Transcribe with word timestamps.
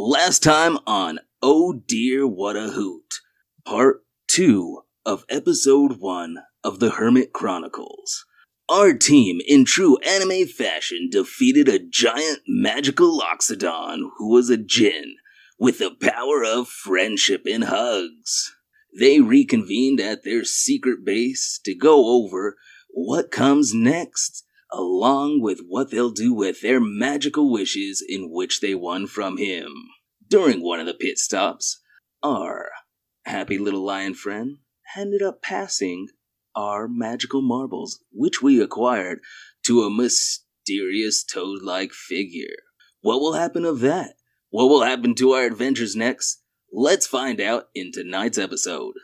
Last 0.00 0.44
time 0.44 0.78
on 0.86 1.18
Oh 1.42 1.72
Dear 1.72 2.24
What 2.24 2.54
a 2.54 2.68
Hoot, 2.68 3.14
part 3.64 4.04
2 4.28 4.82
of 5.04 5.24
episode 5.28 5.98
1 5.98 6.36
of 6.62 6.78
the 6.78 6.90
Hermit 6.90 7.32
Chronicles. 7.32 8.24
Our 8.68 8.94
team, 8.94 9.40
in 9.44 9.64
true 9.64 9.98
anime 10.06 10.46
fashion, 10.46 11.08
defeated 11.10 11.68
a 11.68 11.80
giant 11.80 12.42
magical 12.46 13.20
Oxodon 13.20 14.02
who 14.18 14.30
was 14.30 14.50
a 14.50 14.56
djinn 14.56 15.16
with 15.58 15.80
the 15.80 15.90
power 16.00 16.44
of 16.44 16.68
friendship 16.68 17.42
and 17.44 17.64
hugs. 17.64 18.54
They 18.96 19.18
reconvened 19.18 19.98
at 19.98 20.22
their 20.22 20.44
secret 20.44 21.04
base 21.04 21.58
to 21.64 21.74
go 21.74 22.06
over 22.06 22.56
what 22.88 23.32
comes 23.32 23.74
next, 23.74 24.44
along 24.72 25.40
with 25.40 25.60
what 25.66 25.90
they'll 25.90 26.10
do 26.10 26.32
with 26.32 26.60
their 26.60 26.80
magical 26.80 27.50
wishes 27.50 28.04
in 28.06 28.30
which 28.30 28.60
they 28.60 28.74
won 28.74 29.06
from 29.06 29.36
him. 29.36 29.72
During 30.28 30.62
one 30.62 30.80
of 30.80 30.86
the 30.86 30.94
pit 30.94 31.18
stops, 31.18 31.80
our 32.22 32.70
happy 33.24 33.58
little 33.58 33.84
lion 33.84 34.14
friend 34.14 34.58
ended 34.96 35.22
up 35.22 35.42
passing 35.42 36.08
our 36.54 36.88
magical 36.88 37.40
marbles, 37.40 38.02
which 38.12 38.42
we 38.42 38.60
acquired, 38.60 39.20
to 39.64 39.82
a 39.82 39.90
mysterious 39.90 41.24
toad 41.24 41.62
like 41.62 41.92
figure. 41.92 42.56
What 43.00 43.20
will 43.20 43.34
happen 43.34 43.64
of 43.64 43.80
that? 43.80 44.14
What 44.50 44.68
will 44.68 44.82
happen 44.82 45.14
to 45.16 45.32
our 45.32 45.44
adventures 45.44 45.94
next? 45.94 46.42
Let's 46.72 47.06
find 47.06 47.40
out 47.40 47.68
in 47.74 47.92
tonight's 47.92 48.38
episode. 48.38 48.94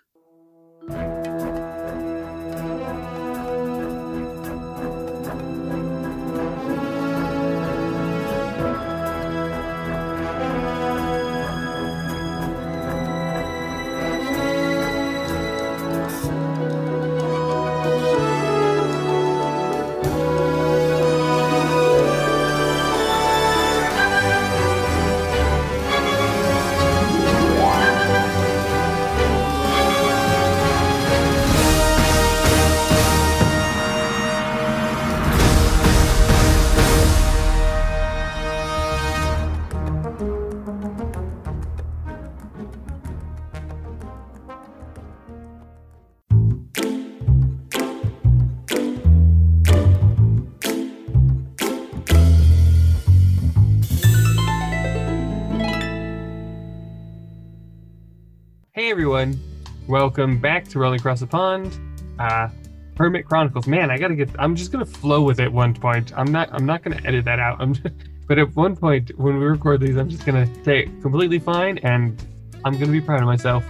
Welcome 60.05 60.39
back 60.39 60.69
to 60.69 60.79
Rolling 60.79 61.01
Across 61.01 61.21
the 61.21 61.27
Pond. 61.27 61.79
Uh, 62.19 62.51
Hermit 62.99 63.25
Chronicles. 63.25 63.67
Man, 63.67 63.91
I 63.91 63.97
gotta 63.97 64.15
get. 64.15 64.29
I'm 64.39 64.55
just 64.55 64.71
gonna 64.71 64.85
flow 64.85 65.23
with 65.23 65.41
it. 65.41 65.51
One 65.51 65.73
point. 65.73 66.13
I'm 66.15 66.31
not. 66.31 66.51
I'm 66.53 66.67
not 66.67 66.83
gonna 66.83 67.01
edit 67.07 67.25
that 67.25 67.39
out. 67.39 67.57
I'm. 67.63 67.73
Just, 67.73 67.95
but 68.29 68.39
at 68.39 68.55
one 68.55 68.77
point 68.77 69.19
when 69.19 69.39
we 69.39 69.47
record 69.47 69.81
these, 69.81 69.97
I'm 69.97 70.11
just 70.11 70.27
gonna 70.27 70.47
say 70.63 70.91
completely 71.01 71.39
fine, 71.39 71.79
and 71.79 72.23
I'm 72.67 72.75
gonna 72.75 72.93
be 72.93 73.01
proud 73.01 73.21
of 73.21 73.27
myself. 73.27 73.65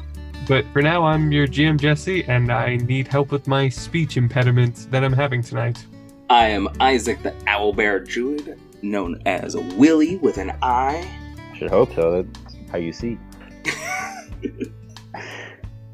But 0.49 0.65
for 0.73 0.83
now, 0.83 1.05
I'm 1.05 1.31
your 1.31 1.47
GM 1.47 1.79
Jesse, 1.79 2.25
and 2.25 2.51
I 2.51 2.79
need 2.79 3.07
help 3.07 3.31
with 3.31 3.47
my 3.47 3.69
speech 3.69 4.17
impediment 4.17 4.89
that 4.91 5.05
I'm 5.05 5.13
having 5.13 5.41
tonight. 5.41 5.87
I 6.31 6.49
am 6.49 6.69
Isaac 6.81 7.23
the 7.23 7.33
Owl 7.47 7.73
Bear 7.75 8.01
Druid, 8.01 8.59
known 8.83 9.23
as 9.25 9.55
Willie 9.55 10.17
with 10.17 10.39
an 10.39 10.51
I. 10.63 11.09
Should 11.57 11.71
hope 11.71 11.95
so. 11.95 12.23
That's 12.23 12.57
how 12.73 12.79
you 12.79 12.93
see. 12.93 13.21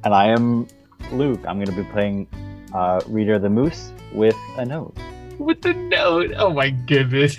and 0.04 0.14
I 0.14 0.26
am 0.28 0.66
Luke. 1.12 1.40
I'm 1.46 1.56
going 1.56 1.66
to 1.66 1.82
be 1.82 1.88
playing 1.90 2.26
uh, 2.74 3.00
Reader 3.06 3.38
the 3.38 3.50
Moose 3.50 3.92
with 4.12 4.36
a 4.56 4.64
note. 4.64 4.96
With 5.38 5.62
the 5.62 5.74
note. 5.74 6.32
Oh 6.36 6.52
my 6.52 6.70
goodness. 6.70 7.36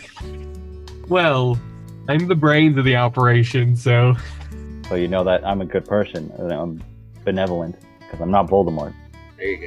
Well, 1.08 1.60
I'm 2.08 2.28
the 2.28 2.36
brains 2.36 2.78
of 2.78 2.86
the 2.86 2.96
operation, 2.96 3.76
so 3.76 4.16
So 4.90 4.96
you 4.96 5.08
know 5.08 5.24
that 5.24 5.46
I'm 5.46 5.62
a 5.62 5.66
good 5.66 5.86
person. 5.86 6.32
I'm 6.40 6.84
benevolent 7.24 7.76
because 8.00 8.22
I'm 8.22 8.32
not 8.32 8.48
Voldemort. 8.48 8.94
There 9.38 9.48
you 9.48 9.58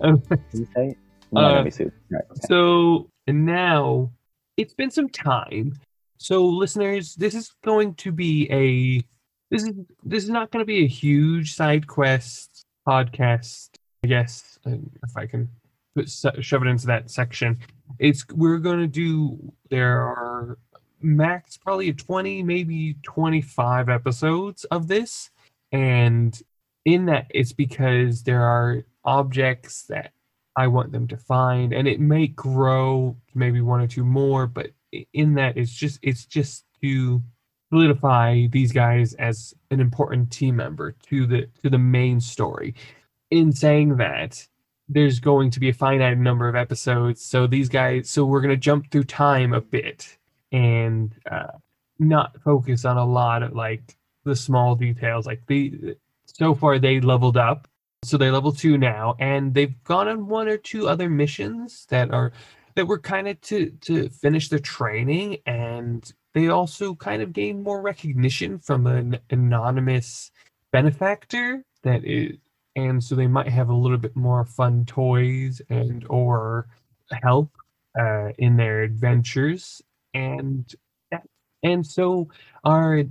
go. 0.00 0.20
Did 0.28 0.40
you 0.52 0.68
say? 0.74 0.96
No, 1.32 1.40
Uh, 1.40 1.52
let 1.54 1.64
me 1.64 1.70
see. 1.70 1.84
Right, 2.10 2.24
okay. 2.30 2.40
So 2.48 3.10
and 3.26 3.46
now 3.46 4.10
it's 4.56 4.74
been 4.74 4.90
some 4.90 5.08
time. 5.08 5.74
So 6.18 6.44
listeners, 6.44 7.14
this 7.14 7.34
is 7.34 7.52
going 7.64 7.94
to 7.96 8.12
be 8.12 8.48
a 8.50 9.02
this 9.50 9.62
is 9.64 9.74
this 10.04 10.24
is 10.24 10.30
not 10.30 10.50
going 10.50 10.62
to 10.62 10.66
be 10.66 10.84
a 10.84 10.88
huge 10.88 11.54
side 11.54 11.86
quest 11.86 12.64
podcast. 12.86 13.70
I 14.04 14.06
guess 14.06 14.58
if 14.64 15.16
I 15.16 15.26
can 15.26 15.48
put, 15.94 16.08
shove 16.40 16.62
it 16.62 16.68
into 16.68 16.86
that 16.86 17.10
section, 17.10 17.58
it's 17.98 18.24
we're 18.28 18.58
going 18.58 18.80
to 18.80 18.86
do. 18.86 19.52
There 19.68 20.00
are 20.00 20.58
max 21.02 21.56
probably 21.56 21.92
20 21.92 22.42
maybe 22.42 22.94
25 23.02 23.88
episodes 23.88 24.64
of 24.64 24.86
this 24.86 25.30
and 25.72 26.42
in 26.84 27.06
that 27.06 27.26
it's 27.30 27.54
because 27.54 28.22
there 28.22 28.42
are 28.42 28.84
objects 29.04 29.84
that 29.84 30.12
I 30.56 30.66
want 30.66 30.92
them 30.92 31.06
to 31.08 31.16
find, 31.16 31.72
and 31.72 31.86
it 31.86 32.00
may 32.00 32.26
grow 32.26 33.16
maybe 33.34 33.60
one 33.60 33.80
or 33.80 33.86
two 33.86 34.04
more, 34.04 34.46
but 34.46 34.70
in 35.12 35.34
that 35.34 35.56
it's 35.56 35.72
just 35.72 36.00
it's 36.02 36.26
just 36.26 36.64
to 36.82 37.22
solidify 37.70 38.46
these 38.48 38.72
guys 38.72 39.14
as 39.14 39.54
an 39.70 39.80
important 39.80 40.30
team 40.30 40.56
member 40.56 40.92
to 41.08 41.26
the 41.26 41.48
to 41.62 41.70
the 41.70 41.78
main 41.78 42.20
story. 42.20 42.74
In 43.30 43.52
saying 43.52 43.96
that, 43.98 44.46
there's 44.88 45.20
going 45.20 45.50
to 45.52 45.60
be 45.60 45.68
a 45.68 45.74
finite 45.74 46.18
number 46.18 46.48
of 46.48 46.56
episodes, 46.56 47.24
so 47.24 47.46
these 47.46 47.68
guys, 47.68 48.10
so 48.10 48.24
we're 48.24 48.40
gonna 48.40 48.56
jump 48.56 48.90
through 48.90 49.04
time 49.04 49.52
a 49.52 49.60
bit 49.60 50.18
and 50.52 51.14
uh, 51.30 51.52
not 51.98 52.40
focus 52.42 52.84
on 52.84 52.96
a 52.96 53.06
lot 53.06 53.42
of 53.42 53.52
like 53.54 53.96
the 54.24 54.36
small 54.36 54.74
details. 54.74 55.26
Like 55.26 55.46
the 55.46 55.96
so 56.26 56.54
far 56.54 56.78
they 56.78 57.00
leveled 57.00 57.36
up 57.36 57.68
so 58.02 58.16
they're 58.16 58.32
level 58.32 58.52
two 58.52 58.78
now, 58.78 59.14
and 59.18 59.52
they've 59.52 59.82
gone 59.84 60.08
on 60.08 60.26
one 60.26 60.48
or 60.48 60.56
two 60.56 60.88
other 60.88 61.10
missions 61.10 61.86
that 61.90 62.10
are 62.12 62.32
that 62.74 62.86
were 62.86 62.98
kind 62.98 63.28
of 63.28 63.40
to 63.42 63.70
to 63.82 64.08
finish 64.08 64.48
their 64.48 64.58
training, 64.58 65.38
and 65.44 66.12
they 66.34 66.48
also 66.48 66.94
kind 66.94 67.22
of 67.22 67.32
gain 67.32 67.62
more 67.62 67.80
recognition 67.82 68.58
from 68.58 68.86
an 68.86 69.18
anonymous 69.30 70.30
benefactor 70.72 71.64
that 71.82 72.04
is, 72.04 72.36
and 72.76 73.02
so 73.02 73.14
they 73.14 73.26
might 73.26 73.48
have 73.48 73.68
a 73.68 73.74
little 73.74 73.98
bit 73.98 74.16
more 74.16 74.44
fun 74.44 74.84
toys 74.86 75.60
and 75.70 76.06
or 76.08 76.68
help 77.22 77.50
uh, 77.98 78.28
in 78.38 78.56
their 78.56 78.82
adventures, 78.82 79.82
and 80.14 80.74
and 81.62 81.86
so 81.86 82.28
our 82.64 83.04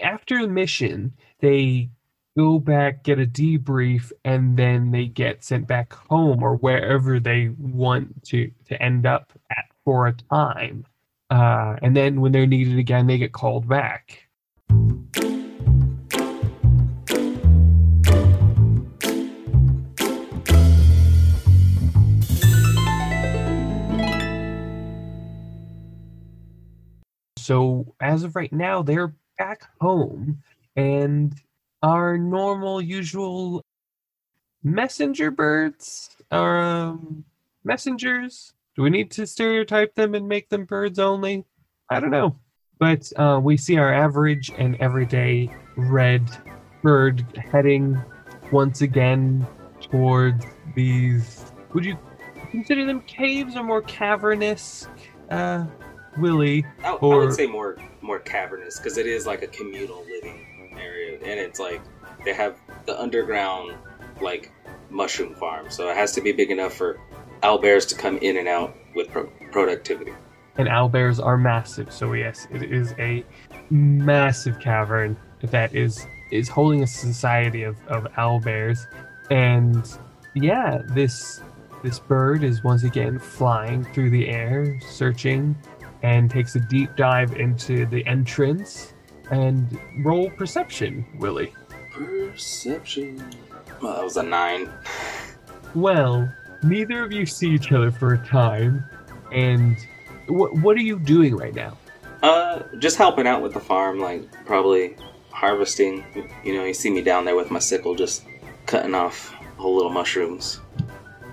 after 0.00 0.42
the 0.42 0.48
mission 0.48 1.12
they 1.40 1.90
go 2.36 2.58
back, 2.58 3.04
get 3.04 3.20
a 3.20 3.26
debrief, 3.26 4.10
and 4.24 4.56
then 4.56 4.90
they 4.90 5.06
get 5.06 5.44
sent 5.44 5.66
back 5.66 5.92
home 5.92 6.42
or 6.42 6.56
wherever 6.56 7.20
they 7.20 7.50
want 7.58 8.24
to 8.24 8.50
to 8.66 8.82
end 8.82 9.06
up 9.06 9.32
at 9.50 9.66
for 9.84 10.06
a 10.06 10.14
time. 10.14 10.86
Uh, 11.32 11.78
and 11.80 11.96
then 11.96 12.20
when 12.20 12.30
they're 12.30 12.46
needed 12.46 12.78
again, 12.78 13.06
they 13.06 13.16
get 13.16 13.32
called 13.32 13.66
back. 13.66 14.28
So 27.38 27.94
as 27.98 28.24
of 28.24 28.36
right 28.36 28.52
now, 28.52 28.82
they're 28.82 29.14
back 29.38 29.70
home, 29.80 30.42
and 30.76 31.34
our 31.82 32.18
normal, 32.18 32.82
usual 32.82 33.64
messenger 34.62 35.30
birds 35.30 36.14
are 36.30 36.58
um, 36.58 37.24
messengers. 37.64 38.52
Do 38.74 38.82
we 38.82 38.90
need 38.90 39.10
to 39.12 39.26
stereotype 39.26 39.94
them 39.94 40.14
and 40.14 40.26
make 40.26 40.48
them 40.48 40.64
birds 40.64 40.98
only? 40.98 41.44
I 41.90 42.00
don't 42.00 42.10
know. 42.10 42.38
But 42.78 43.12
uh, 43.16 43.40
we 43.42 43.56
see 43.56 43.76
our 43.76 43.92
average 43.92 44.50
and 44.56 44.76
everyday 44.80 45.54
red 45.76 46.28
bird 46.82 47.24
heading 47.50 48.00
once 48.50 48.80
again 48.80 49.46
towards 49.80 50.44
these. 50.74 51.44
Would 51.74 51.84
you 51.84 51.98
consider 52.50 52.86
them 52.86 53.02
caves 53.02 53.56
or 53.56 53.62
more 53.62 53.82
cavernous? 53.82 54.88
Uh, 55.30 55.66
Willie. 56.18 56.64
I, 56.82 56.92
I 56.92 56.98
would 57.00 57.34
say 57.34 57.46
more 57.46 57.76
more 58.00 58.18
cavernous 58.18 58.78
because 58.78 58.98
it 58.98 59.06
is 59.06 59.26
like 59.26 59.42
a 59.42 59.46
communal 59.46 60.04
living 60.04 60.74
area, 60.78 61.18
and 61.18 61.38
it's 61.38 61.60
like 61.60 61.82
they 62.24 62.34
have 62.34 62.58
the 62.86 63.00
underground 63.00 63.76
like 64.20 64.52
mushroom 64.90 65.34
farm, 65.34 65.70
so 65.70 65.88
it 65.88 65.96
has 65.96 66.12
to 66.12 66.20
be 66.20 66.32
big 66.32 66.50
enough 66.50 66.74
for 66.74 66.98
owlbears 67.42 67.88
to 67.88 67.94
come 67.94 68.18
in 68.18 68.36
and 68.36 68.48
out 68.48 68.74
with 68.94 69.08
pro- 69.10 69.26
productivity. 69.50 70.12
and 70.56 70.68
owlbears 70.68 71.24
are 71.24 71.36
massive. 71.36 71.92
So 71.92 72.12
yes, 72.12 72.46
it 72.50 72.62
is 72.62 72.94
a 72.98 73.24
massive 73.70 74.58
cavern 74.60 75.16
that 75.42 75.74
is 75.74 76.06
is 76.30 76.48
holding 76.48 76.82
a 76.82 76.86
society 76.86 77.62
of, 77.62 77.76
of 77.88 78.04
owlbears. 78.16 78.86
And 79.30 79.86
yeah, 80.34 80.82
this 80.88 81.40
this 81.82 81.98
bird 81.98 82.44
is 82.44 82.62
once 82.62 82.84
again 82.84 83.18
flying 83.18 83.84
through 83.92 84.10
the 84.10 84.28
air, 84.28 84.78
searching, 84.88 85.56
and 86.02 86.30
takes 86.30 86.54
a 86.54 86.60
deep 86.60 86.94
dive 86.96 87.32
into 87.36 87.86
the 87.86 88.06
entrance. 88.06 88.92
And 89.30 89.78
roll 90.04 90.30
perception, 90.30 91.04
Willie. 91.18 91.52
Perception. 91.90 93.22
Well, 93.80 93.94
that 93.96 94.04
was 94.04 94.16
a 94.16 94.22
nine. 94.22 94.70
Well, 95.74 96.30
neither 96.62 97.02
of 97.02 97.12
you 97.12 97.26
see 97.26 97.50
each 97.50 97.72
other 97.72 97.90
for 97.90 98.14
a 98.14 98.18
time, 98.26 98.84
and 99.30 99.76
what 100.26 100.54
what 100.56 100.76
are 100.76 100.82
you 100.82 100.98
doing 100.98 101.36
right 101.36 101.54
now? 101.54 101.76
Uh, 102.22 102.62
just 102.78 102.96
helping 102.96 103.26
out 103.26 103.42
with 103.42 103.52
the 103.52 103.60
farm, 103.60 103.98
like 103.98 104.30
probably 104.44 104.96
harvesting. 105.30 106.04
You 106.44 106.54
know, 106.54 106.64
you 106.64 106.74
see 106.74 106.90
me 106.90 107.02
down 107.02 107.24
there 107.24 107.36
with 107.36 107.50
my 107.50 107.58
sickle, 107.58 107.94
just 107.94 108.24
cutting 108.66 108.94
off 108.94 109.34
whole 109.56 109.74
little 109.74 109.90
mushrooms, 109.90 110.60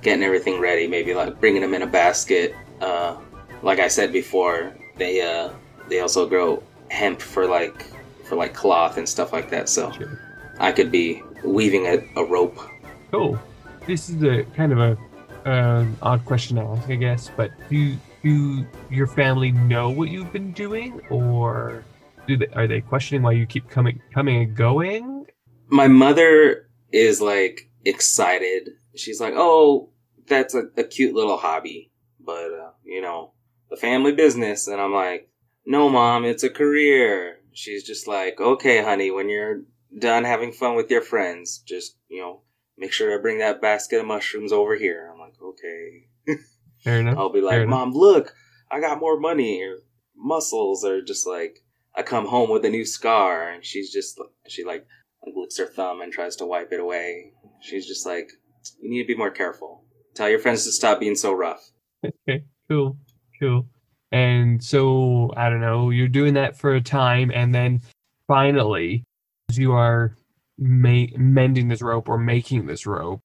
getting 0.02 0.24
everything 0.24 0.60
ready. 0.60 0.88
Maybe 0.88 1.14
like 1.14 1.40
bringing 1.40 1.62
them 1.62 1.74
in 1.74 1.84
a 1.84 1.88
basket. 1.88 2.56
Uh, 2.82 3.18
like 3.62 3.80
I 3.80 3.88
said 3.88 4.12
before, 4.12 4.76
they 4.96 5.22
uh 5.22 5.50
they 5.90 6.00
also 6.00 6.28
grow 6.28 6.64
hemp 6.90 7.22
for 7.22 7.48
like 7.48 7.86
for 8.24 8.36
like 8.36 8.54
cloth 8.54 8.98
and 8.98 9.08
stuff 9.08 9.34
like 9.34 9.50
that. 9.52 9.70
So 9.70 9.92
I 10.60 10.72
could 10.72 10.92
be 10.92 11.22
weaving 11.44 11.86
a, 11.88 12.04
a 12.16 12.26
rope. 12.26 12.60
Cool. 13.12 13.40
This 13.86 14.10
is 14.10 14.22
a 14.24 14.44
kind 14.56 14.72
of 14.72 14.80
a 14.80 14.98
um 15.46 15.98
odd 16.02 16.26
question 16.26 16.58
to 16.58 16.64
ask, 16.64 16.90
I 16.90 16.96
guess. 16.96 17.32
But 17.36 17.52
do 17.70 17.96
do 18.24 18.66
your 18.90 19.08
family 19.08 19.52
know 19.52 19.90
what 19.90 20.10
you've 20.10 20.34
been 20.34 20.52
doing, 20.52 21.02
or 21.10 21.84
do 22.28 22.38
they, 22.38 22.48
are 22.48 22.68
they 22.68 22.82
questioning 22.82 23.24
why 23.24 23.32
you 23.32 23.46
keep 23.46 23.70
coming 23.70 24.02
coming 24.14 24.44
and 24.44 24.56
going? 24.56 25.20
my 25.70 25.88
mother 25.88 26.70
is 26.92 27.22
like 27.22 27.70
excited. 27.86 28.72
She's 28.96 29.22
like, 29.22 29.34
"Oh, 29.36 29.92
that's 30.28 30.54
a, 30.56 30.64
a 30.78 30.84
cute 30.84 31.16
little 31.16 31.38
hobby, 31.38 31.92
but 32.20 32.52
uh, 32.52 32.72
you 32.84 33.02
know, 33.02 33.34
the 33.70 33.78
family 33.78 34.12
business." 34.12 34.68
And 34.68 34.82
I'm 34.82 34.94
like, 34.94 35.30
"No, 35.66 35.90
mom, 35.90 36.26
it's 36.26 36.44
a 36.44 36.50
career." 36.50 37.38
She's 37.54 37.84
just 37.84 38.08
like, 38.08 38.40
"Okay, 38.40 38.84
honey, 38.84 39.12
when 39.12 39.30
you're 39.30 39.62
done 39.98 40.24
having 40.24 40.52
fun 40.52 40.76
with 40.76 40.92
your 40.92 41.02
friends, 41.02 41.60
just 41.60 41.98
you 42.10 42.22
know, 42.22 42.42
make 42.78 42.92
sure 42.92 43.16
to 43.16 43.22
bring 43.22 43.40
that 43.40 43.62
basket 43.62 44.00
of 44.00 44.08
mushrooms 44.08 44.52
over 44.52 44.76
here." 44.76 45.09
"Okay." 45.60 46.40
Fair 46.84 47.00
enough. 47.02 47.18
I'll 47.18 47.30
be 47.32 47.40
Fair 47.42 47.48
like, 47.48 47.62
enough. 47.62 47.70
Mom, 47.70 47.94
look, 47.94 48.34
I 48.72 48.80
got 48.80 49.00
more 49.00 49.20
money 49.20 49.62
or 49.64 49.80
muscles 50.16 50.84
or 50.86 51.02
just 51.02 51.28
like 51.28 51.60
I 51.96 52.04
come 52.04 52.28
home 52.28 52.50
with 52.50 52.66
a 52.66 52.70
new 52.70 52.86
scar 52.86 53.50
and 53.50 53.66
she's 53.66 53.92
just 53.92 54.20
she 54.48 54.64
like 54.64 54.86
like 55.26 55.36
licks 55.36 55.58
her 55.58 55.66
thumb 55.66 56.02
and 56.02 56.12
tries 56.14 56.36
to 56.38 56.46
wipe 56.46 56.72
it 56.72 56.80
away. 56.80 57.34
She's 57.62 57.86
just 57.86 58.06
like, 58.06 58.30
You 58.80 58.90
need 58.90 59.02
to 59.04 59.08
be 59.08 59.18
more 59.18 59.32
careful. 59.32 59.84
Tell 60.16 60.30
your 60.30 60.40
friends 60.40 60.66
to 60.66 60.72
stop 60.72 61.00
being 61.00 61.16
so 61.16 61.34
rough. 61.34 61.72
Okay, 62.06 62.44
cool, 62.70 62.98
cool. 63.40 63.68
And 64.12 64.64
so 64.64 65.32
I 65.36 65.50
don't 65.50 65.62
know, 65.62 65.90
you're 65.90 66.08
doing 66.08 66.34
that 66.36 66.58
for 66.58 66.74
a 66.74 66.82
time, 66.82 67.32
and 67.34 67.54
then 67.54 67.82
finally, 68.28 69.04
as 69.50 69.58
you 69.58 69.74
are 69.74 70.16
ma- 70.58 71.06
mending 71.16 71.68
this 71.68 71.82
rope 71.82 72.10
or 72.10 72.18
making 72.18 72.66
this 72.66 72.86
rope, 72.86 73.22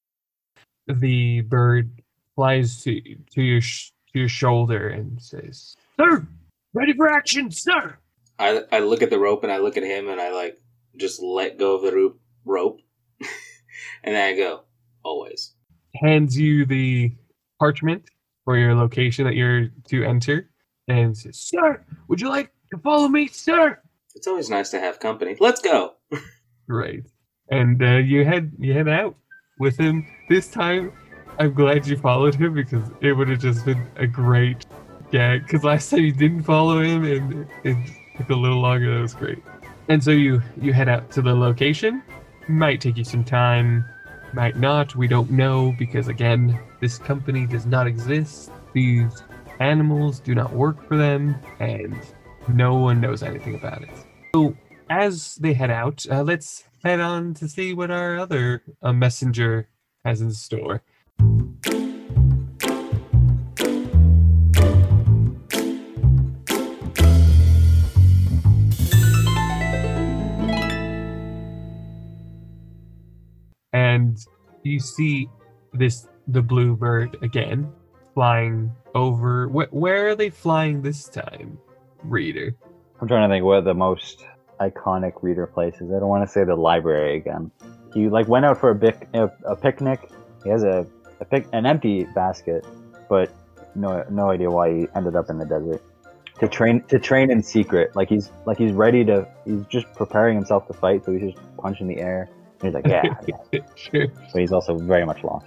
the 0.86 1.40
bird 1.42 2.02
flies 2.34 2.82
to 2.84 3.00
to 3.32 3.42
your 3.42 3.60
sh- 3.60 3.90
to 4.12 4.18
your 4.20 4.28
shoulder 4.28 4.88
and 4.88 5.20
says, 5.20 5.76
"Sir, 5.98 6.26
ready 6.72 6.92
for 6.92 7.10
action, 7.10 7.50
sir." 7.50 7.96
I 8.38 8.62
I 8.72 8.80
look 8.80 9.02
at 9.02 9.10
the 9.10 9.18
rope 9.18 9.44
and 9.44 9.52
I 9.52 9.58
look 9.58 9.76
at 9.76 9.82
him 9.82 10.08
and 10.08 10.20
I 10.20 10.32
like 10.32 10.58
just 10.96 11.22
let 11.22 11.58
go 11.58 11.76
of 11.76 11.82
the 11.82 11.92
rope 11.92 12.20
rope. 12.44 12.80
and 14.04 14.14
then 14.14 14.34
I 14.34 14.36
go, 14.36 14.64
Always. 15.04 15.54
Hands 15.96 16.36
you 16.36 16.64
the 16.64 17.12
parchment 17.58 18.04
for 18.44 18.56
your 18.58 18.74
location 18.74 19.24
that 19.24 19.34
you're 19.34 19.68
to 19.88 20.04
enter, 20.04 20.50
and 20.88 21.16
says, 21.16 21.38
"Sir, 21.38 21.84
would 22.08 22.20
you 22.20 22.28
like 22.28 22.50
to 22.72 22.78
follow 22.78 23.08
me, 23.08 23.28
sir?" 23.28 23.78
It's 24.14 24.26
always 24.26 24.50
nice 24.50 24.70
to 24.70 24.80
have 24.80 24.98
company. 25.00 25.36
Let's 25.40 25.60
go. 25.60 25.94
Right. 26.66 27.02
And 27.50 27.82
uh, 27.82 27.96
you 27.96 28.24
head 28.24 28.52
you 28.58 28.72
head 28.72 28.88
out 28.88 29.16
with 29.58 29.76
him. 29.76 30.06
This 30.30 30.50
time, 30.50 30.92
I'm 31.38 31.52
glad 31.52 31.86
you 31.86 31.96
followed 31.96 32.36
him 32.36 32.54
because 32.54 32.88
it 33.00 33.12
would 33.12 33.28
have 33.28 33.40
just 33.40 33.64
been 33.64 33.84
a 33.96 34.06
great 34.06 34.66
gag. 35.10 35.42
Because 35.42 35.64
last 35.64 35.90
time 35.90 36.00
you 36.00 36.12
didn't 36.12 36.44
follow 36.44 36.80
him 36.80 37.04
and 37.04 37.46
it 37.64 37.76
took 38.16 38.30
a 38.30 38.34
little 38.34 38.60
longer. 38.60 38.94
That 38.94 39.02
was 39.02 39.14
great. 39.14 39.42
And 39.88 40.02
so 40.02 40.12
you 40.12 40.40
you 40.60 40.72
head 40.72 40.88
out 40.88 41.10
to 41.12 41.22
the 41.22 41.34
location. 41.34 42.02
Might 42.48 42.80
take 42.80 42.96
you 42.96 43.04
some 43.04 43.24
time, 43.24 43.84
might 44.32 44.56
not. 44.56 44.94
We 44.94 45.08
don't 45.08 45.30
know 45.30 45.74
because 45.78 46.08
again, 46.08 46.58
this 46.80 46.98
company 46.98 47.46
does 47.46 47.66
not 47.66 47.86
exist. 47.86 48.50
These 48.72 49.22
animals 49.60 50.20
do 50.20 50.34
not 50.34 50.52
work 50.52 50.86
for 50.86 50.96
them, 50.96 51.36
and 51.58 51.98
no 52.48 52.74
one 52.76 53.00
knows 53.00 53.22
anything 53.22 53.54
about 53.54 53.82
it. 53.82 53.90
So 54.34 54.56
as 54.90 55.36
they 55.36 55.52
head 55.52 55.70
out, 55.70 56.04
uh, 56.10 56.22
let's 56.22 56.64
head 56.84 57.00
on 57.00 57.34
to 57.34 57.48
see 57.48 57.72
what 57.72 57.90
our 57.90 58.18
other 58.18 58.62
uh, 58.82 58.92
messenger 58.92 59.68
has 60.04 60.20
in 60.20 60.32
store. 60.32 60.82
You 74.64 74.80
see 74.80 75.28
this 75.72 76.08
the 76.28 76.42
blue 76.42 76.74
bird 76.74 77.16
again 77.22 77.70
flying 78.14 78.72
over. 78.94 79.48
Wh- 79.48 79.72
where 79.72 80.08
are 80.08 80.14
they 80.14 80.30
flying 80.30 80.82
this 80.82 81.08
time, 81.08 81.58
reader? 82.02 82.54
I'm 83.00 83.08
trying 83.08 83.28
to 83.28 83.32
think 83.34 83.44
what 83.44 83.64
the 83.64 83.74
most 83.74 84.24
iconic 84.60 85.14
reader 85.22 85.46
places. 85.46 85.90
I 85.90 85.98
don't 85.98 86.08
want 86.08 86.26
to 86.26 86.32
say 86.32 86.44
the 86.44 86.54
library 86.54 87.16
again. 87.16 87.50
He 87.92 88.08
like 88.08 88.28
went 88.28 88.44
out 88.44 88.58
for 88.58 88.70
a, 88.70 88.74
bic- 88.74 89.08
a, 89.14 89.30
a 89.46 89.56
picnic. 89.56 90.10
He 90.42 90.50
has 90.50 90.62
a, 90.62 90.86
a 91.20 91.24
pic- 91.24 91.48
an 91.52 91.66
empty 91.66 92.04
basket, 92.04 92.64
but 93.08 93.30
no 93.74 94.04
no 94.10 94.30
idea 94.30 94.50
why 94.50 94.72
he 94.72 94.88
ended 94.94 95.16
up 95.16 95.28
in 95.28 95.38
the 95.38 95.44
desert 95.44 95.82
to 96.38 96.48
train 96.48 96.82
to 96.84 96.98
train 96.98 97.30
in 97.30 97.42
secret. 97.42 97.94
Like 97.94 98.08
he's 98.08 98.30
like 98.46 98.56
he's 98.56 98.72
ready 98.72 99.04
to. 99.04 99.28
He's 99.44 99.64
just 99.66 99.92
preparing 99.94 100.36
himself 100.36 100.66
to 100.68 100.72
fight, 100.72 101.04
so 101.04 101.12
he's 101.12 101.32
just 101.34 101.56
punching 101.58 101.88
the 101.88 101.98
air. 101.98 102.30
He's 102.64 102.74
like, 102.74 102.86
yeah. 102.86 103.14
yeah. 103.26 103.60
sure. 103.76 104.06
So 104.30 104.38
he's 104.38 104.52
also 104.52 104.78
very 104.78 105.04
much 105.04 105.22
lost. 105.22 105.46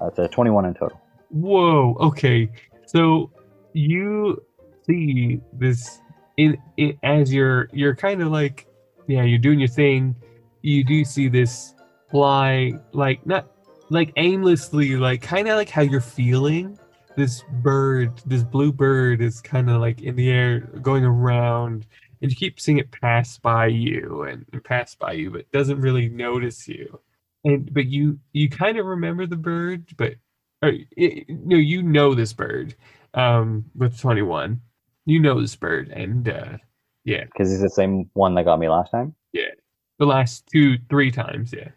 That's 0.00 0.18
a 0.18 0.28
21 0.28 0.66
in 0.66 0.74
total. 0.74 1.00
Whoa. 1.30 1.96
Okay. 2.00 2.48
So 2.86 3.30
you 3.72 4.42
see 4.86 5.40
this 5.52 6.00
in, 6.36 6.56
in 6.76 6.98
as 7.02 7.32
you're 7.32 7.68
you're 7.72 7.94
kind 7.94 8.22
of 8.22 8.28
like 8.28 8.66
yeah 9.06 9.22
you're 9.22 9.38
doing 9.38 9.58
your 9.58 9.68
thing. 9.68 10.16
You 10.62 10.84
do 10.84 11.04
see 11.04 11.28
this 11.28 11.74
fly 12.10 12.72
like 12.92 13.24
not 13.26 13.50
like 13.90 14.12
aimlessly 14.16 14.96
like 14.96 15.22
kind 15.22 15.48
of 15.48 15.56
like 15.56 15.68
how 15.68 15.82
you're 15.82 16.00
feeling. 16.00 16.78
This 17.16 17.42
bird, 17.62 18.22
this 18.26 18.44
blue 18.44 18.72
bird, 18.72 19.20
is 19.20 19.40
kind 19.40 19.68
of 19.68 19.80
like 19.80 20.02
in 20.02 20.14
the 20.14 20.30
air 20.30 20.60
going 20.60 21.04
around, 21.04 21.84
and 22.20 22.30
you 22.30 22.36
keep 22.36 22.60
seeing 22.60 22.78
it 22.78 22.90
pass 22.90 23.38
by 23.38 23.66
you 23.66 24.22
and, 24.22 24.44
and 24.52 24.64
pass 24.64 24.94
by 24.94 25.12
you, 25.12 25.30
but 25.30 25.50
doesn't 25.52 25.80
really 25.80 26.08
notice 26.08 26.68
you. 26.68 27.00
And 27.44 27.72
but 27.72 27.86
you 27.86 28.18
you 28.32 28.48
kind 28.50 28.78
of 28.78 28.86
remember 28.86 29.26
the 29.26 29.36
bird, 29.36 29.86
but 29.96 30.14
or, 30.62 30.72
it, 30.96 31.24
no, 31.28 31.56
you 31.56 31.82
know 31.82 32.14
this 32.14 32.32
bird. 32.32 32.74
Um, 33.14 33.64
with 33.74 33.98
twenty 33.98 34.22
one, 34.22 34.60
you 35.06 35.20
know 35.20 35.40
this 35.40 35.56
bird, 35.56 35.88
and 35.88 36.28
uh, 36.28 36.58
yeah, 37.04 37.24
Because 37.24 37.52
it's 37.52 37.62
the 37.62 37.70
same 37.70 38.10
one 38.14 38.34
that 38.34 38.44
got 38.44 38.58
me 38.58 38.68
last 38.68 38.90
time. 38.90 39.14
Yeah, 39.32 39.50
the 39.98 40.06
last 40.06 40.46
two, 40.52 40.76
three 40.90 41.10
times, 41.10 41.52
yeah. 41.52 41.70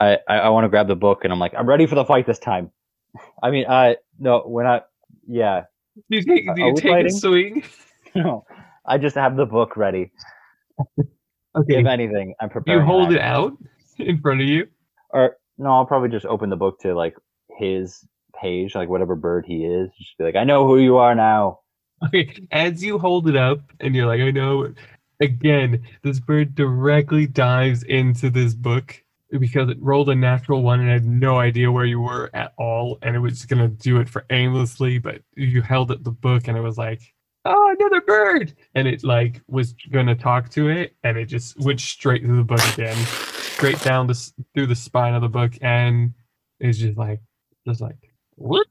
I, 0.00 0.18
I, 0.28 0.38
I 0.40 0.48
want 0.48 0.64
to 0.64 0.68
grab 0.68 0.88
the 0.88 0.96
book 0.96 1.24
and 1.24 1.32
I'm 1.32 1.38
like, 1.38 1.54
I'm 1.56 1.68
ready 1.68 1.86
for 1.86 1.94
the 1.94 2.04
fight 2.04 2.26
this 2.26 2.38
time. 2.38 2.70
I 3.42 3.50
mean, 3.50 3.66
uh, 3.66 3.94
no, 4.18 4.42
we're 4.46 4.64
not. 4.64 4.88
Yeah, 5.26 5.64
Do 6.10 6.16
you 6.18 6.22
take, 6.22 6.54
do 6.54 6.62
you 6.62 6.74
take 6.76 7.06
a 7.06 7.10
swing? 7.10 7.64
no, 8.14 8.44
I 8.86 8.98
just 8.98 9.16
have 9.16 9.36
the 9.36 9.46
book 9.46 9.76
ready. 9.76 10.10
Okay, 11.56 11.78
If 11.80 11.86
anything, 11.86 12.34
I'm 12.40 12.50
prepared. 12.50 12.80
you 12.80 12.84
hold 12.84 13.12
it 13.12 13.20
out 13.20 13.52
in 13.98 14.20
front 14.20 14.40
of 14.40 14.48
you. 14.48 14.66
or 15.10 15.36
no, 15.56 15.70
I'll 15.70 15.86
probably 15.86 16.08
just 16.08 16.26
open 16.26 16.50
the 16.50 16.56
book 16.56 16.80
to 16.80 16.94
like 16.94 17.16
his 17.58 18.04
page, 18.40 18.74
like 18.74 18.88
whatever 18.88 19.14
bird 19.14 19.44
he 19.46 19.64
is. 19.64 19.88
Just 19.96 20.18
be 20.18 20.24
like, 20.24 20.34
I 20.36 20.42
know 20.44 20.66
who 20.66 20.78
you 20.78 20.96
are 20.96 21.14
now. 21.14 21.60
Okay, 22.04 22.46
as 22.50 22.82
you 22.82 22.98
hold 22.98 23.28
it 23.28 23.36
up 23.36 23.60
and 23.80 23.94
you're 23.94 24.06
like, 24.06 24.20
I 24.20 24.30
know. 24.32 24.74
Again, 25.20 25.86
this 26.02 26.18
bird 26.18 26.56
directly 26.56 27.26
dives 27.26 27.84
into 27.84 28.28
this 28.30 28.52
book 28.52 29.00
because 29.30 29.70
it 29.70 29.78
rolled 29.80 30.08
a 30.10 30.14
natural 30.14 30.62
one 30.62 30.80
and 30.80 30.90
had 30.90 31.06
no 31.06 31.38
idea 31.38 31.70
where 31.70 31.84
you 31.84 32.00
were 32.00 32.30
at 32.34 32.52
all, 32.58 32.98
and 33.02 33.14
it 33.14 33.20
was 33.20 33.34
just 33.34 33.48
gonna 33.48 33.68
do 33.68 34.00
it 34.00 34.08
for 34.08 34.26
aimlessly. 34.30 34.98
But 34.98 35.22
you 35.36 35.62
held 35.62 35.92
up 35.92 36.02
the 36.02 36.10
book, 36.10 36.48
and 36.48 36.58
it 36.58 36.62
was 36.62 36.76
like, 36.76 37.00
"Oh, 37.44 37.74
another 37.78 38.00
bird!" 38.00 38.52
And 38.74 38.86
it 38.88 39.04
like 39.04 39.40
was 39.48 39.74
gonna 39.90 40.14
talk 40.14 40.48
to 40.50 40.68
it, 40.68 40.94
and 41.04 41.16
it 41.16 41.26
just 41.26 41.58
went 41.60 41.80
straight 41.80 42.22
through 42.22 42.36
the 42.38 42.44
book 42.44 42.60
again, 42.74 42.96
straight 42.96 43.80
down 43.82 44.06
the 44.06 44.32
through 44.54 44.66
the 44.66 44.74
spine 44.74 45.14
of 45.14 45.22
the 45.22 45.28
book, 45.28 45.52
and 45.62 46.12
it's 46.60 46.78
just 46.78 46.96
like, 46.98 47.20
just 47.66 47.80
like, 47.80 47.96
what? 48.36 48.66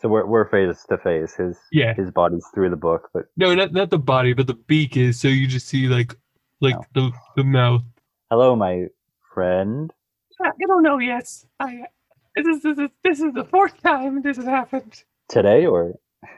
So 0.00 0.08
we're 0.08 0.26
we're 0.26 0.48
face 0.48 0.84
to 0.90 0.98
face. 0.98 1.34
His 1.34 1.58
Yeah, 1.72 1.92
his 1.94 2.10
body's 2.10 2.46
through 2.54 2.70
the 2.70 2.76
book, 2.76 3.10
but 3.12 3.26
no, 3.36 3.54
not 3.54 3.72
not 3.72 3.90
the 3.90 3.98
body, 3.98 4.32
but 4.32 4.46
the 4.46 4.54
beak 4.54 4.96
is. 4.96 5.18
So 5.20 5.26
you 5.28 5.46
just 5.48 5.66
see 5.68 5.88
like, 5.88 6.14
like 6.60 6.76
Oh. 6.76 6.84
the 6.94 7.12
the 7.36 7.44
mouth. 7.44 7.82
hello, 8.30 8.54
my 8.54 8.86
friend. 9.34 9.92
I 10.40 10.50
don't 10.68 10.84
know 10.84 10.98
yet. 10.98 11.28
I 11.58 11.86
this 12.36 12.46
is 12.46 12.62
this 12.62 12.78
is 12.78 12.88
this 13.02 13.20
is 13.20 13.34
the 13.34 13.44
fourth 13.44 13.82
time 13.82 14.22
this 14.22 14.36
has 14.36 14.46
happened. 14.46 15.02
Today 15.28 15.66
or 15.66 15.94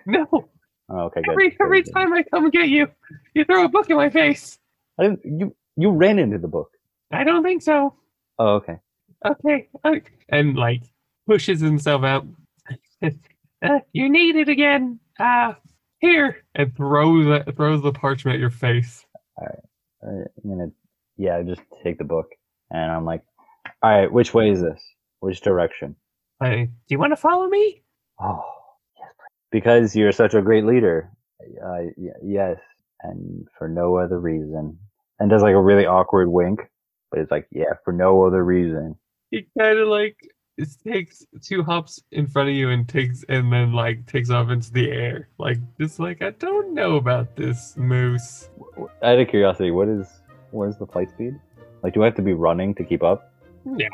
No, 0.07 0.49
oh, 0.91 0.99
okay, 1.07 1.23
good. 1.23 1.33
every 1.33 1.57
every 1.61 1.83
good. 1.83 1.93
time 1.93 2.13
I 2.13 2.23
come 2.23 2.45
and 2.45 2.53
get 2.53 2.69
you, 2.69 2.89
you 3.35 3.45
throw 3.45 3.65
a 3.65 3.69
book 3.69 3.89
in 3.91 3.97
my 3.97 4.11
face. 4.11 4.59
I 4.99 5.05
didn't, 5.05 5.21
you 5.25 5.57
you 5.77 5.91
ran 5.91 6.19
into 6.19 6.39
the 6.39 6.49
book. 6.49 6.71
I 7.13 7.25
don't 7.25 7.43
think 7.43 7.63
so. 7.63 7.95
Oh, 8.39 8.55
okay. 8.57 8.77
Okay, 9.27 9.69
uh, 9.85 9.97
and 10.31 10.57
like 10.57 10.83
pushes 11.27 11.61
himself 11.61 12.05
out. 12.05 12.27
uh, 13.03 13.79
you 13.93 14.09
need 14.09 14.37
it 14.37 14.49
again. 14.49 14.99
Uh 15.19 15.55
here, 16.01 16.39
and 16.55 16.75
throws 16.77 17.27
it, 17.27 17.57
throws 17.57 17.83
the 17.83 17.93
parchment 17.93 18.35
at 18.35 18.41
your 18.41 18.51
face. 18.51 19.05
Uh, 19.41 19.47
I'm 20.03 20.27
gonna 20.49 20.71
yeah, 21.17 21.43
just 21.43 21.61
take 21.85 21.99
the 21.99 22.05
book, 22.05 22.29
and 22.71 22.91
I'm 22.91 23.05
like, 23.05 23.23
all 23.83 23.91
right, 23.91 24.11
which 24.11 24.33
way 24.35 24.51
is 24.51 24.61
this? 24.63 24.83
Which 25.21 25.43
direction? 25.43 25.97
I, 26.41 26.65
do 26.65 26.71
you 26.89 26.99
want 26.99 27.13
to 27.13 27.17
follow 27.17 27.49
me? 27.49 27.83
Oh, 28.19 28.43
yes, 28.43 28.47
please. 28.49 28.60
Because 29.51 29.97
you're 29.97 30.13
such 30.13 30.35
a 30.35 30.43
great 30.43 30.65
leader. 30.65 31.11
Uh, 31.65 31.91
yes, 32.23 32.59
and 33.03 33.47
for 33.59 33.69
no 33.69 33.97
other 33.97 34.21
reason. 34.21 34.79
And 35.19 35.31
does 35.31 35.43
like 35.43 35.55
a 35.55 35.61
really 35.61 35.87
awkward 35.87 36.29
wink, 36.29 36.61
but 37.11 37.21
it's 37.21 37.31
like, 37.31 37.47
yeah, 37.51 37.75
for 37.85 37.93
no 37.93 38.25
other 38.25 38.45
reason. 38.45 38.97
He 39.31 39.47
kind 39.59 39.79
of 39.79 39.89
like 39.89 40.17
takes 40.87 41.25
two 41.43 41.63
hops 41.63 42.03
in 42.13 42.27
front 42.27 42.49
of 42.51 42.55
you 42.55 42.71
and 42.71 42.87
takes 42.89 43.25
and 43.29 43.51
then 43.53 43.73
like 43.73 44.07
takes 44.07 44.31
off 44.31 44.51
into 44.51 44.71
the 44.73 44.91
air. 44.91 45.29
Like 45.39 45.59
just 45.81 45.99
like 46.01 46.23
I 46.23 46.31
don't 46.31 46.75
know 46.75 46.97
about 46.97 47.37
this 47.37 47.77
moose. 47.77 48.51
Out 49.03 49.19
of 49.19 49.29
curiosity, 49.29 49.71
what 49.71 49.89
is 49.89 50.07
what 50.51 50.69
is 50.69 50.79
the 50.79 50.87
flight 50.87 51.11
speed? 51.11 51.35
Like, 51.83 51.95
do 51.95 52.03
I 52.03 52.07
have 52.07 52.15
to 52.17 52.23
be 52.23 52.35
running 52.35 52.75
to 52.75 52.85
keep 52.85 53.03
up? 53.03 53.33
No, 53.65 53.89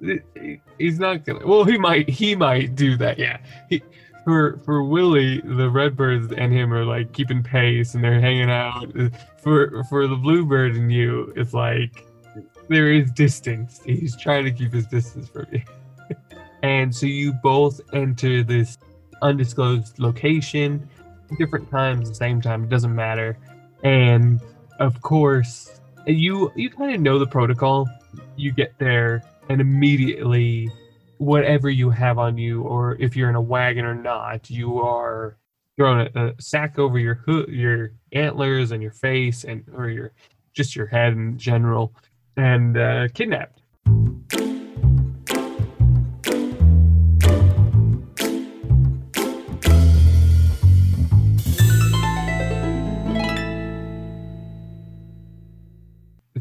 He- 0.00 0.20
he- 0.34 0.60
he's 0.78 0.98
not 0.98 1.24
gonna. 1.24 1.46
Well, 1.46 1.64
he 1.64 1.76
might. 1.76 2.08
He 2.08 2.34
might 2.34 2.74
do 2.74 2.96
that. 2.96 3.18
Yeah. 3.18 3.38
He, 3.68 3.82
for 4.24 4.58
for 4.64 4.82
Willie, 4.82 5.40
the 5.40 5.68
redbirds 5.70 6.32
and 6.32 6.52
him 6.52 6.72
are 6.72 6.84
like 6.84 7.12
keeping 7.12 7.42
pace 7.42 7.94
and 7.94 8.04
they're 8.04 8.20
hanging 8.20 8.50
out. 8.50 8.92
For 9.38 9.84
for 9.84 10.06
the 10.06 10.16
bluebird 10.16 10.76
and 10.76 10.92
you, 10.92 11.32
it's 11.36 11.54
like 11.54 12.06
there 12.68 12.92
is 12.92 13.10
distance. 13.10 13.80
He's 13.84 14.16
trying 14.16 14.44
to 14.44 14.52
keep 14.52 14.72
his 14.72 14.86
distance 14.86 15.28
from 15.28 15.46
you. 15.50 15.62
and 16.62 16.94
so 16.94 17.06
you 17.06 17.32
both 17.32 17.80
enter 17.92 18.42
this 18.42 18.78
undisclosed 19.22 19.98
location, 19.98 20.88
different 21.38 21.70
times, 21.70 22.08
the 22.08 22.14
same 22.14 22.40
time. 22.40 22.64
It 22.64 22.70
doesn't 22.70 22.94
matter. 22.94 23.38
And 23.82 24.40
of 24.78 25.00
course, 25.02 25.80
you 26.06 26.52
you 26.54 26.70
kind 26.70 26.94
of 26.94 27.00
know 27.00 27.18
the 27.18 27.26
protocol 27.26 27.88
you 28.36 28.52
get 28.52 28.72
there 28.78 29.22
and 29.48 29.60
immediately 29.60 30.70
whatever 31.20 31.68
you 31.68 31.90
have 31.90 32.18
on 32.18 32.38
you 32.38 32.62
or 32.62 32.96
if 32.98 33.14
you're 33.14 33.28
in 33.28 33.34
a 33.34 33.40
wagon 33.40 33.84
or 33.84 33.94
not 33.94 34.48
you 34.48 34.78
are 34.80 35.36
thrown 35.76 36.08
a, 36.14 36.28
a 36.28 36.32
sack 36.40 36.78
over 36.78 36.98
your 36.98 37.22
your 37.46 37.92
antlers 38.12 38.70
and 38.70 38.82
your 38.82 38.90
face 38.90 39.44
and 39.44 39.62
or 39.74 39.90
your 39.90 40.12
just 40.54 40.74
your 40.74 40.86
head 40.86 41.12
in 41.12 41.36
general 41.36 41.94
and 42.38 42.78
uh, 42.78 43.06
kidnapped. 43.12 43.60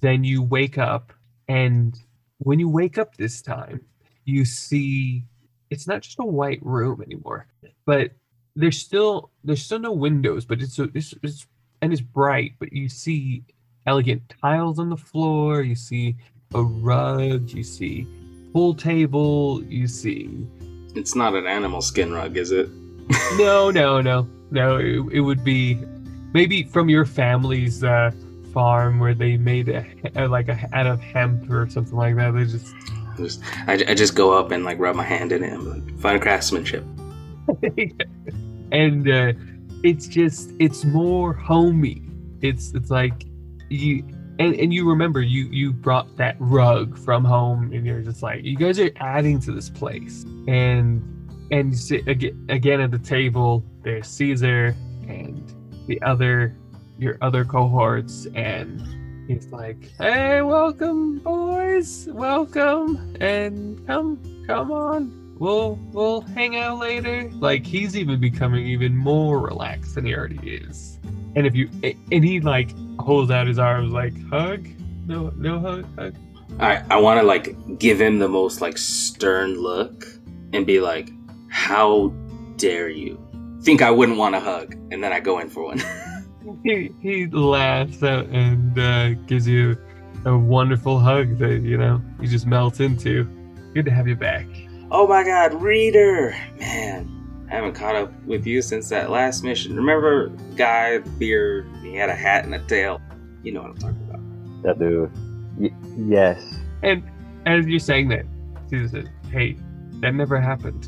Then 0.02 0.24
you 0.24 0.42
wake 0.42 0.78
up 0.78 1.12
and 1.50 2.00
when 2.38 2.60
you 2.60 2.70
wake 2.70 2.98
up 2.98 3.18
this 3.18 3.42
time 3.42 3.82
you 4.30 4.46
see 4.46 5.24
it's 5.70 5.88
not 5.88 6.02
just 6.02 6.20
a 6.20 6.26
white 6.26 6.60
room 6.62 7.02
anymore 7.02 7.48
but 7.86 8.12
there's 8.56 8.78
still 8.78 9.32
there's 9.44 9.64
still 9.64 9.80
no 9.80 9.92
windows 9.92 10.46
but 10.46 10.62
it's, 10.62 10.80
a, 10.80 10.90
it's, 10.94 11.14
it's 11.24 11.48
and 11.82 11.94
it's 11.94 12.02
bright 12.02 12.54
but 12.60 12.72
you 12.74 12.90
see 12.90 13.44
elegant 13.86 14.22
tiles 14.42 14.80
on 14.80 14.90
the 14.90 14.98
floor 14.98 15.62
you 15.62 15.76
see 15.76 16.16
a 16.54 16.62
rug 16.62 17.50
you 17.50 17.64
see 17.64 18.08
pool 18.54 18.74
table 18.74 19.64
you 19.64 19.88
see 19.88 20.46
It's 20.96 21.16
not 21.16 21.36
an 21.36 21.46
animal 21.46 21.82
skin 21.82 22.12
rug, 22.12 22.36
is 22.36 22.52
it? 22.52 22.70
no 23.38 23.72
no 23.72 24.02
no 24.02 24.28
no 24.52 24.78
it, 24.78 25.14
it 25.14 25.22
would 25.22 25.44
be 25.44 25.76
maybe 26.34 26.64
from 26.64 26.90
your 26.90 27.06
family's 27.06 27.84
uh 27.84 28.12
farm 28.54 29.00
where 29.00 29.14
they 29.14 29.38
made 29.38 29.70
a, 29.70 29.86
a 30.16 30.28
like 30.28 30.50
a 30.50 30.70
out 30.74 30.88
of 30.88 31.00
hemp 31.00 31.50
or 31.50 31.70
something 31.70 31.96
like 31.96 32.16
that 32.16 32.32
they 32.34 32.46
just 32.46 32.74
Just, 33.20 33.42
I, 33.68 33.74
I 33.74 33.94
just 33.94 34.16
go 34.16 34.32
up 34.38 34.52
and 34.52 34.64
like 34.64 34.80
rub 34.80 34.96
my 34.96 35.04
hand 35.04 35.32
in 35.32 35.44
it 35.44 35.58
be 35.60 35.66
like, 36.02 36.22
craftsmanship. 36.22 36.84
and 38.72 39.10
uh, 39.10 39.34
it's 39.84 40.08
just 40.08 40.52
it's 40.60 40.84
more 40.84 41.34
homey 41.34 42.04
it's 42.42 42.74
it's 42.74 42.90
like 42.90 43.26
you 43.70 44.04
and, 44.40 44.56
and 44.56 44.74
you 44.74 44.88
remember 44.88 45.22
you 45.22 45.46
you 45.46 45.72
brought 45.72 46.16
that 46.18 46.36
rug 46.40 46.98
from 46.98 47.24
home 47.24 47.72
and 47.74 47.86
you're 47.86 48.02
just 48.02 48.22
like 48.22 48.44
you 48.44 48.58
guys 48.58 48.80
are 48.80 48.92
adding 48.98 49.40
to 49.40 49.52
this 49.52 49.70
place 49.70 50.24
and 50.48 51.04
and 51.52 51.74
again, 52.08 52.46
again 52.50 52.82
at 52.82 52.92
the 52.92 53.00
table 53.00 53.64
there's 53.84 54.08
caesar 54.08 54.76
and 55.08 55.54
the 55.88 56.02
other 56.02 56.56
your 56.98 57.18
other 57.22 57.46
cohorts 57.46 58.28
and 58.36 58.82
he's 59.30 59.48
like 59.48 59.92
hey 60.00 60.42
welcome 60.42 61.20
boys. 61.80 62.08
Welcome. 62.12 63.16
And 63.22 63.86
come 63.88 64.44
come 64.48 64.72
on. 64.72 65.36
We'll 65.40 65.80
we'll 65.94 66.22
hang 66.22 66.58
out 66.58 66.80
later. 66.80 67.30
Like 67.36 67.66
he's 67.66 67.96
even 67.96 68.20
becoming 68.20 68.66
even 68.66 68.98
more 68.98 69.40
relaxed 69.40 69.96
than 69.96 70.06
he 70.06 70.14
already 70.14 70.56
is. 70.56 71.00
And 71.36 71.48
if 71.48 71.56
you 71.56 71.70
and 71.84 72.26
he 72.26 72.42
like 72.42 72.72
holds 73.00 73.32
out 73.32 73.48
his 73.48 73.60
arms 73.60 73.94
like 73.94 74.14
hug. 74.30 74.68
No 75.08 75.32
no 75.38 75.60
hug 75.60 75.86
hug. 75.98 76.16
I 76.60 76.84
I 76.90 76.98
want 76.98 77.22
to 77.22 77.26
like 77.26 77.56
give 77.80 78.02
him 78.02 78.20
the 78.20 78.28
most 78.28 78.62
like 78.62 78.78
stern 78.78 79.62
look 79.62 80.06
and 80.54 80.66
be 80.66 80.82
like, 80.82 81.12
"How 81.50 82.10
dare 82.58 82.90
you? 82.90 83.18
Think 83.62 83.82
I 83.82 83.92
wouldn't 83.92 84.18
want 84.18 84.36
a 84.36 84.40
hug?" 84.40 84.74
And 84.92 85.04
then 85.04 85.14
I 85.14 85.20
go 85.20 85.40
in 85.40 85.50
for 85.50 85.64
one. 85.64 85.82
he, 86.64 86.92
he 87.02 87.28
laughs 87.28 88.02
out 88.04 88.26
and 88.28 88.78
uh, 88.78 89.14
gives 89.28 89.48
you 89.48 89.78
a 90.26 90.38
wonderful 90.38 91.00
hug 91.00 91.38
that 91.38 91.62
you 91.62 91.78
know 91.78 92.02
you 92.20 92.28
just 92.28 92.46
melt 92.46 92.80
into 92.80 93.24
good 93.74 93.86
to 93.86 93.92
have 93.92 94.08
you 94.08 94.16
back 94.16 94.46
oh 94.92 95.08
my 95.08 95.24
God, 95.24 95.62
reader, 95.62 96.36
man, 96.60 97.46
I 97.50 97.56
haven't 97.56 97.74
caught 97.74 97.96
up 97.96 98.12
with 98.26 98.46
you 98.46 98.62
since 98.62 98.90
that 98.90 99.10
last 99.10 99.44
mission. 99.44 99.76
Remember, 99.76 100.30
guy, 100.56 101.00
beard, 101.00 101.68
he 101.82 101.96
had 101.96 102.10
a 102.10 102.16
hat 102.16 102.46
and 102.46 102.54
a 102.54 102.60
tail. 102.66 103.02
You 103.44 103.54
know 103.54 103.62
what 103.62 103.72
I'm 103.72 103.78
talking 103.78 104.10
about. 104.10 104.64
That 104.64 104.80
dude. 104.80 105.12
Y- 105.58 105.76
yes. 105.98 106.42
and 106.84 107.04
as 107.46 107.66
you're 107.66 107.80
saying 107.80 108.08
that 108.10 108.26
Caesar 108.70 108.88
says 108.88 109.08
hey 109.30 109.58
that 110.00 110.14
never 110.14 110.40
happened 110.40 110.88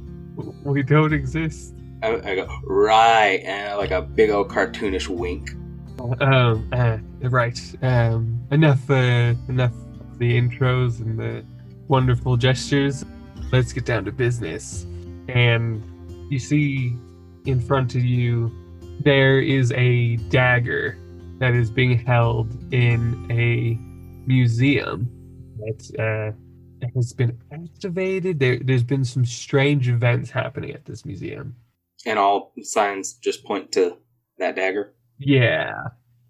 we 0.63 0.82
don't 0.82 1.12
exist 1.12 1.74
I, 2.03 2.36
go 2.36 2.48
right 2.63 3.41
and 3.46 3.77
like 3.77 3.91
a 3.91 4.01
big 4.01 4.29
old 4.29 4.50
cartoonish 4.50 5.08
wink. 5.08 5.51
Um, 6.20 6.67
uh, 6.72 6.98
right. 7.29 7.60
Um, 7.81 8.43
enough. 8.51 8.89
Uh, 8.89 9.36
enough. 9.48 9.74
The 10.17 10.39
intros 10.39 11.00
and 11.00 11.17
the 11.17 11.46
wonderful 11.88 12.38
gestures. 12.38 13.05
Let's 13.51 13.74
get 13.74 13.86
down 13.86 14.05
to 14.05 14.12
business. 14.12 14.86
And 15.27 15.84
you 16.31 16.39
see 16.39 16.96
in 17.46 17.60
front 17.60 17.96
of 17.96 18.03
you 18.03 18.51
there 19.03 19.39
is 19.39 19.72
a 19.74 20.17
dagger 20.29 20.98
that 21.39 21.53
is 21.55 21.72
being 21.72 21.98
held 21.98 22.51
in 22.74 23.25
a 23.31 23.77
museum 24.27 25.10
that 25.58 26.00
uh, 26.00 26.88
has 26.96 27.13
been 27.13 27.38
activated. 27.51 28.39
There, 28.39 28.60
there's 28.60 28.84
been 28.84 29.03
some 29.05 29.25
strange 29.25 29.89
events 29.89 30.29
happening 30.29 30.72
at 30.72 30.86
this 30.86 31.03
museum. 31.03 31.55
And 32.05 32.17
all 32.17 32.53
signs 32.62 33.13
just 33.13 33.43
point 33.46 33.72
to 33.74 33.98
That 34.38 34.55
dagger. 34.55 34.96
Yeah, 35.20 35.74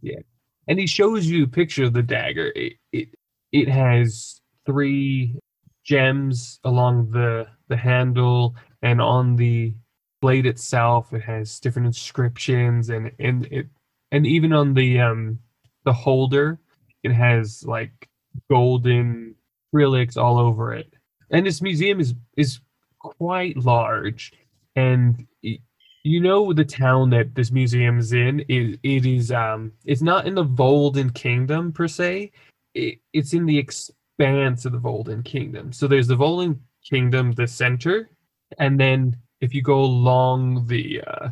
yeah. 0.02 0.20
And 0.68 0.80
he 0.80 0.88
shows 0.88 1.28
you 1.28 1.46
a 1.46 1.48
picture 1.48 1.86
of 1.86 1.94
the 1.94 2.04
dagger. 2.04 2.52
It 2.56 2.74
it 2.92 3.10
it 3.52 3.68
has 3.68 4.42
three 4.66 5.36
gems 5.84 6.60
along 6.64 7.12
the 7.12 7.48
the 7.68 7.78
handle 7.78 8.56
and 8.82 9.02
on 9.02 9.36
the 9.36 9.74
blade 10.22 10.46
itself 10.46 11.12
it 11.14 11.22
has 11.22 11.60
different 11.60 11.88
inscriptions 11.88 12.90
and 12.90 13.12
and 13.18 13.48
it 13.48 13.68
and 14.12 14.28
even 14.28 14.54
on 14.54 14.76
the 14.76 15.00
um 15.00 15.40
the 15.86 15.94
holder 15.94 16.60
it 17.04 17.12
has 17.12 17.64
like 17.66 18.10
golden 18.50 19.36
relics 19.72 20.18
all 20.18 20.38
over 20.38 20.74
it. 20.74 20.94
And 21.30 21.46
this 21.46 21.62
museum 21.62 22.00
is 22.00 22.14
is 22.38 22.60
quite 23.00 23.58
large 23.58 24.34
and 24.76 25.26
y- 25.44 25.60
you 26.04 26.20
know 26.20 26.54
the 26.54 26.66
town 26.66 27.10
that 27.12 27.36
this 27.36 27.52
museum 27.52 28.00
is 28.00 28.14
in 28.14 28.40
it, 28.48 28.80
it 28.84 29.06
is 29.06 29.32
um 29.32 29.72
it's 29.86 30.02
not 30.02 30.26
in 30.28 30.36
the 30.36 30.46
Volden 30.46 31.14
Kingdom 31.14 31.72
per 31.72 31.88
se. 31.88 32.32
It, 32.74 33.00
it's 33.14 33.34
in 33.34 33.46
the 33.46 33.58
expanse 33.58 34.66
of 34.66 34.72
the 34.72 34.80
Volden 34.80 35.24
Kingdom. 35.26 35.74
So 35.74 35.88
there's 35.88 36.08
the 36.08 36.16
Volden 36.16 36.60
Kingdom 36.90 37.34
the 37.34 37.48
center 37.48 38.10
and 38.58 38.80
then 38.80 39.16
if 39.42 39.54
you 39.54 39.62
go 39.62 39.80
along 39.82 40.68
the 40.68 41.02
uh 41.06 41.30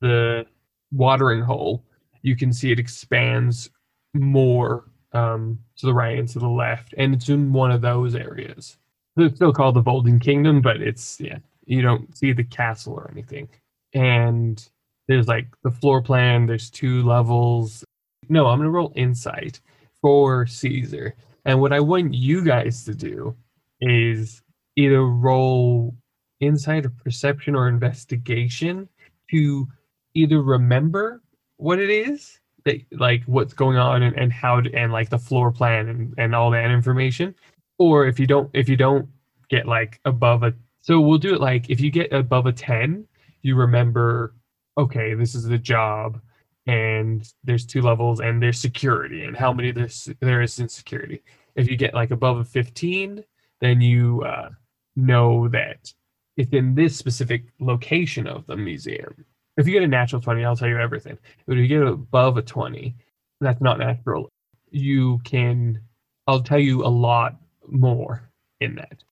the 0.00 0.46
watering 0.92 1.42
hole 1.42 1.84
you 2.22 2.36
can 2.36 2.52
see 2.52 2.70
it 2.70 2.78
expands 2.78 3.70
more 4.14 4.84
um 5.12 5.58
to 5.76 5.86
the 5.86 5.94
right 5.94 6.18
and 6.18 6.28
to 6.28 6.38
the 6.38 6.48
left. 6.48 6.94
And 6.96 7.14
it's 7.14 7.28
in 7.28 7.52
one 7.52 7.72
of 7.72 7.80
those 7.80 8.14
areas. 8.14 8.76
It's 9.16 9.36
still 9.36 9.52
called 9.52 9.74
the 9.74 9.82
Volden 9.82 10.20
Kingdom 10.20 10.62
but 10.62 10.80
it's 10.80 11.20
yeah 11.20 11.38
you 11.66 11.82
don't 11.82 12.16
see 12.16 12.32
the 12.32 12.44
castle 12.44 12.94
or 12.94 13.10
anything. 13.10 13.48
And 13.94 14.66
there's 15.08 15.28
like 15.28 15.46
the 15.62 15.70
floor 15.70 16.00
plan 16.02 16.46
there's 16.46 16.70
two 16.70 17.02
levels. 17.02 17.84
No 18.28 18.46
i'm 18.46 18.58
gonna 18.58 18.70
roll 18.70 18.92
insight 18.94 19.60
for 20.00 20.46
caesar. 20.46 21.14
And 21.44 21.60
what 21.60 21.72
i 21.72 21.80
want 21.80 22.14
you 22.14 22.44
guys 22.44 22.84
to 22.84 22.94
do 22.94 23.36
is 23.80 24.42
either 24.76 25.04
roll 25.04 25.94
insight 26.40 26.86
or 26.86 26.90
perception 26.90 27.54
or 27.54 27.68
investigation 27.68 28.88
to 29.30 29.68
either 30.14 30.42
remember 30.42 31.22
what 31.56 31.78
it 31.78 31.90
is 31.90 32.38
that 32.64 32.80
like 32.92 33.22
what's 33.26 33.54
going 33.54 33.76
on 33.76 34.02
and, 34.02 34.16
and 34.16 34.32
how 34.32 34.60
to, 34.60 34.72
and 34.74 34.92
like 34.92 35.08
the 35.08 35.18
floor 35.18 35.50
plan 35.50 35.88
and, 35.88 36.14
and 36.18 36.34
all 36.34 36.50
that 36.50 36.70
information 36.70 37.34
or 37.78 38.06
if 38.06 38.18
you 38.18 38.26
don't 38.26 38.50
if 38.52 38.68
you 38.68 38.76
don't 38.76 39.08
get 39.48 39.66
like 39.66 40.00
above 40.04 40.42
a 40.42 40.54
so 40.82 41.00
we'll 41.00 41.18
do 41.18 41.34
it 41.34 41.40
like 41.40 41.70
if 41.70 41.80
you 41.80 41.90
get 41.90 42.12
above 42.12 42.46
a 42.46 42.52
10 42.52 43.06
you 43.40 43.56
remember 43.56 44.34
okay 44.76 45.14
this 45.14 45.34
is 45.34 45.44
the 45.44 45.58
job 45.58 46.20
and 46.66 47.32
there's 47.42 47.66
two 47.66 47.82
levels 47.82 48.20
and 48.20 48.42
there's 48.42 48.58
security 48.58 49.24
and 49.24 49.36
how 49.36 49.52
many 49.52 49.72
there's 49.72 50.08
there 50.20 50.42
is 50.42 50.58
in 50.58 50.68
security. 50.68 51.22
If 51.56 51.68
you 51.68 51.76
get 51.76 51.94
like 51.94 52.10
above 52.10 52.38
a 52.38 52.44
15 52.44 53.24
then 53.60 53.80
you 53.80 54.22
uh, 54.22 54.50
know 54.96 55.48
that 55.48 55.92
it's 56.36 56.52
in 56.52 56.74
this 56.74 56.96
specific 56.96 57.44
location 57.60 58.26
of 58.26 58.46
the 58.46 58.56
museum. 58.56 59.24
If 59.56 59.66
you 59.66 59.72
get 59.72 59.82
a 59.82 59.88
natural 59.88 60.22
20 60.22 60.44
i'll 60.44 60.56
tell 60.56 60.68
you 60.68 60.78
everything. 60.78 61.18
But 61.46 61.58
if 61.58 61.62
you 61.62 61.68
get 61.68 61.86
above 61.86 62.36
a 62.36 62.42
20 62.42 62.94
that's 63.40 63.60
not 63.60 63.78
natural. 63.78 64.28
You 64.70 65.18
can 65.24 65.80
i'll 66.28 66.42
tell 66.42 66.60
you 66.60 66.84
a 66.84 66.88
lot 66.88 67.36
more 67.66 68.30
in 68.60 68.76
that 68.76 69.02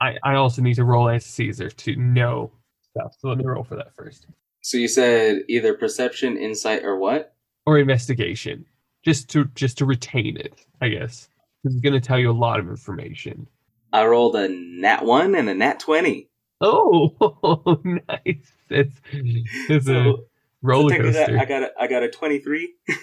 i 0.00 0.16
i 0.24 0.34
also 0.34 0.62
need 0.62 0.74
to 0.74 0.84
roll 0.84 1.08
as 1.08 1.24
caesar 1.24 1.70
to 1.70 1.96
know 1.96 2.50
stuff. 2.90 3.14
So 3.18 3.28
let 3.28 3.38
me 3.38 3.44
roll 3.44 3.64
for 3.64 3.76
that 3.76 3.94
first. 3.94 4.26
So 4.62 4.76
you 4.76 4.88
said 4.88 5.42
either 5.48 5.74
perception, 5.74 6.36
insight, 6.36 6.84
or 6.84 6.98
what? 6.98 7.34
Or 7.66 7.78
investigation. 7.78 8.66
Just 9.04 9.30
to 9.30 9.44
just 9.54 9.78
to 9.78 9.84
retain 9.86 10.36
it, 10.36 10.66
I 10.80 10.88
guess. 10.88 11.28
This 11.64 11.74
is 11.74 11.80
gonna 11.80 12.00
tell 12.00 12.18
you 12.18 12.30
a 12.30 12.32
lot 12.32 12.60
of 12.60 12.68
information. 12.68 13.46
I 13.92 14.04
rolled 14.06 14.36
a 14.36 14.48
nat 14.48 15.04
one 15.04 15.34
and 15.34 15.48
a 15.48 15.54
nat 15.54 15.80
twenty. 15.80 16.28
Oh 16.60 17.80
nice. 17.84 18.52
It's 18.68 19.00
it's 19.12 19.88
a 19.88 19.94
So, 19.94 20.24
roller 20.62 20.96
so 20.96 21.02
coaster. 21.02 21.38
I 21.38 21.44
got 21.44 21.62
a, 21.62 21.70
I 21.78 21.86
got 21.86 22.02
a 22.02 22.10
twenty 22.10 22.38
three. 22.38 22.74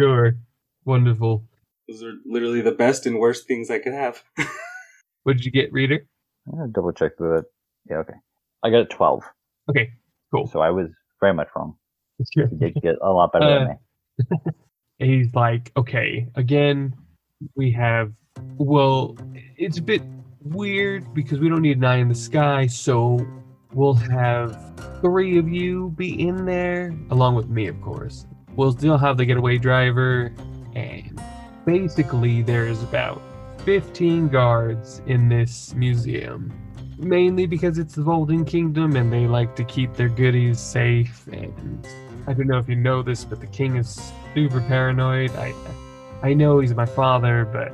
Sure. 0.00 0.36
Wonderful. 0.84 1.44
Those 1.88 2.04
are 2.04 2.12
literally 2.24 2.60
the 2.60 2.70
best 2.70 3.04
and 3.04 3.18
worst 3.18 3.48
things 3.48 3.68
I 3.68 3.80
could 3.80 3.92
have. 3.94 4.22
What 5.24 5.36
did 5.36 5.44
you 5.44 5.50
get, 5.52 5.72
reader? 5.72 6.06
I'm 6.46 6.58
gonna 6.58 6.68
double 6.72 6.92
check 6.92 7.16
the. 7.18 7.44
Yeah, 7.88 7.96
okay. 7.98 8.14
I 8.62 8.70
got 8.70 8.80
a 8.80 8.84
12, 8.86 9.22
Okay, 9.70 9.90
cool. 10.32 10.46
so 10.46 10.60
I 10.60 10.70
was 10.70 10.88
very 11.20 11.34
much 11.34 11.48
wrong. 11.56 11.74
Sure. 12.32 12.46
You 12.50 12.56
did 12.58 12.74
get 12.82 12.94
a 13.02 13.10
lot 13.10 13.32
better 13.32 13.46
than 13.46 13.62
Uh, 13.62 13.74
me. 14.38 14.52
He's 14.98 15.34
like, 15.34 15.72
okay, 15.76 16.28
again, 16.36 16.94
we 17.56 17.72
have, 17.72 18.12
well, 18.56 19.16
it's 19.56 19.78
a 19.78 19.82
bit 19.82 20.02
weird 20.44 21.12
because 21.12 21.40
we 21.40 21.48
don't 21.48 21.62
need 21.62 21.78
an 21.78 21.84
eye 21.84 21.96
in 21.96 22.08
the 22.08 22.14
sky, 22.14 22.66
so 22.68 23.18
we'll 23.72 23.94
have 23.94 24.56
three 25.00 25.38
of 25.38 25.48
you 25.48 25.92
be 25.96 26.28
in 26.28 26.44
there, 26.46 26.94
along 27.10 27.34
with 27.34 27.48
me, 27.48 27.66
of 27.66 27.80
course. 27.80 28.26
We'll 28.54 28.72
still 28.72 28.98
have 28.98 29.16
the 29.16 29.24
getaway 29.24 29.58
driver, 29.58 30.32
and 30.76 31.20
basically, 31.66 32.42
there's 32.42 32.80
about 32.84 33.20
15 33.64 34.28
guards 34.28 35.02
in 35.06 35.28
this 35.28 35.74
museum. 35.74 36.52
Mainly 36.98 37.46
because 37.46 37.78
it's 37.78 37.94
the 37.94 38.02
Golden 38.02 38.44
Kingdom 38.44 38.96
and 38.96 39.12
they 39.12 39.26
like 39.26 39.56
to 39.56 39.64
keep 39.64 39.94
their 39.94 40.08
goodies 40.08 40.60
safe 40.60 41.26
and 41.32 41.86
I 42.26 42.34
don't 42.34 42.46
know 42.46 42.58
if 42.58 42.68
you 42.68 42.76
know 42.76 43.02
this, 43.02 43.24
but 43.24 43.40
the 43.40 43.48
king 43.48 43.76
is 43.76 44.12
super 44.34 44.60
paranoid. 44.60 45.32
I 45.32 45.52
I 46.22 46.34
know 46.34 46.60
he's 46.60 46.74
my 46.74 46.86
father, 46.86 47.44
but 47.44 47.72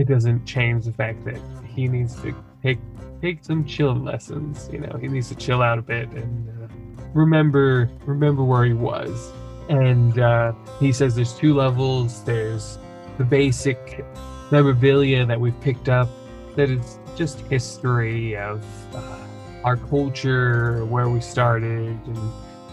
it 0.00 0.08
doesn't 0.08 0.46
change 0.46 0.86
the 0.86 0.92
fact 0.92 1.24
that 1.26 1.38
he 1.66 1.86
needs 1.86 2.20
to 2.22 2.34
take 2.62 2.78
take 3.20 3.44
some 3.44 3.66
chill 3.66 3.94
lessons. 3.94 4.70
You 4.72 4.80
know, 4.80 4.98
he 4.98 5.08
needs 5.08 5.28
to 5.28 5.34
chill 5.34 5.60
out 5.62 5.78
a 5.78 5.82
bit 5.82 6.08
and 6.12 6.48
uh, 6.48 6.74
remember 7.12 7.90
remember 8.06 8.42
where 8.42 8.64
he 8.64 8.72
was. 8.72 9.32
And 9.68 10.18
uh, 10.18 10.52
he 10.80 10.92
says 10.92 11.14
there's 11.14 11.34
two 11.34 11.54
levels. 11.54 12.24
There's 12.24 12.78
the 13.18 13.24
basic 13.24 14.04
memorabilia 14.50 15.24
that 15.26 15.40
we've 15.40 15.58
picked 15.60 15.88
up 15.88 16.08
that 16.56 16.70
is 16.70 16.98
just 17.16 17.40
history 17.42 18.36
of 18.36 18.64
uh, 18.94 19.18
our 19.64 19.76
culture, 19.76 20.84
where 20.86 21.08
we 21.08 21.20
started, 21.20 21.98
and 22.06 22.32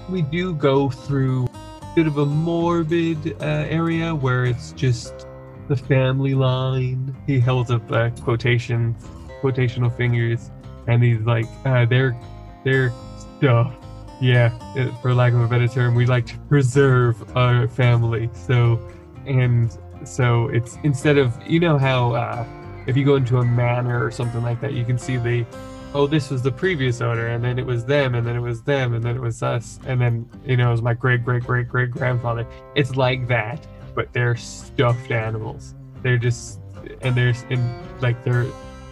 we 0.10 0.22
do 0.22 0.54
go 0.56 0.90
through 0.90 1.46
a 1.46 1.94
bit 1.96 2.08
of 2.08 2.18
a 2.18 2.26
morbid 2.26 3.36
uh, 3.42 3.46
area 3.70 4.16
where 4.16 4.46
it's 4.46 4.72
just 4.72 5.28
the 5.68 5.76
family 5.76 6.34
line. 6.34 7.16
He 7.28 7.40
held 7.40 7.72
up 7.72 7.92
uh, 7.92 8.10
quotation, 8.22 8.96
quotational 9.42 9.96
fingers, 9.96 10.50
and 10.88 11.04
he's 11.04 11.22
like, 11.22 11.46
uh, 11.66 11.86
"They're, 11.86 12.16
they're 12.64 12.94
stuff." 13.38 13.74
Yeah, 14.20 14.58
uh, 14.78 14.92
for 15.02 15.14
lack 15.14 15.34
of 15.34 15.42
a 15.42 15.48
better 15.48 15.68
term, 15.68 15.94
we 15.94 16.06
like 16.08 16.26
to 16.28 16.38
preserve 16.50 17.38
our 17.38 17.68
family. 17.68 18.30
So, 18.34 18.80
and 19.28 19.78
so 20.04 20.48
it's 20.50 20.78
instead 20.84 21.18
of 21.18 21.36
you 21.48 21.60
know 21.60 21.78
how 21.78 22.14
uh, 22.14 22.46
if 22.86 22.96
you 22.96 23.06
go 23.06 23.16
into 23.16 23.38
a 23.38 23.46
manor 23.46 24.04
or 24.04 24.12
something 24.12 24.44
like 24.44 24.62
that, 24.62 24.74
you 24.74 24.86
can 24.86 24.98
see 24.98 25.18
the 25.18 25.46
oh, 25.94 26.06
this 26.06 26.30
was 26.30 26.42
the 26.42 26.52
previous 26.52 27.02
owner, 27.02 27.28
and 27.28 27.44
then 27.44 27.58
it 27.58 27.66
was 27.66 27.86
them, 27.86 28.16
and 28.16 28.26
then 28.26 28.36
it 28.36 28.42
was 28.42 28.62
them, 28.62 28.94
and 28.94 29.04
then 29.04 29.16
it 29.16 29.22
was 29.22 29.42
us, 29.42 29.80
and 29.86 30.00
then 30.00 30.30
you 30.46 30.58
know 30.58 30.70
it 30.70 30.72
was 30.72 30.82
my 30.82 30.94
great 30.94 31.24
great 31.24 31.44
great 31.44 31.68
great 31.68 31.92
grandfather. 31.92 32.46
It's 32.76 32.96
like 32.96 33.28
that, 33.28 33.66
but 33.96 34.12
they're 34.14 34.36
stuffed 34.36 35.12
animals. 35.12 35.76
They're 36.02 36.18
just 36.18 36.60
and 37.02 37.16
they're 37.16 37.34
in 37.50 37.84
like 38.02 38.24
their 38.24 38.46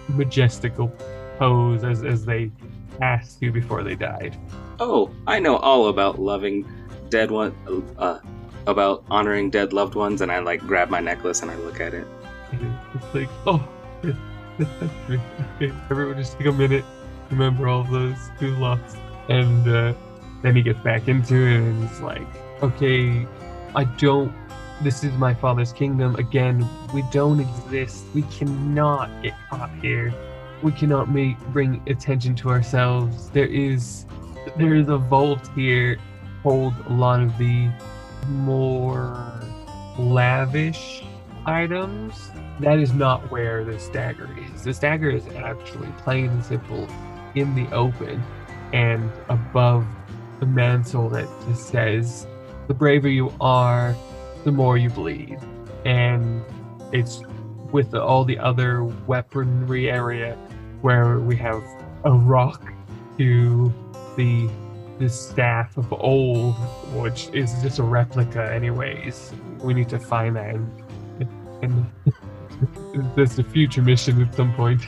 majestical 0.09 0.89
pose 1.37 1.83
as 1.83 2.03
as 2.03 2.25
they 2.25 2.51
passed 2.99 3.41
you 3.41 3.51
before 3.51 3.83
they 3.83 3.95
died. 3.95 4.37
Oh, 4.79 5.11
I 5.27 5.39
know 5.39 5.57
all 5.57 5.87
about 5.87 6.19
loving 6.19 6.65
dead 7.09 7.31
one, 7.31 7.55
uh, 7.97 8.19
about 8.67 9.03
honoring 9.09 9.49
dead 9.49 9.73
loved 9.73 9.95
ones, 9.95 10.21
and 10.21 10.31
I 10.31 10.39
like 10.39 10.61
grab 10.61 10.89
my 10.89 10.99
necklace 10.99 11.41
and 11.41 11.51
I 11.51 11.55
look 11.55 11.79
at 11.79 11.93
it. 11.93 12.07
It's 12.51 13.13
like 13.13 13.29
oh, 13.45 13.67
okay, 14.59 15.73
everyone 15.89 16.17
just 16.17 16.37
take 16.37 16.47
a 16.47 16.51
minute, 16.51 16.85
remember 17.29 17.67
all 17.67 17.83
those 17.83 18.17
who 18.39 18.51
lost, 18.55 18.97
and 19.29 19.67
uh, 19.67 19.93
then 20.41 20.55
he 20.55 20.61
gets 20.61 20.79
back 20.79 21.07
into 21.07 21.35
it 21.35 21.57
and 21.57 21.87
he's 21.87 21.99
like, 21.99 22.27
okay, 22.61 23.27
I 23.75 23.83
don't. 23.83 24.33
This 24.81 25.03
is 25.03 25.13
my 25.13 25.33
father's 25.33 25.71
kingdom. 25.71 26.15
Again, 26.15 26.67
we 26.93 27.03
don't 27.11 27.39
exist. 27.39 28.05
We 28.13 28.23
cannot 28.23 29.09
get 29.23 29.33
caught 29.49 29.71
here. 29.81 30.13
We 30.61 30.71
cannot 30.71 31.09
make 31.09 31.39
bring 31.47 31.81
attention 31.87 32.35
to 32.35 32.49
ourselves. 32.49 33.29
There 33.29 33.47
is 33.47 34.05
there 34.57 34.75
is 34.75 34.89
a 34.89 34.97
vault 34.97 35.49
here. 35.55 35.97
Hold 36.43 36.73
a 36.87 36.93
lot 36.93 37.21
of 37.21 37.37
the 37.37 37.69
more 38.29 39.39
lavish 39.97 41.03
items. 41.45 42.31
That 42.59 42.79
is 42.79 42.93
not 42.93 43.29
where 43.31 43.63
this 43.63 43.89
dagger 43.89 44.29
is. 44.53 44.63
This 44.63 44.79
dagger 44.79 45.09
is 45.09 45.27
actually 45.27 45.89
plain 45.99 46.29
and 46.29 46.43
simple 46.43 46.87
in 47.35 47.53
the 47.55 47.69
open 47.73 48.23
and 48.73 49.11
above 49.29 49.85
the 50.39 50.45
mantle 50.45 51.09
that 51.09 51.27
just 51.47 51.67
says 51.67 52.27
the 52.67 52.73
braver 52.73 53.09
you 53.09 53.31
are, 53.39 53.95
the 54.43 54.51
more 54.51 54.77
you 54.77 54.89
bleed. 54.89 55.37
And 55.85 56.43
it's 56.91 57.21
with 57.71 57.91
the, 57.91 58.01
all 58.01 58.25
the 58.25 58.39
other 58.39 58.83
weaponry 58.83 59.89
area 59.89 60.35
where 60.81 61.19
we 61.19 61.35
have 61.37 61.63
a 62.03 62.11
rock 62.11 62.61
to 63.17 63.73
the 64.15 64.49
the 64.97 65.09
staff 65.09 65.77
of 65.77 65.91
old, 65.93 66.55
which 66.93 67.29
is 67.33 67.53
just 67.61 67.79
a 67.79 67.83
replica 67.83 68.51
anyways. 68.51 69.33
We 69.59 69.73
need 69.73 69.89
to 69.89 69.99
find 69.99 70.35
that 70.35 70.55
and, 71.61 71.85
and 72.93 73.15
that's 73.15 73.37
a 73.37 73.43
future 73.43 73.81
mission 73.81 74.21
at 74.21 74.33
some 74.35 74.53
point. 74.53 74.81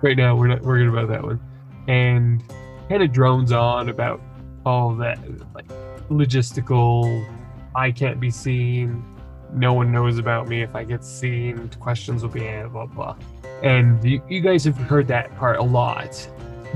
Right 0.00 0.16
now 0.16 0.36
we're 0.36 0.48
not 0.48 0.62
worried 0.62 0.88
about 0.88 1.08
that 1.08 1.22
one. 1.22 1.40
And 1.88 2.42
kind 2.88 3.02
of 3.02 3.12
drones 3.12 3.52
on 3.52 3.88
about 3.88 4.20
all 4.64 4.94
that 4.96 5.18
like 5.54 5.68
logistical 6.10 7.26
I 7.74 7.90
can't 7.90 8.20
be 8.20 8.30
seen. 8.30 9.04
No 9.52 9.72
one 9.72 9.92
knows 9.92 10.18
about 10.18 10.48
me. 10.48 10.62
If 10.62 10.74
I 10.74 10.84
get 10.84 11.04
seen, 11.04 11.68
questions 11.80 12.22
will 12.22 12.30
be 12.30 12.40
blah 12.40 12.68
blah 12.68 12.86
blah. 12.86 13.16
And 13.62 14.02
you, 14.04 14.22
you 14.28 14.40
guys 14.40 14.64
have 14.64 14.76
heard 14.76 15.08
that 15.08 15.34
part 15.36 15.58
a 15.58 15.62
lot. 15.62 16.16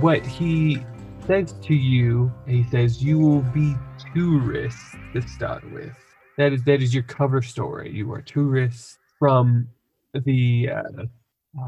What 0.00 0.24
he 0.24 0.84
says 1.26 1.54
to 1.62 1.74
you, 1.74 2.32
he 2.46 2.64
says, 2.64 3.02
you 3.02 3.18
will 3.18 3.42
be 3.42 3.74
tourists 4.14 4.94
to 5.12 5.22
start 5.22 5.68
with. 5.72 5.92
That 6.38 6.52
is 6.52 6.62
that 6.64 6.82
is 6.82 6.92
your 6.92 7.02
cover 7.04 7.40
story. 7.42 7.90
You 7.90 8.12
are 8.12 8.20
tourists 8.20 8.98
from 9.18 9.66
the 10.12 10.68
uh, 10.70 11.62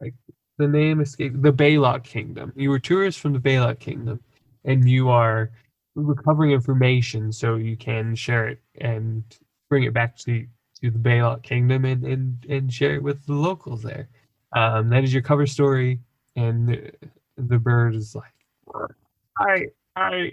like 0.00 0.14
the 0.58 0.68
name 0.68 1.00
escaped 1.00 1.40
the 1.42 1.52
Baylock 1.52 2.04
Kingdom. 2.04 2.52
You 2.54 2.70
were 2.70 2.78
tourists 2.78 3.20
from 3.20 3.32
the 3.32 3.38
Baylock 3.38 3.78
Kingdom, 3.78 4.20
and 4.64 4.88
you 4.88 5.08
are 5.08 5.50
recovering 5.94 6.52
information 6.52 7.32
so 7.32 7.56
you 7.56 7.76
can 7.76 8.14
share 8.14 8.48
it 8.48 8.60
and 8.80 9.24
bring 9.70 9.84
it 9.84 9.94
back 9.94 10.16
to 10.18 10.46
to 10.82 10.90
the 10.90 10.98
Baylock 10.98 11.42
Kingdom 11.42 11.86
and 11.86 12.04
and 12.04 12.46
and 12.48 12.72
share 12.72 12.96
it 12.96 13.02
with 13.02 13.24
the 13.24 13.32
locals 13.32 13.82
there. 13.82 14.08
Um, 14.54 14.90
that 14.90 15.02
is 15.02 15.14
your 15.14 15.22
cover 15.22 15.46
story, 15.46 16.00
and 16.36 16.68
the, 16.68 16.90
the 17.38 17.58
bird 17.58 17.94
is 17.94 18.14
like, 18.14 18.34
I 19.40 19.66
I 19.96 20.32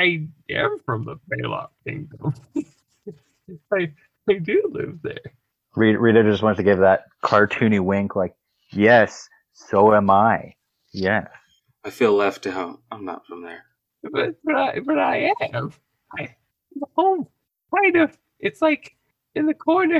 I 0.00 0.26
am 0.50 0.78
from 0.84 1.04
the 1.04 1.16
Baylock 1.30 1.70
Kingdom. 1.86 2.34
I 3.72 3.92
I 4.28 4.34
do 4.34 4.70
live 4.72 5.00
there. 5.02 5.32
Reader, 5.74 6.00
Reader 6.00 6.22
just 6.30 6.42
wants 6.42 6.58
to 6.58 6.62
give 6.62 6.78
that 6.80 7.06
cartoony 7.24 7.80
wink, 7.80 8.14
like, 8.14 8.34
yes, 8.70 9.28
so 9.54 9.94
am 9.94 10.10
I. 10.10 10.54
Yes. 10.92 11.28
I 11.84 11.90
feel 11.90 12.12
left 12.14 12.46
out. 12.46 12.80
I'm 12.90 13.04
not 13.04 13.26
from 13.26 13.42
there. 13.42 13.64
But 14.02 14.36
but 14.44 14.54
I 14.54 14.80
but 14.80 14.98
I 14.98 15.32
am. 15.52 15.72
I 16.18 16.22
am 16.22 16.82
home. 16.96 17.26
Kind 17.74 17.96
of. 17.96 18.16
It's 18.40 18.60
like 18.60 18.94
in 19.34 19.46
the 19.46 19.54
corner. 19.54 19.96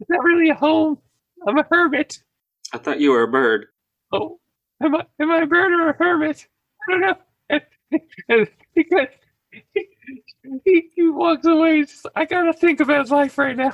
It's 0.00 0.10
not 0.10 0.24
really 0.24 0.50
a 0.50 0.54
home. 0.54 0.98
I'm 1.46 1.58
a 1.58 1.66
hermit. 1.70 2.22
I 2.72 2.78
thought 2.78 3.00
you 3.00 3.10
were 3.10 3.22
a 3.24 3.28
bird. 3.30 3.66
Oh, 4.12 4.40
am 4.82 4.94
I 4.94 5.04
am 5.20 5.30
I 5.30 5.42
a 5.42 5.46
bird 5.46 5.72
or 5.72 5.90
a 5.90 5.96
hermit? 5.98 6.46
I 6.88 6.92
don't 6.92 7.00
know. 7.02 7.60
Because 7.90 9.08
he, 9.52 9.86
he, 10.64 10.90
he 10.94 11.10
walks 11.10 11.46
away, 11.46 11.82
just, 11.82 12.06
I 12.14 12.24
gotta 12.24 12.52
think 12.52 12.80
about 12.80 13.00
his 13.00 13.10
life 13.10 13.36
right 13.38 13.56
now. 13.56 13.72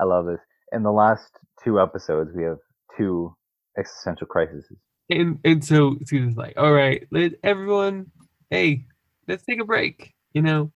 I 0.00 0.04
love 0.04 0.26
this. 0.26 0.40
In 0.72 0.82
the 0.82 0.90
last 0.90 1.30
two 1.62 1.80
episodes, 1.80 2.30
we 2.34 2.44
have 2.44 2.58
two 2.96 3.34
existential 3.78 4.26
crises. 4.26 4.66
And 5.10 5.38
and 5.44 5.64
so 5.64 5.96
Susan's 6.06 6.36
like, 6.36 6.54
all 6.56 6.72
right, 6.72 7.06
let 7.10 7.32
everyone, 7.44 8.10
hey, 8.50 8.86
let's 9.28 9.44
take 9.44 9.60
a 9.60 9.64
break. 9.64 10.14
You 10.32 10.42
know, 10.42 10.72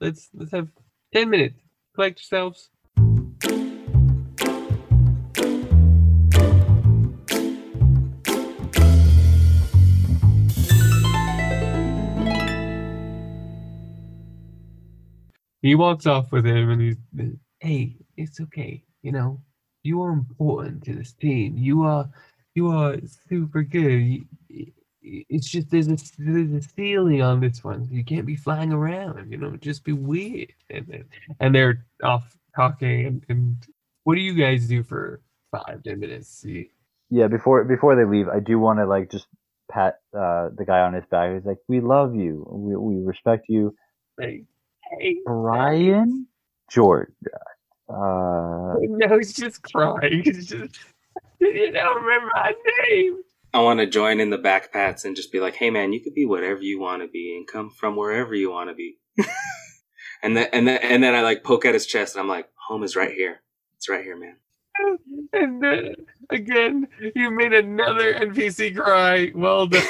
let's 0.00 0.28
let's 0.34 0.52
have 0.52 0.68
ten 1.12 1.30
minutes. 1.30 1.60
Collect 1.94 2.20
yourselves. 2.20 2.70
He 15.66 15.74
walks 15.74 16.06
off 16.06 16.32
with 16.32 16.46
him 16.46 16.70
and 16.70 16.80
he's, 16.82 16.96
hey, 17.60 17.96
it's 18.16 18.40
okay. 18.40 18.84
You 19.02 19.12
know, 19.12 19.40
you 19.84 20.02
are 20.02 20.12
important 20.12 20.84
to 20.84 20.94
this 20.94 21.12
team. 21.12 21.56
You 21.58 21.82
are, 21.84 22.08
you 22.54 22.68
are 22.68 22.96
super 23.28 23.62
good. 23.62 24.00
You- 24.50 24.72
It's 25.02 25.48
just 25.48 25.70
there's 25.70 25.88
a 25.88 25.96
there's 26.18 26.52
a 26.52 26.62
ceiling 26.76 27.22
on 27.22 27.40
this 27.40 27.62
one. 27.64 27.88
You 27.90 28.04
can't 28.04 28.26
be 28.26 28.36
flying 28.36 28.72
around. 28.72 29.30
You 29.30 29.38
know, 29.38 29.56
just 29.56 29.84
be 29.84 29.92
weird. 29.92 30.52
And 30.70 30.86
then, 30.88 31.04
and 31.40 31.54
they're 31.54 31.84
off 32.02 32.36
talking. 32.56 33.06
And, 33.06 33.24
and 33.28 33.56
what 34.04 34.16
do 34.16 34.20
you 34.20 34.34
guys 34.34 34.66
do 34.68 34.82
for 34.82 35.20
five 35.52 35.82
ten 35.84 36.00
minutes? 36.00 36.28
See, 36.28 36.70
Yeah, 37.10 37.28
before 37.28 37.64
before 37.64 37.94
they 37.96 38.04
leave, 38.04 38.28
I 38.28 38.40
do 38.40 38.58
want 38.58 38.80
to 38.80 38.86
like 38.86 39.10
just 39.10 39.28
pat 39.70 40.00
uh, 40.12 40.50
the 40.56 40.64
guy 40.66 40.80
on 40.80 40.94
his 40.94 41.04
back. 41.10 41.34
He's 41.34 41.44
like, 41.46 41.58
"We 41.68 41.80
love 41.80 42.16
you. 42.16 42.44
We 42.50 42.76
we 42.76 43.04
respect 43.04 43.46
you." 43.48 43.74
hey, 44.20 44.44
Brian 45.24 46.26
George. 46.70 47.12
Uh, 47.88 48.74
no, 48.80 49.18
he's 49.18 49.32
just 49.32 49.62
crying. 49.62 50.22
He's 50.24 50.46
just 50.46 50.78
you 51.40 51.72
don't 51.72 52.02
remember 52.02 52.30
my 52.34 52.52
name. 52.88 53.18
I 53.54 53.60
want 53.60 53.80
to 53.80 53.86
join 53.86 54.20
in 54.20 54.30
the 54.30 54.38
back 54.38 54.72
pats 54.72 55.04
and 55.04 55.16
just 55.16 55.32
be 55.32 55.40
like, 55.40 55.54
"Hey, 55.54 55.70
man, 55.70 55.92
you 55.92 56.00
could 56.00 56.14
be 56.14 56.26
whatever 56.26 56.60
you 56.60 56.80
want 56.80 57.02
to 57.02 57.08
be 57.08 57.36
and 57.36 57.46
come 57.46 57.70
from 57.70 57.96
wherever 57.96 58.34
you 58.34 58.50
want 58.50 58.70
to 58.70 58.74
be." 58.74 58.98
and 60.22 60.36
then 60.36 60.48
and 60.52 60.66
then 60.66 60.78
and 60.82 61.02
then 61.02 61.14
I 61.14 61.22
like 61.22 61.44
poke 61.44 61.64
at 61.64 61.74
his 61.74 61.86
chest 61.86 62.14
and 62.14 62.22
I'm 62.22 62.28
like, 62.28 62.48
"Home 62.68 62.82
is 62.82 62.96
right 62.96 63.12
here. 63.12 63.40
It's 63.76 63.88
right 63.88 64.04
here, 64.04 64.16
man." 64.16 64.36
And 65.32 65.62
then 65.62 65.94
again, 66.30 66.88
you 67.14 67.30
made 67.30 67.52
another 67.52 68.14
NPC 68.14 68.76
cry. 68.76 69.32
Well 69.34 69.66
done. 69.66 69.86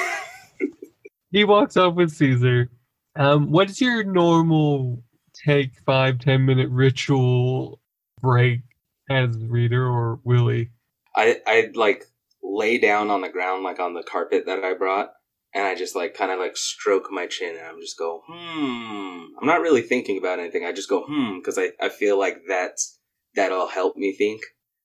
he 1.31 1.43
walks 1.43 1.75
off 1.75 1.95
with 1.95 2.11
Caesar. 2.11 2.69
Um, 3.17 3.51
what 3.51 3.69
is 3.69 3.81
your 3.81 4.03
normal 4.03 5.03
take 5.33 5.79
five, 5.85 6.19
ten 6.19 6.45
minute 6.45 6.69
ritual 6.69 7.79
break 8.21 8.61
as 9.09 9.35
reader 9.37 9.87
or 9.87 10.19
Willie? 10.23 10.69
I 11.15 11.41
I 11.45 11.71
like 11.73 12.05
lay 12.43 12.77
down 12.77 13.09
on 13.09 13.21
the 13.21 13.29
ground 13.29 13.63
like 13.63 13.79
on 13.79 13.93
the 13.93 14.03
carpet 14.03 14.45
that 14.45 14.63
I 14.63 14.73
brought 14.73 15.11
and 15.53 15.65
I 15.65 15.75
just 15.75 15.95
like 15.95 16.13
kind 16.13 16.31
of 16.31 16.39
like 16.39 16.55
stroke 16.55 17.11
my 17.11 17.27
chin 17.27 17.55
and 17.57 17.65
I'm 17.65 17.81
just 17.81 17.97
go 17.97 18.21
hmm 18.25 19.25
I'm 19.41 19.47
not 19.47 19.59
really 19.61 19.81
thinking 19.81 20.17
about 20.17 20.39
anything 20.39 20.63
I 20.63 20.71
just 20.71 20.89
go 20.89 21.05
hmm 21.07 21.39
because 21.39 21.57
I, 21.57 21.71
I 21.81 21.89
feel 21.89 22.17
like 22.17 22.43
that's 22.47 22.99
that'll 23.35 23.67
help 23.67 23.97
me 23.97 24.13
think 24.13 24.41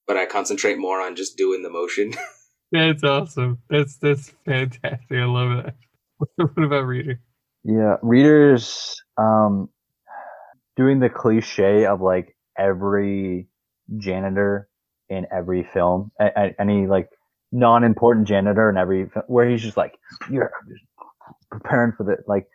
but 0.06 0.16
I 0.16 0.26
concentrate 0.26 0.78
more 0.78 1.00
on 1.00 1.14
just 1.14 1.36
doing 1.36 1.62
the 1.62 1.70
motion 1.70 2.14
That's 2.72 3.04
awesome. 3.04 3.58
That's 3.68 3.96
that's 3.98 4.32
fantastic. 4.46 5.12
I 5.12 5.24
love 5.24 5.64
that. 5.64 5.74
what 6.36 6.64
about 6.64 6.86
reader? 6.86 7.20
Yeah, 7.64 7.96
readers 8.02 9.00
um, 9.18 9.68
doing 10.76 11.00
the 11.00 11.08
cliche 11.08 11.86
of 11.86 12.00
like 12.00 12.36
every 12.58 13.48
janitor 13.98 14.68
in 15.08 15.26
every 15.32 15.62
film, 15.72 16.10
a- 16.20 16.54
any 16.60 16.86
like 16.86 17.08
non-important 17.52 18.26
janitor 18.26 18.70
in 18.70 18.76
every 18.76 19.04
where 19.26 19.48
he's 19.48 19.62
just 19.62 19.76
like, 19.76 19.94
"Yeah, 20.30 20.42
I'm 20.44 20.68
just 20.68 20.84
preparing 21.50 21.92
for 21.96 22.04
the 22.04 22.16
like 22.26 22.46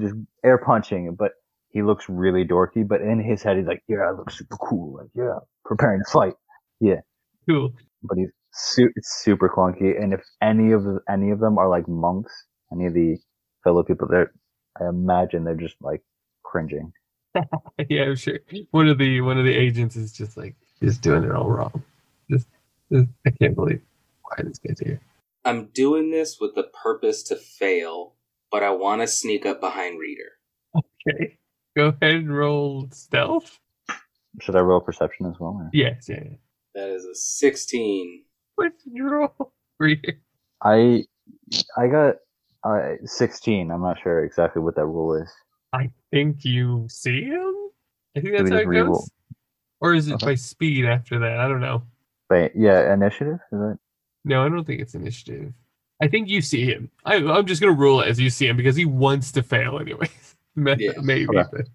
just 0.00 0.14
air 0.44 0.58
punching," 0.58 1.14
but 1.18 1.32
he 1.70 1.82
looks 1.82 2.08
really 2.08 2.44
dorky. 2.44 2.86
But 2.86 3.00
in 3.02 3.20
his 3.20 3.42
head, 3.42 3.56
he's 3.56 3.66
like, 3.66 3.82
"Yeah, 3.88 4.08
I 4.08 4.12
look 4.12 4.30
super 4.30 4.56
cool. 4.56 4.98
Like, 4.98 5.10
yeah, 5.14 5.38
preparing 5.64 6.00
to 6.04 6.10
fight." 6.10 6.34
Yeah, 6.80 7.00
cool. 7.48 7.72
but 8.02 8.18
he's 8.18 8.30
su- 8.52 8.90
it's 8.96 9.22
super 9.22 9.48
clunky. 9.48 10.00
And 10.00 10.12
if 10.14 10.22
any 10.42 10.72
of 10.72 10.84
any 11.08 11.30
of 11.30 11.40
them 11.40 11.58
are 11.58 11.68
like 11.68 11.88
monks, 11.88 12.32
any 12.72 12.86
of 12.86 12.94
the 12.94 13.18
fellow 13.64 13.82
people 13.82 14.08
there, 14.08 14.32
I 14.80 14.88
imagine 14.88 15.44
they're 15.44 15.54
just 15.54 15.76
like 15.80 16.02
cringing. 16.42 16.92
yeah, 17.88 18.02
I'm 18.04 18.16
sure. 18.16 18.38
One 18.70 18.88
of 18.88 18.98
the 18.98 19.20
one 19.20 19.38
of 19.38 19.44
the 19.44 19.54
agents 19.54 19.96
is 19.96 20.12
just 20.12 20.36
like 20.36 20.54
just 20.82 21.00
doing 21.02 21.24
it 21.24 21.32
all 21.32 21.48
wrong. 21.50 21.82
Just, 22.30 22.46
just 22.92 23.08
I 23.26 23.30
can't 23.30 23.54
believe 23.54 23.80
why 24.22 24.36
this 24.44 24.58
guy's 24.58 24.78
here. 24.80 25.00
I'm 25.44 25.66
doing 25.66 26.10
this 26.10 26.38
with 26.40 26.54
the 26.54 26.64
purpose 26.82 27.22
to 27.24 27.36
fail 27.36 28.14
but 28.50 28.62
I 28.62 28.70
want 28.70 29.00
to 29.00 29.08
sneak 29.08 29.44
up 29.46 29.60
behind 29.60 29.98
Reader 29.98 30.30
Okay. 30.76 31.38
Go 31.76 31.86
ahead 32.00 32.14
and 32.14 32.36
roll 32.36 32.88
stealth. 32.92 33.58
Should 34.40 34.54
I 34.54 34.60
roll 34.60 34.80
perception 34.80 35.26
as 35.26 35.34
well? 35.40 35.58
or- 35.60 35.70
Yes, 35.72 36.06
yeah. 36.08 36.20
yeah. 36.24 36.36
that 36.76 36.88
is 36.90 37.04
a 37.04 37.14
16 37.16 38.22
What 38.54 38.72
did 38.84 38.92
you 38.94 39.08
roll? 39.08 39.52
Reader. 39.80 40.20
I 40.62 41.04
I 41.76 41.88
got 41.88 42.16
uh, 42.64 42.94
16. 43.04 43.70
I'm 43.70 43.82
not 43.82 43.98
sure 44.02 44.24
exactly 44.24 44.62
what 44.62 44.76
that 44.76 44.86
rule 44.86 45.14
is. 45.20 45.30
I 45.72 45.90
think 46.10 46.44
you 46.44 46.86
see 46.88 47.24
him. 47.24 47.54
I 48.16 48.20
think 48.20 48.36
that's 48.36 48.50
how 48.50 48.56
it 48.58 48.66
re-roll? 48.68 48.94
goes. 48.94 49.10
Or 49.80 49.94
is 49.94 50.08
it 50.08 50.14
Okay. 50.14 50.26
by 50.26 50.34
speed 50.36 50.84
after 50.86 51.18
that? 51.18 51.38
I 51.38 51.48
don't 51.48 51.60
know. 51.60 51.82
But 52.28 52.52
yeah, 52.56 52.92
initiative 52.94 53.38
is 53.52 53.58
that? 53.58 53.78
No, 54.24 54.44
I 54.44 54.48
don't 54.48 54.64
think 54.64 54.80
it's 54.80 54.94
initiative. 54.94 55.52
I 56.00 56.08
think 56.08 56.28
you 56.28 56.40
see 56.40 56.64
him. 56.64 56.90
I, 57.04 57.16
I'm 57.16 57.46
just 57.46 57.60
gonna 57.60 57.72
rule 57.72 58.00
it 58.00 58.08
as 58.08 58.18
you 58.18 58.30
see 58.30 58.46
him 58.48 58.56
because 58.56 58.76
he 58.76 58.84
wants 58.84 59.32
to 59.32 59.42
fail 59.42 59.78
anyway. 59.78 60.08
Yeah. 60.56 60.92
Maybe. 61.02 61.26
Okay. 61.36 61.48
but- 61.52 61.66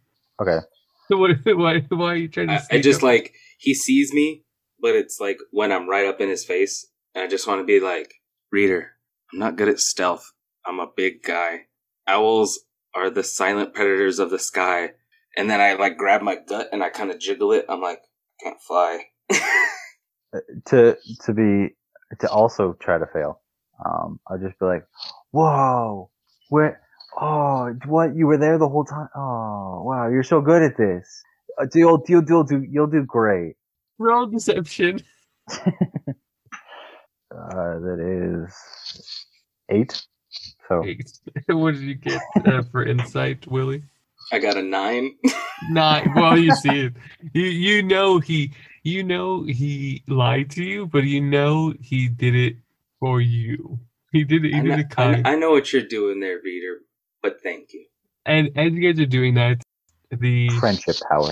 Okay. 0.41 0.65
So 1.09 1.17
what? 1.17 1.31
Why? 1.45 1.81
Why 1.89 2.13
are 2.13 2.15
you 2.15 2.29
trying 2.29 2.47
to? 2.47 2.53
I, 2.53 2.77
I 2.77 2.81
just 2.81 2.99
up? 2.99 3.03
like 3.03 3.33
he 3.57 3.73
sees 3.73 4.13
me, 4.13 4.45
but 4.79 4.95
it's 4.95 5.19
like 5.19 5.37
when 5.51 5.73
I'm 5.73 5.89
right 5.89 6.05
up 6.07 6.21
in 6.21 6.29
his 6.29 6.45
face, 6.45 6.87
and 7.13 7.21
I 7.21 7.27
just 7.27 7.45
want 7.45 7.59
to 7.59 7.65
be 7.65 7.81
like, 7.81 8.13
"Reader, 8.53 8.91
I'm 9.33 9.39
not 9.39 9.57
good 9.57 9.67
at 9.67 9.79
stealth. 9.81 10.31
I'm 10.69 10.79
a 10.79 10.87
big 10.95 11.23
guy. 11.23 11.61
Owls 12.07 12.59
are 12.95 13.09
the 13.09 13.23
silent 13.23 13.73
predators 13.73 14.19
of 14.19 14.29
the 14.29 14.39
sky." 14.39 14.91
And 15.35 15.49
then 15.49 15.59
I 15.61 15.73
like 15.73 15.97
grab 15.97 16.21
my 16.21 16.37
gut 16.47 16.69
and 16.71 16.83
I 16.83 16.89
kind 16.89 17.11
of 17.11 17.19
jiggle 17.19 17.51
it. 17.53 17.65
I'm 17.69 17.81
like, 17.81 17.99
I 17.99 18.43
can't 18.43 18.61
fly. 18.61 19.05
To 20.67 20.95
to 21.25 21.33
be 21.33 21.75
to 22.19 22.29
also 22.29 22.73
try 22.79 22.99
to 22.99 23.07
fail. 23.11 23.41
Um, 23.83 24.19
I'll 24.27 24.37
just 24.37 24.59
be 24.59 24.65
like, 24.67 24.83
"Whoa, 25.31 26.11
where? 26.49 26.81
Oh, 27.19 27.73
what? 27.87 28.15
You 28.15 28.27
were 28.27 28.37
there 28.37 28.59
the 28.59 28.69
whole 28.69 28.85
time? 28.85 29.07
Oh, 29.15 29.81
wow, 29.83 30.07
you're 30.07 30.21
so 30.21 30.39
good 30.39 30.61
at 30.61 30.77
this. 30.77 31.23
Uh, 31.59 31.65
You'll 31.73 32.03
you'll 32.07 32.23
you'll 32.27 32.43
do 32.43 32.63
you'll 32.69 32.85
do 32.87 33.03
great." 33.03 33.55
roll 33.97 34.27
deception. 34.27 34.99
Uh, 37.31 37.79
that 37.79 37.99
is 37.99 39.25
eight. 39.69 40.01
So 40.69 40.83
what 41.47 41.73
did 41.73 41.81
you 41.81 41.95
get 41.95 42.21
uh, 42.45 42.61
for 42.71 42.85
insight, 42.85 43.47
Willie? 43.47 43.83
I 44.31 44.37
got 44.39 44.55
a 44.55 44.61
nine. 44.61 45.15
nine. 45.71 46.13
well. 46.15 46.37
You 46.37 46.53
see 46.55 46.85
it. 46.85 46.93
You 47.33 47.43
you 47.45 47.83
know 47.83 48.19
he 48.19 48.53
you 48.83 49.03
know 49.03 49.43
he 49.43 50.03
lied 50.07 50.51
to 50.51 50.63
you, 50.63 50.85
but 50.85 51.03
you 51.03 51.21
know 51.21 51.73
he 51.81 52.07
did 52.07 52.35
it 52.35 52.57
for 52.99 53.19
you. 53.19 53.79
He 54.11 54.23
did 54.23 54.45
it. 54.45 54.53
He 54.53 54.59
I, 54.59 54.61
did 54.61 54.69
know, 54.69 54.77
it 54.77 54.89
kind. 54.91 55.27
I, 55.27 55.33
I 55.33 55.35
know 55.35 55.49
what 55.51 55.73
you're 55.73 55.81
doing 55.81 56.19
there, 56.19 56.39
reader, 56.43 56.81
but 57.23 57.41
thank 57.41 57.73
you. 57.73 57.85
And 58.25 58.51
as 58.55 58.71
you 58.71 58.93
guys 58.93 59.01
are 59.01 59.07
doing 59.07 59.33
that, 59.35 59.63
the 60.11 60.49
friendship 60.59 60.97
power. 61.09 61.31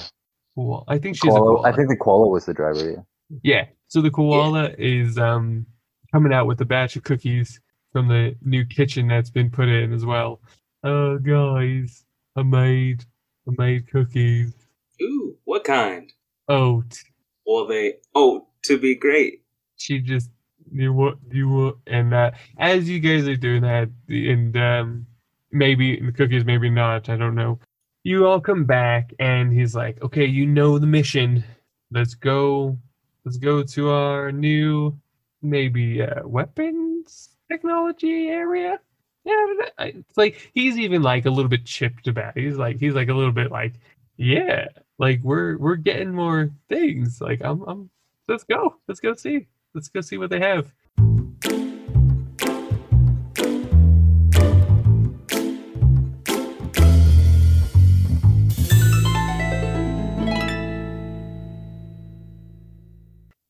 koala- 0.56 0.84
I 0.88 0.98
think 0.98 1.18
she's 1.18 1.26
a 1.26 1.38
Koala, 1.38 1.58
koala. 1.58 1.70
I 1.70 1.76
think 1.76 1.90
the 1.90 1.98
koala 1.98 2.28
was 2.28 2.46
the 2.46 2.54
driver. 2.56 2.90
Yeah. 2.90 3.38
Yeah. 3.44 3.66
So 3.88 4.02
the 4.02 4.10
koala 4.10 4.72
is 4.78 5.20
um 5.20 5.68
coming 6.12 6.34
out 6.34 6.48
with 6.48 6.60
a 6.62 6.66
batch 6.66 6.96
of 6.96 7.04
cookies 7.04 7.60
from 7.92 8.08
the 8.08 8.36
new 8.44 8.66
kitchen 8.66 9.08
that's 9.08 9.30
been 9.30 9.50
put 9.50 9.68
in 9.70 9.94
as 9.94 10.06
well. 10.06 10.42
Oh 10.84 11.18
guys, 11.18 12.06
I 12.36 12.44
made 12.44 13.04
I 13.48 13.52
made 13.58 13.92
cookies. 13.92 14.54
Ooh, 15.02 15.36
what 15.46 15.64
kind? 15.64 16.12
Oat. 16.50 16.98
Well, 17.46 17.68
they. 17.68 17.96
Oh, 18.16 18.48
to 18.64 18.78
be 18.78 18.96
great. 18.96 19.44
She 19.76 20.00
just 20.00 20.30
you 20.72 20.92
what 20.92 21.18
you 21.32 21.48
what 21.48 21.76
and 21.88 22.14
uh 22.14 22.32
as 22.58 22.90
you 22.90 23.00
guys 23.00 23.26
are 23.28 23.38
doing 23.38 23.62
that 23.62 23.90
and 24.10 24.56
um 24.58 25.06
maybe 25.52 26.00
the 26.00 26.12
cookies, 26.12 26.46
maybe 26.46 26.70
not, 26.70 27.10
I 27.10 27.16
don't 27.16 27.36
know. 27.36 27.60
You 28.04 28.28
all 28.28 28.42
come 28.42 28.66
back 28.66 29.14
and 29.20 29.52
he's 29.54 29.76
like, 29.76 30.02
Okay, 30.04 30.26
you 30.26 30.46
know 30.46 30.78
the 30.78 30.88
mission. 30.88 31.44
Let's 31.92 32.16
go 32.16 32.78
let's 33.26 33.38
go 33.38 33.64
to 33.64 33.90
our 33.90 34.32
new 34.32 34.98
maybe 35.42 36.02
uh 36.02 36.28
weapons 36.28 36.87
technology 37.50 38.28
area. 38.28 38.80
Yeah, 39.24 39.46
it's 39.80 40.18
like 40.18 40.52
he's 40.54 40.78
even 40.78 41.02
like 41.02 41.26
a 41.26 41.30
little 41.30 41.50
bit 41.50 41.66
chipped 41.66 42.08
about 42.08 42.38
it. 42.38 42.44
He's 42.44 42.58
like 42.58 42.80
he's 42.80 42.94
like 42.94 43.10
a 43.10 43.14
little 43.14 43.34
bit 43.34 43.52
like, 43.52 43.74
yeah, 44.16 44.68
like 45.00 45.20
we're 45.22 45.58
we're 45.58 45.76
getting 45.76 46.14
more 46.14 46.50
things. 46.70 47.20
Like 47.20 47.42
I'm 47.44 47.62
I'm 47.64 47.90
let's 48.28 48.44
go. 48.46 48.78
Let's 48.88 49.00
go 49.00 49.16
see. 49.16 49.48
Let's 49.74 49.90
go 49.90 50.02
see 50.02 50.18
what 50.18 50.30
they 50.30 50.40
have. 50.40 50.72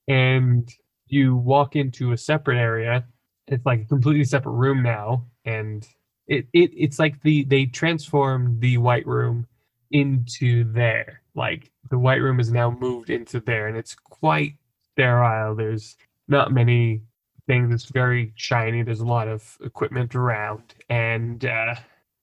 And 0.09 0.73
you 1.07 1.35
walk 1.35 1.75
into 1.75 2.13
a 2.13 2.17
separate 2.17 2.57
area. 2.57 3.05
It's 3.47 3.65
like 3.65 3.81
a 3.81 3.85
completely 3.85 4.25
separate 4.25 4.53
room 4.53 4.83
now, 4.83 5.25
and 5.45 5.87
it, 6.27 6.47
it 6.53 6.71
it's 6.75 6.99
like 6.99 7.21
the 7.21 7.43
they 7.45 7.65
transformed 7.65 8.61
the 8.61 8.77
white 8.77 9.07
room 9.07 9.47
into 9.91 10.65
there. 10.73 11.21
Like 11.35 11.71
the 11.89 11.99
white 11.99 12.21
room 12.21 12.39
is 12.39 12.51
now 12.51 12.71
moved 12.71 13.09
into 13.09 13.39
there, 13.39 13.67
and 13.67 13.77
it's 13.77 13.95
quite 13.95 14.55
sterile. 14.93 15.55
There's 15.55 15.95
not 16.27 16.51
many 16.51 17.03
things. 17.47 17.73
It's 17.73 17.85
very 17.85 18.33
shiny. 18.35 18.83
There's 18.83 18.99
a 18.99 19.05
lot 19.05 19.27
of 19.29 19.57
equipment 19.63 20.15
around, 20.15 20.75
and 20.89 21.45
uh, 21.45 21.75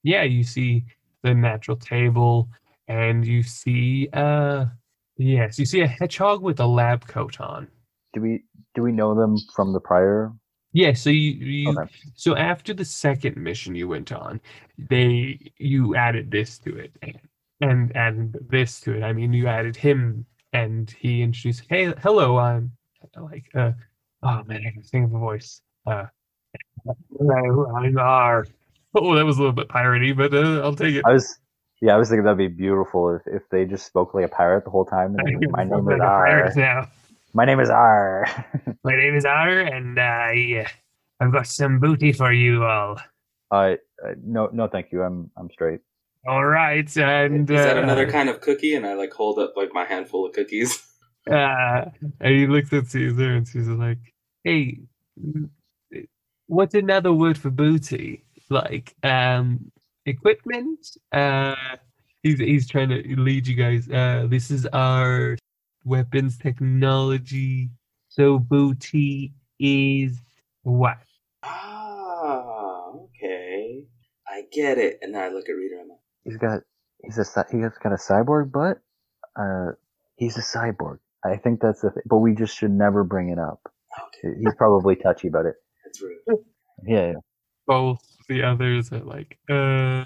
yeah, 0.02 0.24
you 0.24 0.44
see 0.44 0.84
the 1.22 1.34
natural 1.34 1.78
table, 1.78 2.48
and 2.88 3.26
you 3.26 3.42
see 3.42 4.08
uh 4.12 4.66
yes, 5.16 5.58
you 5.58 5.64
see 5.64 5.80
a 5.80 5.86
hedgehog 5.86 6.42
with 6.42 6.60
a 6.60 6.66
lab 6.66 7.06
coat 7.06 7.40
on. 7.40 7.68
Do 8.12 8.20
we 8.20 8.44
do 8.74 8.82
we 8.82 8.92
know 8.92 9.14
them 9.14 9.36
from 9.54 9.72
the 9.72 9.80
prior? 9.80 10.32
Yeah, 10.74 10.92
so 10.92 11.08
you, 11.08 11.30
you 11.30 11.70
Okay. 11.70 11.88
so 12.16 12.36
after 12.36 12.74
the 12.74 12.84
second 12.84 13.36
mission 13.36 13.76
you 13.76 13.86
went 13.86 14.10
on, 14.10 14.40
they 14.76 15.38
you 15.56 15.94
added 15.94 16.32
this 16.32 16.58
to 16.58 16.76
it 16.76 16.92
and 17.60 17.96
added 17.96 18.36
this 18.50 18.80
to 18.80 18.92
it. 18.92 19.04
I 19.04 19.12
mean, 19.12 19.32
you 19.32 19.46
added 19.46 19.76
him 19.76 20.26
and 20.52 20.90
he 20.90 21.22
introduced, 21.22 21.62
"Hey, 21.68 21.94
hello, 22.02 22.38
I'm 22.38 22.72
like 23.16 23.44
uh 23.54 23.70
oh 24.24 24.42
man, 24.44 24.64
I 24.66 24.72
can 24.72 24.82
think 24.82 25.06
of 25.06 25.14
a 25.14 25.18
voice. 25.18 25.62
Uh 25.86 26.06
I'm 27.20 27.96
R." 27.98 28.46
Oh, 28.96 29.16
that 29.16 29.24
was 29.24 29.38
a 29.38 29.40
little 29.40 29.52
bit 29.52 29.66
piratey, 29.66 30.16
but 30.16 30.32
uh, 30.32 30.60
I'll 30.62 30.76
take 30.76 30.94
it. 30.94 31.02
I 31.04 31.14
was 31.14 31.38
yeah, 31.80 31.94
I 31.94 31.98
was 31.98 32.08
thinking 32.08 32.24
that'd 32.24 32.38
be 32.38 32.46
beautiful 32.46 33.16
if, 33.16 33.22
if 33.26 33.42
they 33.50 33.64
just 33.64 33.86
spoke 33.86 34.14
like 34.14 34.24
a 34.24 34.28
pirate 34.28 34.64
the 34.64 34.70
whole 34.70 34.84
time. 34.84 35.16
And 35.18 35.46
my 35.50 35.64
name 35.64 35.80
is 35.80 35.98
like 35.98 36.00
pirate 36.00 36.56
R. 36.56 36.60
now. 36.60 36.88
My 37.36 37.44
name 37.44 37.58
is 37.58 37.68
R. 37.68 38.26
My 38.84 38.94
name 38.94 39.16
is 39.16 39.24
R, 39.24 39.58
and 39.58 39.98
I, 39.98 40.68
I've 41.18 41.32
got 41.32 41.48
some 41.48 41.80
booty 41.80 42.12
for 42.12 42.32
you 42.32 42.62
all. 42.62 43.00
uh, 43.50 43.54
uh, 43.54 44.14
no, 44.22 44.48
no, 44.52 44.68
thank 44.68 44.92
you. 44.92 45.02
I'm 45.02 45.32
I'm 45.36 45.50
straight. 45.50 45.80
All 46.28 46.44
right, 46.44 46.96
and 46.96 47.50
Is 47.50 47.56
that 47.56 47.76
uh, 47.76 47.82
another 47.82 48.08
kind 48.08 48.28
of 48.28 48.40
cookie? 48.40 48.76
And 48.76 48.86
I 48.86 48.94
like 48.94 49.12
hold 49.12 49.40
up 49.40 49.54
like 49.56 49.74
my 49.74 49.84
handful 49.84 50.24
of 50.24 50.32
cookies. 50.32 50.80
uh, 51.30 51.86
and 52.20 52.34
he 52.34 52.46
looks 52.46 52.72
at 52.72 52.86
Caesar 52.86 53.34
and 53.34 53.48
Caesar's 53.48 53.78
like, 53.78 53.98
"Hey, 54.44 54.78
what's 56.46 56.74
another 56.74 57.12
word 57.12 57.36
for 57.36 57.50
booty? 57.50 58.24
Like, 58.48 58.94
um, 59.02 59.72
equipment? 60.06 60.86
Uh, 61.10 61.56
he's 62.22 62.38
he's 62.38 62.68
trying 62.68 62.90
to 62.90 63.02
lead 63.20 63.48
you 63.48 63.56
guys. 63.56 63.88
Uh, 63.88 64.28
this 64.28 64.52
is 64.52 64.66
our 64.66 65.36
weapons 65.84 66.38
technology. 66.38 67.70
So 68.08 68.38
booty 68.38 69.34
is 69.58 70.18
what? 70.62 70.98
Ah, 71.42 72.90
okay. 72.94 73.84
I 74.28 74.42
get 74.52 74.78
it. 74.78 74.98
And 75.02 75.14
then 75.14 75.22
I 75.22 75.28
look 75.28 75.48
at 75.48 75.52
Reader 75.52 75.74
and 75.74 75.82
I'm 75.82 75.88
like, 75.90 75.98
He's 76.24 76.36
got 76.38 76.60
he's 77.02 77.18
a 77.18 77.44
he's 77.50 77.78
got 77.82 77.92
a 77.92 77.96
cyborg 77.96 78.50
butt. 78.50 78.78
Uh, 79.36 79.72
he's 80.16 80.36
a 80.38 80.42
cyborg. 80.42 80.98
I 81.24 81.36
think 81.36 81.60
that's 81.60 81.80
the 81.80 81.90
thing, 81.90 82.02
but 82.06 82.18
we 82.18 82.34
just 82.34 82.56
should 82.56 82.70
never 82.70 83.04
bring 83.04 83.30
it 83.30 83.38
up. 83.38 83.60
okay, 84.24 84.36
He's 84.38 84.54
probably 84.56 84.96
touchy 84.96 85.28
about 85.28 85.46
it. 85.46 85.54
that's 85.84 86.00
rude. 86.02 86.18
Yeah, 86.86 87.06
yeah. 87.08 87.14
Both 87.66 88.00
the 88.28 88.42
others 88.42 88.92
are 88.92 89.00
like, 89.00 89.38
uh, 89.50 90.04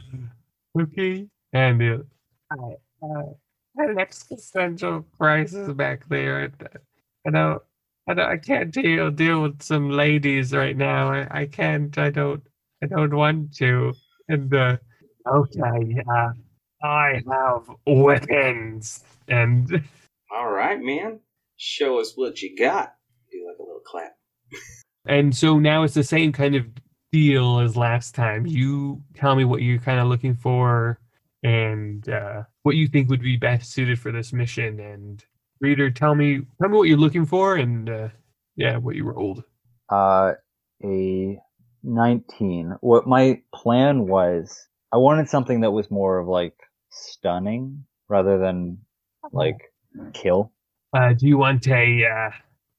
okay, 0.81 1.27
and 1.53 1.81
the 1.81 2.07
I, 2.51 2.57
uh, 3.03 3.23
had 3.79 3.91
an 3.91 3.99
existential 3.99 5.05
crisis 5.19 5.73
back 5.73 6.09
there. 6.09 6.45
and, 6.45 6.69
I 7.27 7.31
don't, 7.31 7.63
I 8.09 8.15
don't, 8.15 8.31
I 8.31 8.37
can't 8.37 8.73
deal 8.73 9.11
deal 9.11 9.43
with 9.43 9.63
some 9.63 9.91
ladies 9.91 10.53
right 10.53 10.77
now. 10.77 11.13
I, 11.13 11.43
I 11.43 11.47
can't. 11.47 11.97
I 11.99 12.11
don't. 12.11 12.43
I 12.83 12.87
don't 12.87 13.15
want 13.15 13.55
to. 13.57 13.93
And 14.29 14.53
uh, 14.55 14.77
okay, 15.27 15.97
uh, 16.15 16.31
I 16.83 17.23
have 17.31 17.71
weapons, 17.87 19.05
and 19.29 19.83
All 20.35 20.51
right, 20.51 20.81
man. 20.81 21.21
Show 21.57 21.99
us 22.01 22.13
what 22.15 22.41
you 22.41 22.57
got. 22.57 22.95
Do 23.33 23.47
like 23.49 23.59
a 23.59 23.63
little 23.63 23.81
clap. 23.85 24.13
and 25.07 25.35
so 25.35 25.59
now 25.59 25.83
it's 25.83 25.95
the 25.95 26.05
same 26.05 26.33
kind 26.33 26.55
of 26.55 26.67
deal 27.13 27.61
as 27.61 27.77
last 27.77 28.15
time. 28.15 28.47
You 28.47 29.03
tell 29.15 29.35
me 29.35 29.45
what 29.45 29.63
you're 29.63 29.79
kind 29.79 29.99
of 29.99 30.07
looking 30.07 30.35
for 30.35 30.99
and 31.43 32.09
uh, 32.09 32.43
what 32.63 32.77
you 32.77 32.89
think 32.89 33.09
would 33.09 33.23
be 33.23 33.37
best 33.37 33.73
suited 33.73 33.99
for 33.99 34.13
this 34.13 34.33
mission. 34.33 34.81
And 34.81 35.25
reader, 35.61 35.91
tell 35.91 36.15
me 36.15 36.43
tell 36.61 36.71
me 36.71 36.77
what 36.77 36.89
you're 36.89 36.99
looking 36.99 37.27
for 37.27 37.57
and 37.57 37.89
uh, 37.89 38.09
yeah, 38.57 38.77
what 38.77 38.97
you 38.97 39.05
were 39.05 39.15
rolled. 39.15 39.45
Uh, 39.89 40.33
a 40.85 41.39
19. 41.83 42.77
What 42.81 43.07
my 43.07 43.41
plan 43.55 44.07
was, 44.07 44.67
I 44.93 44.97
wanted 44.97 45.29
something 45.29 45.61
that 45.61 45.71
was 45.71 45.91
more 45.91 46.19
of 46.19 46.29
like 46.29 46.55
stunning 46.91 47.85
rather 48.09 48.39
than 48.39 48.79
like 49.33 49.73
kill. 50.13 50.53
Uh, 50.97 51.13
do 51.13 51.27
you 51.27 51.37
want 51.37 51.67
a 51.69 52.05
uh, 52.05 52.31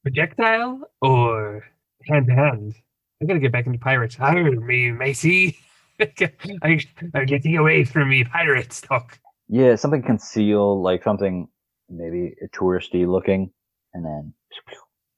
projectile 0.02 0.80
or 1.00 1.64
hand 2.06 2.26
to 2.26 2.34
hand. 2.34 2.74
I 3.22 3.26
gotta 3.26 3.40
get 3.40 3.52
back 3.52 3.66
into 3.66 3.78
pirates. 3.78 4.14
Hire 4.16 4.50
me, 4.50 4.90
Macy. 4.90 5.58
I, 6.62 6.80
I'm 7.14 7.26
getting 7.26 7.56
away 7.56 7.84
from 7.84 8.08
me, 8.08 8.24
pirate 8.24 8.80
talk. 8.88 9.18
Yeah, 9.48 9.74
something 9.74 10.02
concealed, 10.02 10.82
like 10.82 11.02
something 11.02 11.48
maybe 11.88 12.34
touristy 12.54 13.06
looking, 13.06 13.50
and 13.94 14.04
then. 14.04 14.34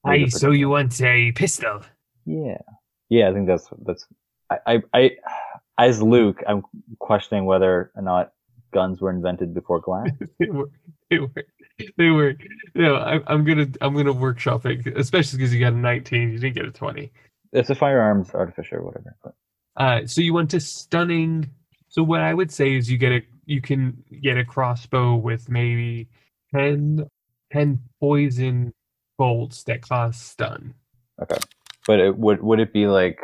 I 0.04 0.26
so 0.26 0.50
you 0.50 0.68
want 0.68 1.00
a 1.00 1.32
pistol? 1.32 1.82
Yeah, 2.24 2.58
yeah. 3.08 3.28
I 3.28 3.32
think 3.32 3.46
that's 3.46 3.68
that's. 3.84 4.06
I, 4.50 4.58
I, 4.66 4.82
I 4.94 5.10
as 5.78 6.02
Luke, 6.02 6.42
I'm 6.46 6.62
questioning 6.98 7.44
whether 7.44 7.92
or 7.94 8.02
not 8.02 8.32
guns 8.72 9.00
were 9.00 9.10
invented 9.10 9.54
before 9.54 9.80
glass. 9.80 10.08
they 10.38 10.48
were. 10.48 10.70
They 11.10 11.18
were. 11.18 11.44
They 11.96 12.08
were. 12.08 12.34
No, 12.74 12.96
I, 12.96 13.20
I'm 13.26 13.44
gonna. 13.44 13.68
I'm 13.80 13.94
gonna 13.94 14.12
workshop 14.12 14.66
it, 14.66 14.86
especially 14.96 15.38
because 15.38 15.54
you 15.54 15.60
got 15.60 15.72
a 15.72 15.76
19. 15.76 16.32
You 16.32 16.38
didn't 16.38 16.56
get 16.56 16.66
a 16.66 16.70
20. 16.70 17.12
It's 17.52 17.70
a 17.70 17.74
firearms 17.74 18.30
artificer 18.34 18.82
whatever. 18.82 19.16
But 19.22 19.34
Uh, 19.76 20.06
so 20.06 20.20
you 20.20 20.34
want 20.34 20.54
a 20.54 20.60
stunning. 20.60 21.50
So 21.88 22.02
what 22.02 22.20
I 22.20 22.34
would 22.34 22.50
say 22.50 22.76
is 22.76 22.90
you 22.90 22.98
get 22.98 23.12
a. 23.12 23.22
You 23.44 23.60
can 23.60 24.04
get 24.22 24.38
a 24.38 24.44
crossbow 24.44 25.16
with 25.16 25.48
maybe 25.48 26.08
10, 26.54 27.04
10 27.52 27.78
poison 27.98 28.72
bolts 29.18 29.64
that 29.64 29.82
cost 29.82 30.28
stun. 30.28 30.74
Okay, 31.20 31.38
but 31.86 31.98
it, 31.98 32.16
would 32.16 32.42
would 32.42 32.60
it 32.60 32.72
be 32.72 32.86
like 32.86 33.18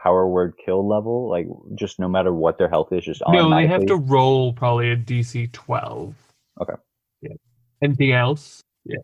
power 0.00 0.26
word 0.28 0.54
kill 0.64 0.86
level? 0.86 1.28
Like 1.28 1.46
just 1.74 1.98
no 1.98 2.08
matter 2.08 2.32
what 2.32 2.58
their 2.58 2.68
health 2.68 2.92
is, 2.92 3.04
just 3.04 3.22
No, 3.28 3.50
they 3.50 3.66
have 3.66 3.86
to 3.86 3.96
roll 3.96 4.52
probably 4.52 4.90
a 4.92 4.96
DC 4.96 5.52
12. 5.52 6.14
Okay. 6.60 6.74
Yeah. 7.22 7.34
Anything 7.82 8.12
else? 8.12 8.62
Yeah. 8.84 8.98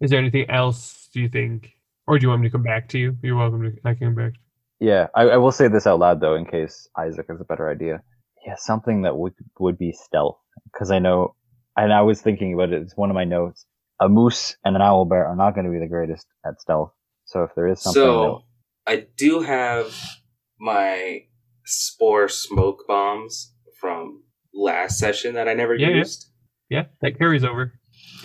Is 0.00 0.10
there 0.10 0.18
anything 0.18 0.50
else 0.50 1.08
do 1.12 1.20
you 1.20 1.28
think? 1.28 1.74
Or 2.06 2.18
do 2.18 2.24
you 2.24 2.28
want 2.30 2.42
me 2.42 2.48
to 2.48 2.52
come 2.52 2.62
back 2.62 2.88
to 2.88 2.98
you? 2.98 3.16
You're 3.22 3.36
welcome 3.36 3.62
to 3.62 3.78
I 3.84 3.94
can 3.94 4.08
come 4.08 4.14
back. 4.14 4.32
Yeah, 4.80 5.08
I, 5.14 5.22
I 5.22 5.36
will 5.38 5.52
say 5.52 5.68
this 5.68 5.86
out 5.86 5.98
loud 5.98 6.20
though, 6.20 6.36
in 6.36 6.44
case 6.46 6.88
Isaac 6.96 7.26
has 7.28 7.40
a 7.40 7.44
better 7.44 7.68
idea. 7.70 8.02
Yeah, 8.46 8.54
something 8.56 9.02
that 9.02 9.16
would 9.16 9.34
would 9.58 9.78
be 9.78 9.92
stealth, 9.92 10.38
because 10.72 10.90
I 10.90 10.98
know, 11.00 11.34
and 11.76 11.92
I 11.92 12.02
was 12.02 12.20
thinking 12.22 12.54
about 12.54 12.72
it. 12.72 12.82
It's 12.82 12.96
one 12.96 13.10
of 13.10 13.14
my 13.14 13.24
notes. 13.24 13.66
A 14.00 14.08
moose 14.08 14.56
and 14.64 14.76
an 14.76 14.82
owl 14.82 15.04
bear 15.04 15.26
are 15.26 15.34
not 15.34 15.54
going 15.54 15.66
to 15.66 15.72
be 15.72 15.80
the 15.80 15.88
greatest 15.88 16.26
at 16.46 16.60
stealth. 16.60 16.92
So 17.24 17.42
if 17.42 17.50
there 17.56 17.66
is 17.66 17.82
something, 17.82 18.00
So 18.00 18.44
I 18.86 19.06
do 19.16 19.40
have 19.40 19.92
my 20.60 21.24
spore 21.64 22.28
smoke 22.28 22.84
bombs 22.86 23.52
from 23.80 24.22
last 24.54 24.98
session 24.98 25.34
that 25.34 25.48
I 25.48 25.54
never 25.54 25.74
Yeah, 25.74 25.88
yeah. 25.88 25.96
used. 25.96 26.30
Yeah, 26.70 26.84
that 27.00 27.18
carries 27.18 27.42
over. 27.44 27.72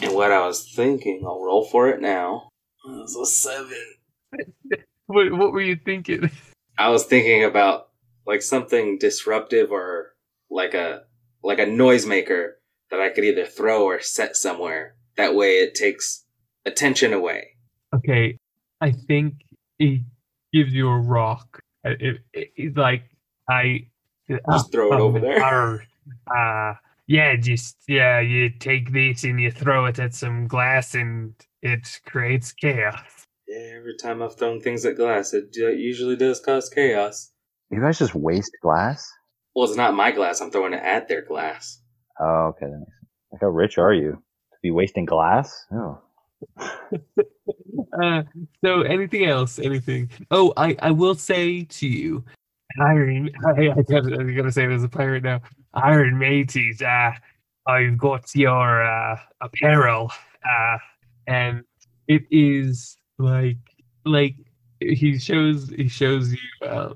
And 0.02 0.14
what 0.14 0.32
I 0.32 0.46
was 0.46 0.72
thinking, 0.76 1.24
I'll 1.26 1.42
roll 1.42 1.66
for 1.66 1.90
it 1.90 2.02
now. 2.02 2.50
It 2.86 2.92
was 2.92 3.16
a 3.16 3.26
seven. 3.26 3.84
What 5.14 5.32
what 5.34 5.52
were 5.52 5.62
you 5.62 5.78
thinking? 5.84 6.32
I 6.78 6.90
was 6.90 7.06
thinking 7.06 7.44
about 7.44 7.90
like 8.26 8.42
something 8.42 8.98
disruptive 8.98 9.72
or 9.72 10.14
like 10.50 10.74
a 10.74 11.04
like 11.44 11.60
a 11.60 11.66
noisemaker 11.66 12.54
that 12.90 13.00
I 13.00 13.10
could 13.10 13.24
either 13.24 13.46
throw 13.46 13.84
or 13.84 14.00
set 14.02 14.36
somewhere. 14.36 14.96
That 15.18 15.36
way 15.36 15.58
it 15.58 15.76
takes 15.76 16.26
attention 16.66 17.14
away. 17.14 17.50
Okay, 17.96 18.38
I 18.82 18.92
think 18.92 19.36
it 19.78 20.02
gives 20.52 20.74
you 20.74 20.88
a 20.88 20.98
rock. 21.00 21.60
Uh, 21.86 21.92
It, 22.00 22.18
it, 22.34 22.78
like 22.78 23.04
I 23.50 23.88
Just 24.30 24.72
throw 24.72 24.94
it 24.94 25.00
over 25.00 25.20
there. 25.20 25.44
Arr, 25.44 25.84
uh, 26.36 26.74
yeah, 27.08 27.36
just 27.36 27.78
yeah, 27.88 28.20
you 28.20 28.50
take 28.50 28.94
this 28.94 29.24
and 29.24 29.40
you 29.40 29.52
throw 29.52 29.86
it 29.86 30.00
at 30.00 30.16
some 30.16 30.48
glass 30.48 30.96
and 30.96 31.34
it 31.62 32.00
creates 32.06 32.54
chaos. 32.54 33.23
Yeah, 33.48 33.76
every 33.78 33.96
time 34.02 34.22
I've 34.22 34.36
thrown 34.38 34.62
things 34.62 34.86
at 34.86 34.96
glass, 34.96 35.34
it 35.34 35.56
usually 35.56 36.16
does 36.16 36.40
cause 36.40 36.70
chaos. 36.70 37.32
you 37.70 37.82
guys 37.82 38.00
just 38.00 38.16
waste 38.16 38.52
glass. 38.62 39.08
Well, 39.56 39.68
it's 39.68 39.78
not 39.78 39.94
my 39.94 40.12
glass. 40.12 40.42
I'm 40.42 40.50
throwing 40.52 40.74
it 40.74 40.82
at 40.84 41.08
their 41.08 41.22
glass. 41.24 41.80
Oh, 42.20 42.54
okay, 42.56 42.66
that 42.66 42.80
makes 42.80 42.92
sense. 43.00 43.10
Like 43.32 43.42
how 43.42 43.48
rich 43.50 43.78
are 43.78 43.94
you 43.94 44.12
to 44.12 44.58
be 44.62 44.72
wasting 44.72 45.06
glass? 45.06 45.66
Oh, 45.72 46.00
Uh, 48.02 48.24
so 48.64 48.82
anything 48.82 49.26
else? 49.26 49.60
Anything? 49.60 50.10
Oh, 50.32 50.54
I 50.58 50.76
I 50.80 50.92
will 50.92 51.16
say 51.16 51.64
to 51.64 51.88
you, 51.88 52.24
Iron. 52.80 53.30
I, 53.46 53.70
I 53.70 53.82
gotta, 53.90 54.18
I 54.20 54.32
gotta 54.34 54.52
say 54.52 54.66
it 54.66 54.72
as 54.72 54.84
a 54.84 54.90
pirate 54.90 55.24
now. 55.24 55.42
Iron 55.74 56.18
Mateys. 56.18 56.82
Uh, 56.82 57.12
I've 57.68 57.98
got 57.98 58.34
your 58.36 58.84
uh, 58.86 59.18
apparel. 59.42 60.12
Uh, 60.48 60.78
and 61.28 61.64
it 62.08 62.24
is 62.32 62.98
like 63.18 63.58
like 64.06 64.36
he 64.80 65.18
shows 65.18 65.70
he 65.70 65.88
shows 65.88 66.32
you 66.32 66.68
uh, 66.68 66.94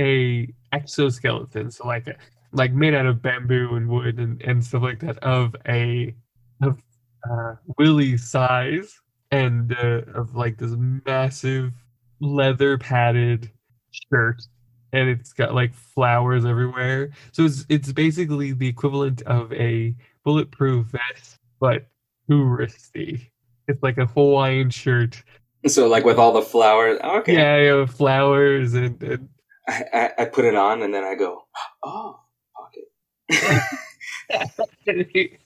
a 0.00 0.48
exoskeleton, 0.72 1.70
so 1.70 1.86
like 1.86 2.06
a, 2.06 2.16
like 2.52 2.72
made 2.72 2.94
out 2.94 3.06
of 3.06 3.22
bamboo 3.22 3.74
and 3.74 3.88
wood 3.88 4.18
and, 4.18 4.40
and 4.42 4.64
stuff 4.64 4.82
like 4.82 5.00
that 5.00 5.18
of 5.18 5.54
a 5.68 6.14
of 6.62 6.82
uh, 7.30 7.54
Willie 7.78 8.16
size 8.16 8.94
and 9.30 9.74
uh, 9.74 10.02
of 10.14 10.34
like 10.34 10.58
this 10.58 10.74
massive 10.76 11.72
leather 12.20 12.78
padded 12.78 13.50
shirt. 13.90 14.42
And 14.94 15.08
it's 15.08 15.32
got 15.32 15.54
like 15.54 15.74
flowers 15.74 16.44
everywhere. 16.44 17.10
So 17.32 17.44
it's 17.44 17.64
it's 17.68 17.92
basically 17.92 18.52
the 18.52 18.68
equivalent 18.68 19.22
of 19.22 19.52
a 19.52 19.94
bulletproof 20.24 20.86
vest 20.86 21.38
but 21.62 21.86
touristy 22.28 23.30
it's 23.68 23.82
like 23.82 23.98
a 23.98 24.06
hawaiian 24.06 24.70
shirt 24.70 25.22
So, 25.66 25.86
like 25.86 26.04
with 26.04 26.18
all 26.18 26.32
the 26.32 26.42
flowers, 26.42 26.98
okay. 27.02 27.34
yeah, 27.34 27.56
yeah 27.58 27.86
flowers 27.86 28.74
and, 28.74 29.00
and 29.02 29.28
I, 29.68 29.84
I, 29.92 30.10
I 30.18 30.24
put 30.24 30.44
it 30.44 30.56
on 30.56 30.82
and 30.82 30.92
then 30.92 31.04
I 31.04 31.14
go, 31.14 31.44
oh, 31.84 32.18
pocket. 32.56 32.84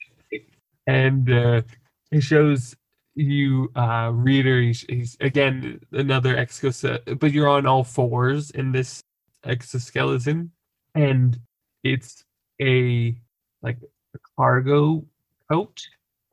and 0.86 1.30
uh, 1.30 1.62
he 2.10 2.20
shows 2.20 2.74
you 3.16 3.70
uh 3.74 4.10
reader 4.12 4.60
he's, 4.60 4.84
he's 4.90 5.16
again 5.20 5.80
another 5.92 6.36
exoskeleton 6.36 7.16
but 7.16 7.32
you're 7.32 7.48
on 7.48 7.66
all 7.66 7.82
fours 7.82 8.50
in 8.50 8.72
this 8.72 9.00
exoskeleton 9.46 10.50
and 10.94 11.40
it's 11.82 12.24
a 12.60 13.16
like 13.62 13.78
a 14.14 14.18
cargo 14.36 15.02
coat 15.50 15.82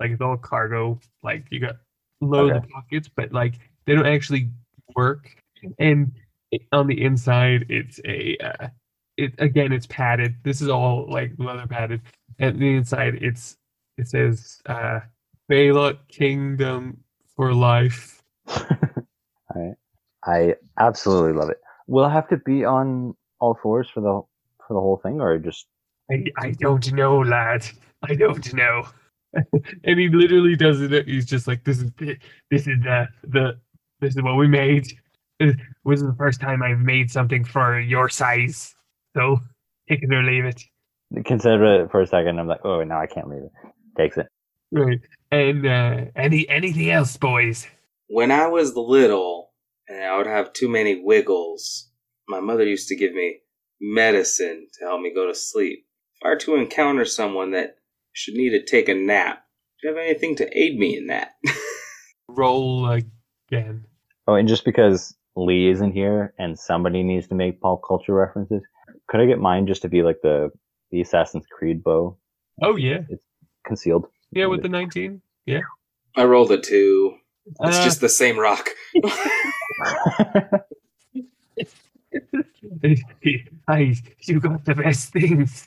like 0.03 0.11
it's 0.11 0.21
all 0.21 0.37
cargo 0.37 0.99
like 1.23 1.45
you 1.49 1.59
got 1.59 1.75
loads 2.21 2.55
of 2.55 2.69
pockets 2.69 3.09
but 3.15 3.31
like 3.31 3.55
they 3.85 3.95
don't 3.95 4.05
actually 4.05 4.49
work 4.95 5.35
and 5.79 6.11
on 6.71 6.87
the 6.87 7.03
inside 7.03 7.65
it's 7.69 7.99
a 8.05 8.37
uh, 8.43 8.67
it 9.17 9.33
again 9.39 9.71
it's 9.71 9.87
padded 9.87 10.35
this 10.43 10.61
is 10.61 10.69
all 10.69 11.07
like 11.09 11.31
leather 11.37 11.67
padded 11.67 12.01
and 12.39 12.59
the 12.59 12.75
inside 12.75 13.15
it's 13.21 13.57
it 13.97 14.07
says 14.07 14.61
uh 14.67 14.99
Balot 15.51 15.97
Kingdom 16.07 17.03
for 17.35 17.53
life. 17.53 18.21
Alright. 18.49 19.75
I 20.25 20.55
absolutely 20.79 21.33
love 21.33 21.49
it. 21.49 21.57
Will 21.87 22.05
I 22.05 22.13
have 22.13 22.29
to 22.29 22.37
be 22.37 22.63
on 22.63 23.15
all 23.39 23.57
fours 23.61 23.89
for 23.93 23.99
the 23.99 24.21
for 24.65 24.73
the 24.73 24.79
whole 24.79 24.97
thing, 25.03 25.19
or 25.19 25.37
just 25.37 25.67
I, 26.09 26.23
I 26.37 26.51
don't 26.51 26.93
know, 26.93 27.19
lad. 27.19 27.67
I 28.01 28.15
don't 28.15 28.53
know. 28.53 28.87
and 29.83 29.99
he 29.99 30.09
literally 30.09 30.55
does 30.55 30.81
it. 30.81 31.07
He's 31.07 31.25
just 31.25 31.47
like, 31.47 31.63
this 31.63 31.79
is 31.79 31.91
this 31.97 32.67
is 32.67 32.79
the 32.83 33.07
the 33.23 33.59
this 33.99 34.15
is 34.15 34.21
what 34.21 34.35
we 34.35 34.47
made. 34.47 34.85
This 35.39 35.55
was 35.83 36.01
the 36.01 36.15
first 36.17 36.39
time 36.39 36.61
I've 36.61 36.79
made 36.79 37.09
something 37.11 37.43
for 37.43 37.79
your 37.79 38.09
size. 38.09 38.75
So 39.15 39.39
take 39.89 40.03
it 40.03 40.13
or 40.13 40.23
leave 40.23 40.45
it. 40.45 40.61
consider 41.25 41.83
it 41.83 41.91
for 41.91 42.01
a 42.01 42.07
second? 42.07 42.39
I'm 42.39 42.47
like, 42.47 42.63
oh 42.63 42.83
no, 42.83 42.95
I 42.95 43.07
can't 43.07 43.27
leave 43.27 43.43
it. 43.43 43.51
Takes 43.97 44.17
it. 44.17 44.27
Right. 44.71 45.01
And 45.31 45.65
uh 45.65 46.05
any 46.15 46.47
anything 46.49 46.89
else, 46.91 47.17
boys? 47.17 47.67
When 48.07 48.31
I 48.31 48.47
was 48.47 48.75
little 48.75 49.51
and 49.87 50.03
I 50.03 50.17
would 50.17 50.27
have 50.27 50.53
too 50.53 50.69
many 50.69 51.01
wiggles, 51.01 51.89
my 52.27 52.39
mother 52.39 52.63
used 52.63 52.87
to 52.89 52.95
give 52.95 53.13
me 53.13 53.39
medicine 53.81 54.67
to 54.79 54.85
help 54.85 55.01
me 55.01 55.13
go 55.13 55.27
to 55.27 55.35
sleep. 55.35 55.85
If 56.21 56.25
I 56.25 56.29
were 56.29 56.37
to 56.37 56.55
encounter 56.55 57.05
someone 57.05 57.51
that 57.51 57.77
should 58.13 58.35
need 58.35 58.51
to 58.51 58.63
take 58.63 58.87
a 58.89 58.93
nap, 58.93 59.43
do 59.81 59.87
you 59.89 59.95
have 59.95 60.03
anything 60.03 60.35
to 60.37 60.57
aid 60.57 60.77
me 60.77 60.97
in 60.97 61.07
that? 61.07 61.33
Roll 62.29 62.87
again. 62.89 63.85
Oh, 64.27 64.35
and 64.35 64.47
just 64.47 64.63
because 64.65 65.15
Lee 65.35 65.67
isn't 65.69 65.91
here 65.91 66.33
and 66.39 66.57
somebody 66.57 67.03
needs 67.03 67.27
to 67.27 67.35
make 67.35 67.59
pop 67.59 67.81
culture 67.85 68.13
references, 68.13 68.61
could 69.07 69.19
I 69.19 69.25
get 69.25 69.39
mine 69.39 69.67
just 69.67 69.81
to 69.81 69.89
be 69.89 70.01
like 70.01 70.21
the 70.23 70.51
the 70.91 71.01
Assassin's 71.01 71.45
Creed 71.51 71.83
bow 71.83 72.17
Oh 72.61 72.75
yeah. 72.75 72.99
It's 73.09 73.23
concealed? 73.65 74.05
Yeah, 74.31 74.45
with 74.45 74.61
the 74.61 74.69
nineteen. 74.69 75.21
Yeah. 75.45 75.61
I 76.15 76.25
rolled 76.25 76.51
a 76.51 76.59
two. 76.61 77.15
It's 77.45 77.77
Uh, 77.77 77.83
just 77.83 77.99
the 77.99 78.09
same 78.09 78.37
rock. 78.39 78.69
I, 83.67 83.95
you 84.21 84.39
got 84.39 84.65
the 84.65 84.75
best 84.75 85.11
things. 85.11 85.65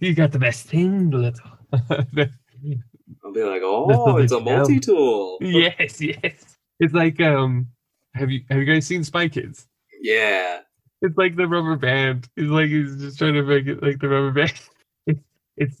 You 0.00 0.14
got 0.14 0.32
the 0.32 0.38
best 0.38 0.66
thing, 0.66 1.10
little. 1.10 1.55
I'll 1.72 3.32
be 3.32 3.42
like, 3.42 3.62
oh, 3.64 4.16
it's 4.18 4.32
a 4.32 4.36
hell. 4.36 4.44
multi 4.44 4.80
tool. 4.80 5.38
yes, 5.40 6.00
yes. 6.00 6.56
It's 6.78 6.94
like 6.94 7.20
um, 7.20 7.68
have 8.14 8.30
you 8.30 8.42
have 8.50 8.58
you 8.58 8.64
guys 8.64 8.86
seen 8.86 9.04
Spy 9.04 9.28
Kids? 9.28 9.66
Yeah. 10.00 10.60
It's 11.02 11.16
like 11.16 11.36
the 11.36 11.46
rubber 11.46 11.76
band. 11.76 12.28
It's 12.36 12.50
like 12.50 12.68
he's 12.68 12.96
just 12.96 13.18
trying 13.18 13.34
to 13.34 13.42
make 13.42 13.66
it 13.66 13.82
like 13.82 14.00
the 14.00 14.08
rubber 14.08 14.32
band. 14.32 14.52
It's 15.58 15.78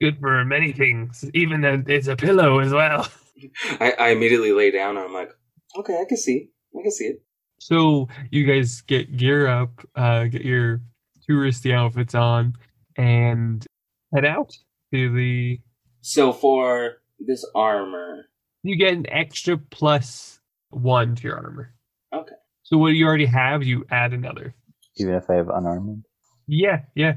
good 0.00 0.20
for 0.20 0.44
many 0.44 0.72
things, 0.72 1.28
even 1.34 1.62
that 1.62 1.90
it's 1.90 2.06
a 2.06 2.14
pillow 2.14 2.60
as 2.60 2.72
well. 2.72 3.08
I, 3.80 3.92
I 3.98 4.08
immediately 4.10 4.52
lay 4.52 4.70
down 4.70 4.96
and 4.96 5.04
I'm 5.04 5.12
like, 5.12 5.32
okay, 5.76 6.00
I 6.00 6.04
can 6.04 6.16
see. 6.16 6.50
I 6.78 6.82
can 6.82 6.92
see 6.92 7.06
it. 7.06 7.22
So 7.58 8.06
you 8.30 8.46
guys 8.46 8.82
get 8.82 9.16
gear 9.16 9.48
up, 9.48 9.84
uh, 9.96 10.26
get 10.26 10.42
your 10.42 10.80
touristy 11.28 11.74
outfits 11.74 12.14
on, 12.14 12.54
and 12.96 13.66
head 14.14 14.24
out 14.24 14.56
to 14.92 15.12
the. 15.14 15.60
So 16.02 16.32
for 16.32 16.98
this 17.18 17.44
armor, 17.54 18.26
You 18.62 18.76
get 18.76 18.94
an 18.94 19.06
extra 19.10 19.56
plus 19.58 20.40
one 20.70 21.14
to 21.16 21.22
your 21.22 21.36
armor. 21.36 21.74
Okay. 22.14 22.34
So 22.62 22.78
what 22.78 22.88
you 22.88 23.06
already 23.06 23.26
have, 23.26 23.62
you 23.62 23.84
add 23.90 24.12
another. 24.12 24.54
Even 24.96 25.14
if 25.14 25.28
I 25.28 25.34
have 25.34 25.48
unarmed. 25.48 26.04
Yeah, 26.46 26.82
yeah. 26.94 27.14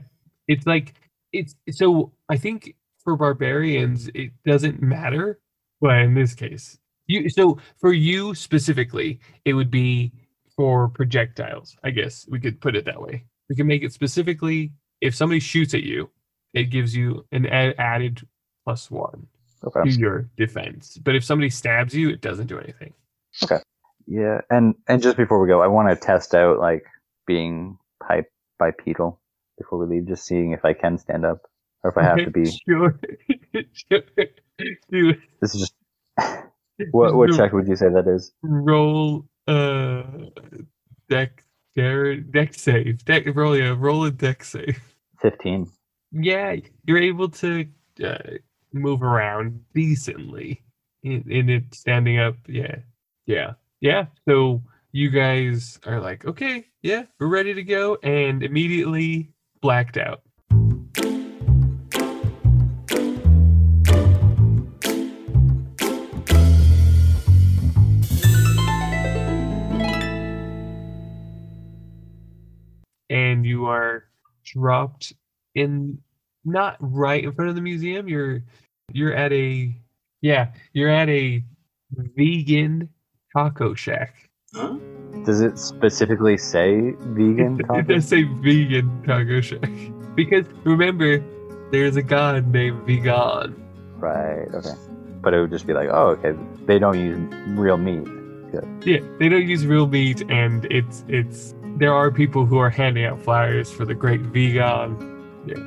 It's 0.48 0.66
like 0.66 0.94
it's 1.32 1.56
so 1.72 2.14
I 2.30 2.38
think 2.38 2.76
for 3.04 3.16
barbarians 3.16 4.10
it 4.16 4.32
doesn't 4.46 4.82
matter. 4.82 5.40
Well, 5.82 5.98
in 5.98 6.14
this 6.14 6.34
case. 6.34 6.78
You 7.08 7.30
so 7.30 7.58
for 7.80 7.92
you 7.94 8.34
specifically, 8.36 9.20
it 9.46 9.54
would 9.54 9.72
be 9.72 10.14
for 10.56 10.88
projectiles, 10.90 11.76
I 11.84 11.90
guess 11.90 12.28
we 12.30 12.40
could 12.40 12.62
put 12.62 12.76
it 12.76 12.86
that 12.86 13.02
way. 13.02 13.26
We 13.50 13.56
can 13.56 13.68
make 13.68 13.84
it 13.84 13.92
specifically 13.92 14.72
if 15.02 15.16
somebody 15.16 15.40
shoots 15.40 15.74
at 15.74 15.84
you, 15.84 16.10
it 16.54 16.66
gives 16.66 16.96
you 16.96 17.26
an 17.32 17.46
a- 17.46 17.76
added 17.80 18.22
plus 18.64 18.90
one 18.92 19.28
to 19.64 19.90
your 19.90 20.30
defense. 20.38 20.98
But 21.04 21.16
if 21.16 21.24
somebody 21.24 21.50
stabs 21.50 21.94
you, 21.94 22.10
it 22.10 22.22
doesn't 22.22 22.48
do 22.48 22.60
anything. 22.60 22.94
Okay. 23.44 23.60
Yeah, 24.06 24.42
and 24.50 24.76
and 24.88 25.02
just 25.02 25.18
before 25.18 25.42
we 25.42 25.48
go, 25.48 25.62
I 25.62 25.68
want 25.68 25.90
to 25.90 25.96
test 25.96 26.36
out 26.36 26.60
like 26.60 26.84
being 27.26 27.78
pipe 28.06 28.32
bipedal 28.60 29.20
before 29.58 29.80
we 29.80 29.96
leave, 29.96 30.08
just 30.08 30.26
seeing 30.26 30.52
if 30.52 30.66
I 30.66 30.74
can 30.74 30.98
stand 30.98 31.26
up 31.26 31.42
or 31.84 31.92
if 31.92 31.98
I 31.98 32.04
have 32.04 32.18
to 32.26 32.32
be. 32.32 32.46
sure. 32.68 33.00
sure. 33.90 34.02
This 35.42 35.56
is 35.56 35.62
just 35.62 35.74
what 36.92 37.16
what 37.16 37.32
check 37.32 37.54
would 37.54 37.68
you 37.68 37.76
say 37.76 37.88
that 37.90 38.08
is? 38.08 38.34
roll 38.44 39.26
uh 39.48 40.04
deck 41.10 41.44
dare 41.76 42.18
dex 42.18 42.62
save 42.62 43.04
deck 43.06 43.26
roll 43.36 43.58
yeah 43.58 43.76
roll 43.78 44.06
a 44.06 44.12
dex 44.12 44.50
save 44.50 44.82
Fifteen. 45.22 45.72
Yeah 46.14 46.56
you're 46.86 47.02
able 47.02 47.28
to 47.28 47.66
uh, 48.04 48.18
move 48.72 49.04
around 49.04 49.64
decently 49.74 50.64
in, 51.04 51.24
in 51.30 51.50
it 51.50 51.74
standing 51.74 52.20
up. 52.20 52.36
Yeah. 52.48 52.78
Yeah. 53.26 53.54
Yeah. 53.82 54.06
So 54.28 54.62
you 54.92 55.10
guys 55.10 55.80
are 55.88 56.00
like 56.00 56.24
okay 56.26 56.68
yeah 56.84 57.04
we're 57.20 57.28
ready 57.28 57.54
to 57.54 57.64
go 57.64 57.98
and 58.04 58.44
immediately 58.44 59.32
blacked 59.62 59.98
out. 59.98 60.22
And 73.10 73.46
you 73.46 73.66
are 73.66 74.06
dropped 74.44 75.14
in 75.56 75.98
not 76.46 76.76
right 76.80 77.24
in 77.24 77.32
front 77.32 77.50
of 77.50 77.56
the 77.56 77.62
museum 77.62 78.08
you're 78.08 78.42
you're 78.92 79.14
at 79.14 79.32
a 79.34 79.74
yeah 80.22 80.48
you're 80.74 80.90
at 80.90 81.10
a 81.10 81.44
vegan 82.16 82.90
taco 83.36 83.74
shack 83.74 84.30
Huh? 84.56 84.78
Does 85.26 85.42
it 85.42 85.58
specifically 85.58 86.38
say 86.38 86.92
vegan? 87.00 87.58
Taco? 87.68 87.80
it 87.80 87.88
does 87.88 88.08
say 88.08 88.24
vegan 88.24 89.02
taco 89.04 89.42
shack 89.42 89.70
because 90.16 90.46
remember 90.64 91.24
there's 91.72 91.96
a 91.96 92.04
god 92.04 92.48
named 92.52 92.86
vegan 92.86 93.56
Right. 93.98 94.48
Okay. 94.54 94.74
But 95.22 95.34
it 95.34 95.40
would 95.40 95.50
just 95.52 95.66
be 95.66 95.72
like, 95.72 95.88
oh, 95.90 96.08
okay. 96.20 96.38
They 96.66 96.78
don't 96.78 97.00
use 97.00 97.18
real 97.58 97.78
meat. 97.78 98.06
yeah 98.86 99.00
they 99.18 99.30
don't 99.30 99.48
use 99.48 99.66
real 99.66 99.88
meat 99.88 100.22
and 100.30 100.66
it's 100.66 101.06
it's 101.08 101.56
there 101.78 101.94
are 101.94 102.12
people 102.12 102.46
who 102.46 102.58
are 102.60 102.70
handing 102.70 103.06
out 103.06 103.20
flyers 103.22 103.72
for 103.72 103.86
the 103.86 103.96
great 103.96 104.22
vegan 104.22 104.98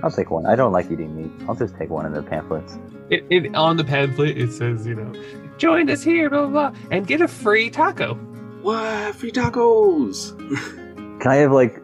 I'll 0.02 0.10
take 0.10 0.30
one. 0.30 0.46
I 0.46 0.54
don't 0.56 0.72
like 0.72 0.90
eating 0.90 1.14
meat. 1.16 1.30
I'll 1.48 1.54
just 1.54 1.76
take 1.76 1.90
one 1.90 2.06
of 2.06 2.12
the 2.14 2.22
pamphlets. 2.22 2.78
it, 3.10 3.24
it 3.30 3.54
on 3.54 3.76
the 3.76 3.84
pamphlet 3.84 4.36
it 4.36 4.50
says 4.52 4.86
you 4.86 4.94
know 4.94 5.12
join 5.58 5.88
us 5.90 6.02
here 6.02 6.28
blah 6.30 6.46
blah 6.46 6.70
blah 6.70 6.80
and 6.90 7.06
get 7.06 7.20
a 7.20 7.28
free 7.28 7.70
taco 7.70 8.14
What? 8.62 9.14
Free 9.14 9.30
tacos! 9.30 10.36
Can 11.20 11.30
I 11.30 11.36
have 11.36 11.52
like 11.52 11.80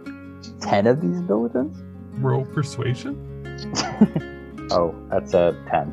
ten 0.61 0.87
of 0.87 1.01
these 1.01 1.21
bulletins? 1.23 1.77
roll 2.21 2.45
persuasion 2.47 3.15
Oh, 4.73 4.95
that's 5.11 5.35
a 5.35 5.55
ten. 5.71 5.93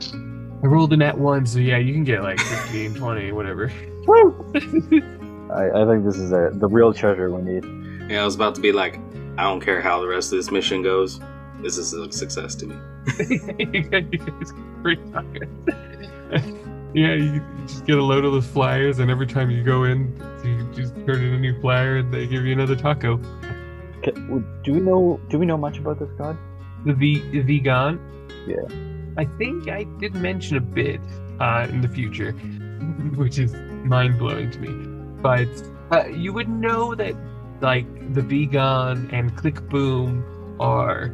I 0.64 0.68
rolled 0.68 0.91
a 0.93 0.97
net 0.97 1.18
one, 1.18 1.45
so 1.45 1.60
yeah, 1.60 1.78
you 1.78 1.93
can 1.93 2.04
get 2.04 2.22
like 2.24 2.39
15, 2.39 2.93
20, 2.95 3.32
whatever. 3.34 3.72
I, 5.54 5.70
I 5.82 5.86
think 5.86 6.06
this 6.06 6.18
is 6.18 6.32
a, 6.32 6.50
the 6.54 6.68
real 6.68 6.93
treasure 6.93 7.30
we 7.32 7.41
need. 7.41 7.66
yeah, 8.12 8.22
I 8.22 8.26
was 8.26 8.36
about 8.36 8.56
to 8.56 8.62
be 8.62 8.72
like, 8.72 9.00
I 9.38 9.43
don't 9.43 9.62
care 9.62 9.82
how 9.82 10.00
the 10.02 10.08
rest 10.08 10.32
of 10.32 10.38
this 10.39 10.52
mission 10.52 10.82
goes. 10.82 11.20
This 11.62 11.78
is 11.78 11.93
a 11.93 12.12
success 12.12 12.55
to 12.55 12.68
me. 12.68 12.76
you 13.60 13.82
guys 13.84 14.05
get 14.12 14.22
free 14.82 14.97
tacos. 14.97 15.49
yeah, 16.93 17.14
you 17.16 17.41
just 17.68 17.86
get 17.86 17.97
a 17.97 18.03
load 18.03 18.24
of 18.26 18.32
those 18.32 18.47
flyers, 18.47 18.99
and 18.99 19.12
every 19.12 19.28
time 19.28 19.49
you 19.51 19.64
go 19.64 19.84
in, 19.84 20.14
you 20.43 20.64
just 20.74 20.95
turn 21.05 21.24
in 21.24 21.34
a 21.34 21.39
new 21.39 21.60
flyer, 21.62 21.97
and 21.97 22.14
they 22.14 22.28
give 22.28 22.45
you 22.45 22.53
another 22.53 22.76
taco. 22.76 23.18
Do 24.64 24.74
we 24.74 24.80
know? 24.80 25.20
Do 25.30 25.38
we 25.38 25.45
know 25.45 25.57
much 25.57 25.78
about 25.80 25.99
this 25.99 26.10
god? 26.18 26.38
The 26.86 26.93
v- 26.93 27.30
the 27.32 27.41
vegan. 27.41 27.99
Yeah. 28.47 28.64
I 29.18 29.26
think 29.38 29.68
I 29.68 29.84
did 29.99 30.16
mention 30.16 30.55
a 30.55 30.62
bit 30.62 31.01
uh, 31.41 31.68
in 31.70 31.82
the 31.82 31.89
future, 31.89 32.32
which 33.16 33.38
is 33.38 33.53
mind 33.84 34.18
blowing 34.18 34.49
to 34.51 34.60
me. 34.60 34.70
But 35.22 35.49
uh, 35.91 36.05
you 36.07 36.32
would 36.32 36.47
know 36.47 36.95
that 36.95 37.16
like 37.60 37.86
the 38.14 38.22
vegan 38.22 39.10
and 39.12 39.36
click 39.36 39.62
boom 39.68 40.24
are 40.62 41.10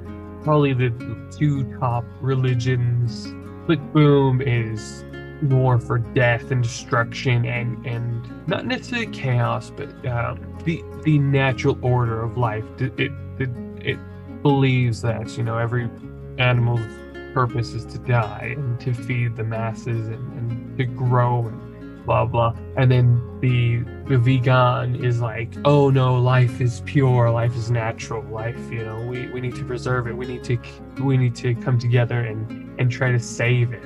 probably 0.46 0.74
the 0.74 0.92
two 1.36 1.64
top 1.80 2.06
religions. 2.22 3.34
Click 3.66 3.82
boom 3.92 4.42
is 4.42 5.04
more 5.42 5.80
for 5.80 5.98
death 5.98 6.52
and 6.52 6.64
destruction 6.64 7.46
and 7.46 7.86
and 7.86 8.48
not 8.48 8.66
necessarily 8.66 9.08
chaos, 9.08 9.72
but 9.76 9.90
um, 10.06 10.40
the 10.64 10.84
the 11.04 11.18
natural 11.18 11.78
order 11.82 12.24
of 12.24 12.38
life. 12.38 12.64
It 12.80 12.94
it 12.98 13.12
it, 13.40 13.50
it 13.82 14.00
believes 14.44 15.02
that 15.02 15.36
you 15.36 15.44
know 15.44 15.58
every 15.58 15.90
animal's 16.38 16.86
purpose 17.34 17.74
is 17.74 17.84
to 17.86 17.98
die 17.98 18.54
and 18.56 18.80
to 18.80 18.94
feed 18.94 19.36
the 19.36 19.44
masses 19.44 20.08
and, 20.08 20.34
and 20.38 20.78
to 20.78 20.86
grow 20.86 21.48
and 21.48 21.65
blah 22.06 22.26
blah 22.26 22.56
and 22.78 22.92
then 22.92 23.22
the 23.42 23.80
the 24.08 24.18
vegan 24.18 24.96
is 25.04 25.20
like 25.20 25.54
oh 25.66 25.90
no 25.90 26.16
life 26.16 26.62
is 26.62 26.82
pure 26.86 27.30
life 27.30 27.56
is 27.56 27.72
natural 27.72 28.24
life 28.32 28.60
you 28.72 28.84
know 28.84 29.02
we, 29.08 29.28
we 29.30 29.42
need 29.42 29.56
to 29.56 29.66
preserve 29.66 30.08
it 30.08 30.14
we 30.14 30.26
need 30.26 30.44
to 30.44 30.58
we 31.04 31.18
need 31.18 31.36
to 31.36 31.56
come 31.56 31.78
together 31.80 32.22
and 32.22 32.80
and 32.80 32.92
try 32.92 33.12
to 33.12 33.20
save 33.20 33.74
it 33.74 33.84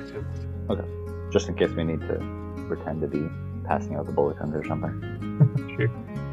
Okay, 0.70 0.84
Just 1.32 1.48
in 1.48 1.56
case 1.56 1.70
we 1.70 1.82
need 1.82 2.00
to 2.02 2.64
pretend 2.68 3.00
to 3.00 3.08
be 3.08 3.28
passing 3.66 3.96
out 3.96 4.06
the 4.06 4.12
bulletins 4.12 4.54
or 4.54 4.64
something. 4.64 5.16
Sure. 5.76 5.88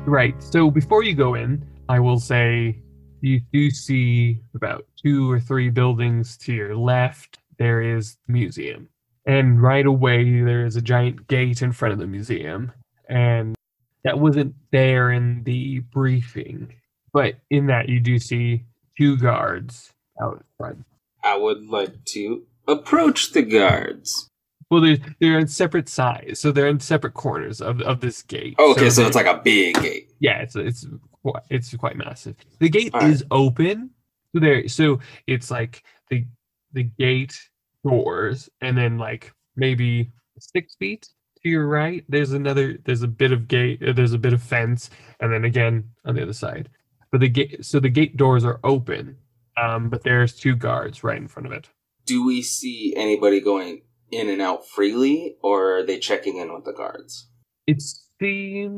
Right. 0.06 0.36
So 0.44 0.70
before 0.70 1.02
you 1.02 1.16
go 1.16 1.36
in, 1.36 1.66
I 1.88 2.00
will 2.00 2.20
say 2.20 2.82
you 3.22 3.40
do 3.54 3.72
see 3.72 4.42
about 4.54 4.86
two 5.02 5.32
or 5.32 5.40
three 5.40 5.70
buildings 5.70 6.38
to 6.40 6.54
your 6.54 6.76
left. 6.76 7.40
There 7.58 7.82
is 7.82 8.18
the 8.28 8.34
museum. 8.34 8.90
And 9.28 9.62
right 9.62 9.86
away, 9.86 10.42
there 10.42 10.66
is 10.66 10.76
a 10.78 10.82
giant 10.82 11.28
gate 11.28 11.62
in 11.62 11.72
front 11.74 11.94
of 11.94 12.00
the 12.00 12.08
museum. 12.08 12.72
And 13.10 13.56
that 14.04 14.20
wasn't 14.20 14.56
there 14.72 15.12
in 15.12 15.44
the 15.44 15.80
briefing. 15.80 16.74
But 17.14 17.36
in 17.50 17.68
that, 17.68 17.90
you 17.90 18.00
do 18.00 18.20
see 18.20 18.64
two 18.98 19.18
guards 19.18 19.92
out 20.22 20.44
front. 20.58 20.86
I 21.24 21.36
would 21.38 21.68
like 21.68 22.06
to 22.06 22.44
approach 22.68 23.34
the 23.34 23.42
guards. 23.42 24.30
Well, 24.70 24.82
they're, 24.82 24.98
they're 25.20 25.38
on 25.38 25.48
separate 25.48 25.90
sides. 25.90 26.40
So 26.40 26.52
they're 26.52 26.68
in 26.68 26.80
separate 26.80 27.14
corners 27.14 27.62
of, 27.62 27.82
of 27.82 28.00
this 28.02 28.22
gate. 28.22 28.56
Oh, 28.60 28.72
okay, 28.72 28.90
so 28.90 29.02
they- 29.02 29.08
it's 29.08 29.16
like 29.16 29.26
a 29.26 29.42
big 29.44 29.76
gate. 29.82 30.12
Yeah, 30.20 30.40
it's 30.40 30.56
it's 30.56 30.86
quite, 31.22 31.44
it's 31.50 31.76
quite 31.76 31.96
massive. 31.96 32.36
The 32.60 32.70
gate 32.70 32.92
All 32.94 33.02
right. 33.02 33.10
is 33.10 33.24
open. 33.30 33.92
So 34.34 34.40
there, 34.42 34.68
so 34.68 35.00
it's 35.28 35.52
like 35.52 35.84
the 36.10 36.26
the 36.74 36.84
gate 36.84 37.38
doors, 37.84 38.50
and 38.62 38.78
then 38.78 38.98
like 38.98 39.34
maybe 39.56 40.12
six 40.40 40.76
feet 40.76 41.08
to 41.44 41.50
your 41.50 41.68
right, 41.68 42.04
there's 42.10 42.34
another. 42.34 42.78
There's 42.86 43.04
a 43.04 43.08
bit 43.08 43.32
of 43.32 43.48
gate. 43.48 43.82
uh, 43.88 43.94
There's 43.94 44.14
a 44.14 44.18
bit 44.20 44.34
of 44.34 44.42
fence, 44.44 44.90
and 45.20 45.32
then 45.34 45.46
again 45.46 45.92
on 46.06 46.16
the 46.16 46.24
other 46.24 46.34
side. 46.34 46.70
But 47.12 47.22
the 47.22 47.30
gate, 47.30 47.66
so 47.66 47.80
the 47.80 47.90
gate 47.90 48.18
doors 48.18 48.46
are 48.46 48.60
open, 48.64 49.18
um, 49.58 49.90
but 49.90 50.04
there's 50.04 50.36
two 50.36 50.56
guards 50.56 51.04
right 51.04 51.18
in 51.18 51.28
front 51.28 51.48
of 51.48 51.52
it. 51.54 51.70
Do 52.06 52.26
we 52.26 52.42
see 52.42 52.94
anybody 52.98 53.40
going 53.42 53.82
in 54.12 54.30
and 54.30 54.42
out 54.42 54.68
freely, 54.68 55.38
or 55.44 55.78
are 55.80 55.84
they 55.86 56.00
checking 56.00 56.38
in 56.38 56.54
with 56.54 56.66
the 56.66 56.74
guards? 56.74 57.30
It's 57.68 58.10
the 58.20 58.70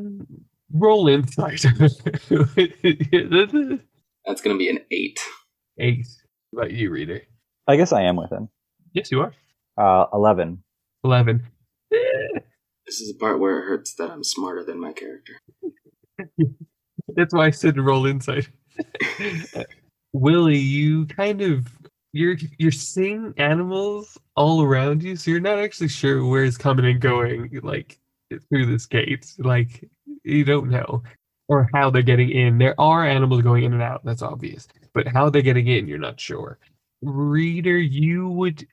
roll 0.73 1.07
insight. 1.07 1.61
That's 4.25 4.41
gonna 4.41 4.57
be 4.57 4.69
an 4.69 4.79
eight. 4.91 5.19
Eight. 5.79 6.07
What 6.51 6.63
about 6.67 6.73
you, 6.73 6.91
reader? 6.91 7.21
I 7.67 7.77
guess 7.77 7.93
I 7.93 8.03
am 8.03 8.15
with 8.17 8.31
him. 8.31 8.49
Yes, 8.93 9.11
you 9.11 9.21
are. 9.21 9.33
Uh, 9.77 10.07
eleven. 10.13 10.63
Eleven. 11.03 11.43
This 12.85 13.01
is 13.01 13.13
the 13.13 13.19
part 13.19 13.39
where 13.39 13.59
it 13.59 13.67
hurts 13.67 13.93
that 13.95 14.11
I'm 14.11 14.23
smarter 14.23 14.63
than 14.63 14.79
my 14.79 14.93
character. 14.93 15.33
That's 17.15 17.33
why 17.33 17.47
I 17.47 17.51
said 17.51 17.77
roll 17.79 18.05
insight. 18.07 18.49
Willie, 20.13 20.57
you 20.57 21.05
kind 21.07 21.41
of 21.41 21.67
you're 22.13 22.37
you're 22.57 22.71
seeing 22.71 23.33
animals 23.37 24.17
all 24.35 24.63
around 24.63 25.03
you, 25.03 25.15
so 25.15 25.31
you're 25.31 25.39
not 25.39 25.59
actually 25.59 25.89
sure 25.89 26.25
where 26.25 26.43
it's 26.43 26.57
coming 26.57 26.85
and 26.85 27.01
going, 27.01 27.59
like 27.63 27.99
through 28.49 28.65
this 28.67 28.85
gate. 28.87 29.33
Like 29.39 29.89
you 30.23 30.43
don't 30.45 30.69
know, 30.69 31.03
or 31.47 31.69
how 31.73 31.89
they're 31.91 32.01
getting 32.01 32.31
in. 32.31 32.57
There 32.57 32.79
are 32.79 33.05
animals 33.05 33.43
going 33.43 33.65
in 33.65 33.73
and 33.73 33.83
out. 33.83 34.03
That's 34.05 34.23
obvious, 34.23 34.67
but 34.93 35.07
how 35.07 35.29
they're 35.29 35.41
getting 35.43 35.67
in, 35.67 35.87
you're 35.87 35.99
not 35.99 36.19
sure. 36.19 36.57
Reader, 37.03 37.77
you 37.77 38.29
would 38.29 38.65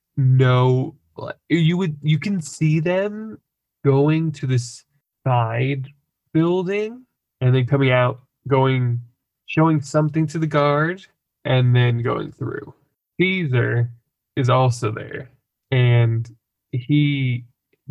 like, 1.16 1.36
You 1.48 1.76
would 1.76 1.96
you 2.02 2.18
can 2.18 2.40
see 2.40 2.80
them 2.80 3.38
going 3.84 4.32
to 4.32 4.46
this 4.46 4.84
side 5.26 5.88
building 6.32 7.04
and 7.40 7.54
then 7.54 7.66
coming 7.66 7.90
out, 7.90 8.20
going, 8.48 9.00
showing 9.46 9.80
something 9.80 10.26
to 10.28 10.38
the 10.38 10.46
guard, 10.46 11.06
and 11.44 11.74
then 11.74 12.02
going 12.02 12.32
through. 12.32 12.74
Caesar 13.20 13.90
is 14.36 14.50
also 14.50 14.90
there, 14.90 15.30
and 15.70 16.28
he 16.72 17.44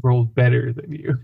rolled 0.04 0.36
better 0.36 0.74
than 0.74 0.92
you. 0.92 1.18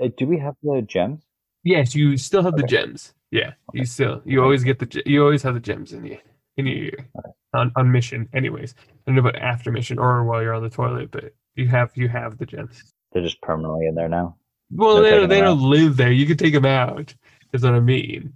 Uh, 0.00 0.08
do 0.16 0.26
we 0.26 0.38
have 0.38 0.54
the 0.62 0.82
gems? 0.82 1.22
Yes, 1.62 1.94
you 1.94 2.16
still 2.16 2.42
have 2.42 2.56
the 2.56 2.62
gems. 2.62 3.14
Yeah, 3.30 3.54
you 3.72 3.84
still 3.84 4.22
you 4.24 4.42
always 4.42 4.62
get 4.62 4.78
the 4.78 5.02
you 5.06 5.22
always 5.24 5.42
have 5.42 5.54
the 5.54 5.60
gems 5.60 5.92
in 5.92 6.04
you 6.04 6.18
in 6.56 6.66
your 6.66 6.76
ear 6.76 7.08
on 7.54 7.72
on 7.76 7.90
mission. 7.90 8.28
Anyways, 8.32 8.74
I 8.78 8.84
don't 9.06 9.14
know 9.16 9.20
about 9.20 9.36
after 9.36 9.70
mission 9.70 9.98
or 9.98 10.24
while 10.24 10.42
you're 10.42 10.54
on 10.54 10.62
the 10.62 10.70
toilet, 10.70 11.10
but 11.10 11.34
you 11.54 11.68
have 11.68 11.90
you 11.94 12.08
have 12.08 12.38
the 12.38 12.46
gems. 12.46 12.92
They're 13.12 13.22
just 13.22 13.40
permanently 13.42 13.86
in 13.86 13.94
there 13.94 14.08
now. 14.08 14.36
Well, 14.70 14.96
They're 14.96 15.04
they 15.04 15.10
don't, 15.20 15.28
they 15.28 15.40
don't 15.40 15.62
live 15.62 15.96
there. 15.96 16.10
You 16.10 16.26
can 16.26 16.36
take 16.36 16.52
them 16.52 16.64
out. 16.64 17.14
Is 17.52 17.62
what 17.62 17.74
I 17.74 17.80
mean. 17.80 18.32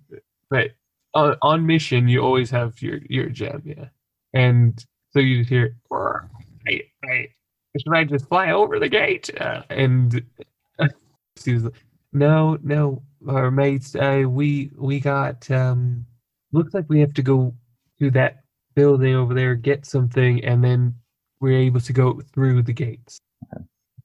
But 0.50 0.70
on, 1.14 1.36
on 1.42 1.66
mission, 1.66 2.08
you 2.08 2.20
always 2.20 2.50
have 2.50 2.80
your 2.80 3.00
your 3.08 3.28
gem, 3.28 3.62
yeah. 3.64 3.86
And 4.34 4.84
so 5.12 5.20
you 5.20 5.38
just 5.38 5.50
hear, 5.50 5.76
I, 5.90 6.82
I, 7.04 7.28
should 7.76 7.94
I 7.94 8.04
just 8.04 8.28
fly 8.28 8.52
over 8.52 8.78
the 8.78 8.88
gate? 8.88 9.30
Uh, 9.40 9.62
and 9.70 10.22
she's 11.38 11.64
like, 11.64 11.72
no, 12.12 12.58
no, 12.62 13.02
our 13.26 13.50
mates, 13.50 13.94
uh, 13.96 14.24
we 14.28 14.70
we 14.76 15.00
got. 15.00 15.50
Um, 15.50 16.06
looks 16.52 16.74
like 16.74 16.86
we 16.88 17.00
have 17.00 17.14
to 17.14 17.22
go 17.22 17.54
to 17.98 18.10
that 18.12 18.44
building 18.78 19.16
over 19.16 19.34
there, 19.34 19.56
get 19.56 19.86
something, 19.86 20.44
and 20.44 20.64
then 20.64 20.94
we're 21.40 21.58
able 21.58 21.80
to 21.82 21.92
go 21.92 22.20
through 22.34 22.62
the 22.62 22.72
gates. 22.74 23.20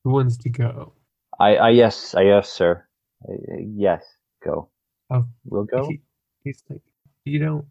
The 0.03 0.09
ones 0.11 0.37
to 0.39 0.49
go. 0.49 0.93
I, 1.39 1.57
I 1.57 1.69
yes, 1.71 2.15
I 2.15 2.23
yes, 2.23 2.51
sir. 2.51 2.85
I, 3.29 3.33
I- 3.33 3.67
yes, 3.75 4.03
go. 4.43 4.69
Oh. 5.11 5.25
we'll 5.45 5.65
go. 5.65 5.87
He, 5.89 6.01
he's 6.43 6.63
like, 6.71 6.81
you 7.25 7.39
don't, 7.39 7.65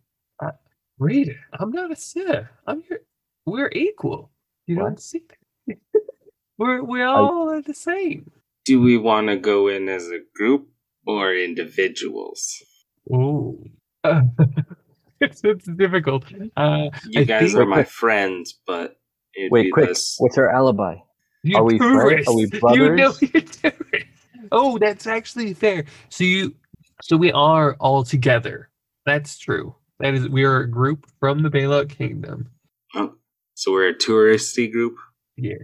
uh, 0.45 0.53
Raider, 0.99 1.41
I'm 1.59 1.73
not 1.73 1.91
a 1.93 1.97
Sith. 1.97 2.47
I'm 2.69 2.85
your, 2.89 3.01
we're 3.47 3.73
equal. 3.73 4.31
You 4.69 4.77
What? 4.77 4.85
don't 4.85 5.01
see 5.01 5.25
that. 5.67 5.79
we're, 6.59 6.83
we 6.85 7.03
all 7.03 7.51
are 7.51 7.63
the 7.63 7.75
same. 7.75 8.31
Do 8.65 8.81
we 8.81 8.97
want 8.99 9.29
to 9.29 9.37
go 9.37 9.69
in 9.69 9.89
as 9.89 10.09
a 10.09 10.21
group 10.37 10.69
or 11.07 11.35
individuals? 11.35 12.63
Oh. 13.13 13.59
it's, 15.23 15.41
it's 15.45 15.67
difficult. 15.67 16.25
Uh, 16.57 16.89
You 17.09 17.21
I 17.23 17.25
guys 17.25 17.53
think- 17.53 17.61
are 17.63 17.67
my 17.67 17.85
friends, 17.85 18.59
but 18.67 18.97
it'd 19.37 19.51
Wait, 19.53 19.65
be 19.65 19.71
quick. 19.71 19.89
this. 19.89 20.17
What's 20.19 20.37
our 20.39 20.51
alibi? 20.51 20.97
you 21.43 21.57
Are 21.57 21.65
we 21.65 21.79
friends? 21.79 22.29
Are 22.29 22.35
we 22.35 22.43
You 22.75 22.95
know 22.95 23.13
brothers? 23.13 23.23
you're. 23.63 23.73
Oh, 24.53 24.79
that's 24.79 25.07
actually 25.07 25.55
fair. 25.55 25.85
So 26.09 26.25
you, 26.25 26.55
so 27.03 27.17
we 27.17 27.33
are 27.33 27.75
all 27.81 28.05
together. 28.05 28.69
That's 29.07 29.39
true. 29.39 29.75
That 30.01 30.15
is, 30.15 30.29
we 30.29 30.45
are 30.45 30.61
a 30.61 30.71
group 30.71 31.07
from 31.21 31.43
the 31.43 31.49
Bailout 31.49 31.89
Kingdom. 31.89 32.49
So 33.55 33.71
we're 33.73 33.89
a 33.89 33.95
touristy 33.95 34.71
group. 34.71 34.97
Yeah. 35.37 35.55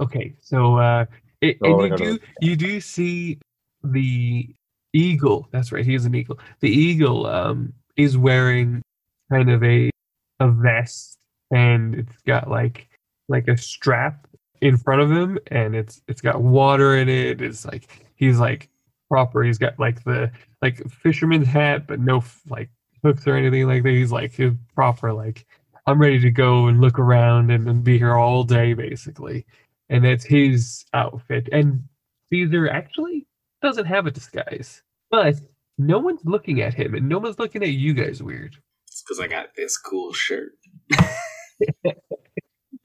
Okay. 0.00 0.34
So 0.40 0.76
uh 0.76 1.04
it, 1.40 1.58
Oh, 1.62 1.80
and 1.80 1.82
you 1.84 1.88
no, 1.90 1.96
no. 1.96 1.96
do 1.96 2.18
you 2.40 2.56
do 2.56 2.80
see 2.80 3.38
the 3.84 4.48
eagle. 4.92 5.48
That's 5.52 5.72
right. 5.72 5.84
He 5.84 5.94
is 5.94 6.04
an 6.04 6.14
eagle. 6.14 6.38
The 6.60 6.68
eagle 6.70 7.26
um 7.26 7.72
is 7.96 8.16
wearing 8.16 8.82
kind 9.30 9.50
of 9.50 9.62
a 9.62 9.90
a 10.40 10.50
vest 10.50 11.16
and 11.50 11.94
it's 11.94 12.16
got 12.26 12.48
like 12.50 12.88
like 13.28 13.48
a 13.48 13.56
strap 13.56 14.26
in 14.60 14.76
front 14.76 15.00
of 15.00 15.10
him 15.10 15.38
and 15.48 15.74
it's 15.74 16.02
it's 16.08 16.20
got 16.20 16.40
water 16.40 16.96
in 16.96 17.08
it. 17.08 17.40
It's 17.40 17.64
like 17.64 18.06
he's 18.14 18.38
like 18.38 18.68
proper. 19.08 19.42
He's 19.42 19.58
got 19.58 19.78
like 19.78 20.02
the 20.04 20.30
like 20.60 20.86
fisherman's 20.90 21.46
hat 21.46 21.86
but 21.86 22.00
no 22.00 22.24
like 22.48 22.70
hooks 23.02 23.26
or 23.26 23.36
anything 23.36 23.66
like 23.66 23.82
that. 23.82 23.90
He's 23.90 24.12
like 24.12 24.32
he's 24.32 24.52
proper 24.74 25.12
like 25.12 25.46
I'm 25.86 26.00
ready 26.00 26.20
to 26.20 26.30
go 26.30 26.68
and 26.68 26.80
look 26.80 26.98
around 26.98 27.50
and, 27.50 27.68
and 27.68 27.82
be 27.82 27.98
here 27.98 28.14
all 28.14 28.44
day, 28.44 28.72
basically. 28.72 29.44
And 29.88 30.04
that's 30.04 30.24
his 30.24 30.84
outfit. 30.94 31.48
And 31.50 31.82
Caesar 32.30 32.68
actually 32.68 33.26
doesn't 33.62 33.86
have 33.86 34.06
a 34.06 34.10
disguise, 34.10 34.82
but 35.10 35.36
no 35.78 35.98
one's 35.98 36.24
looking 36.24 36.60
at 36.60 36.74
him 36.74 36.94
and 36.94 37.08
no 37.08 37.18
one's 37.18 37.38
looking 37.38 37.62
at 37.62 37.70
you 37.70 37.94
guys 37.94 38.22
weird. 38.22 38.56
It's 38.88 39.02
because 39.02 39.20
I 39.20 39.26
got 39.26 39.54
this 39.56 39.76
cool 39.78 40.12
shirt. 40.12 40.52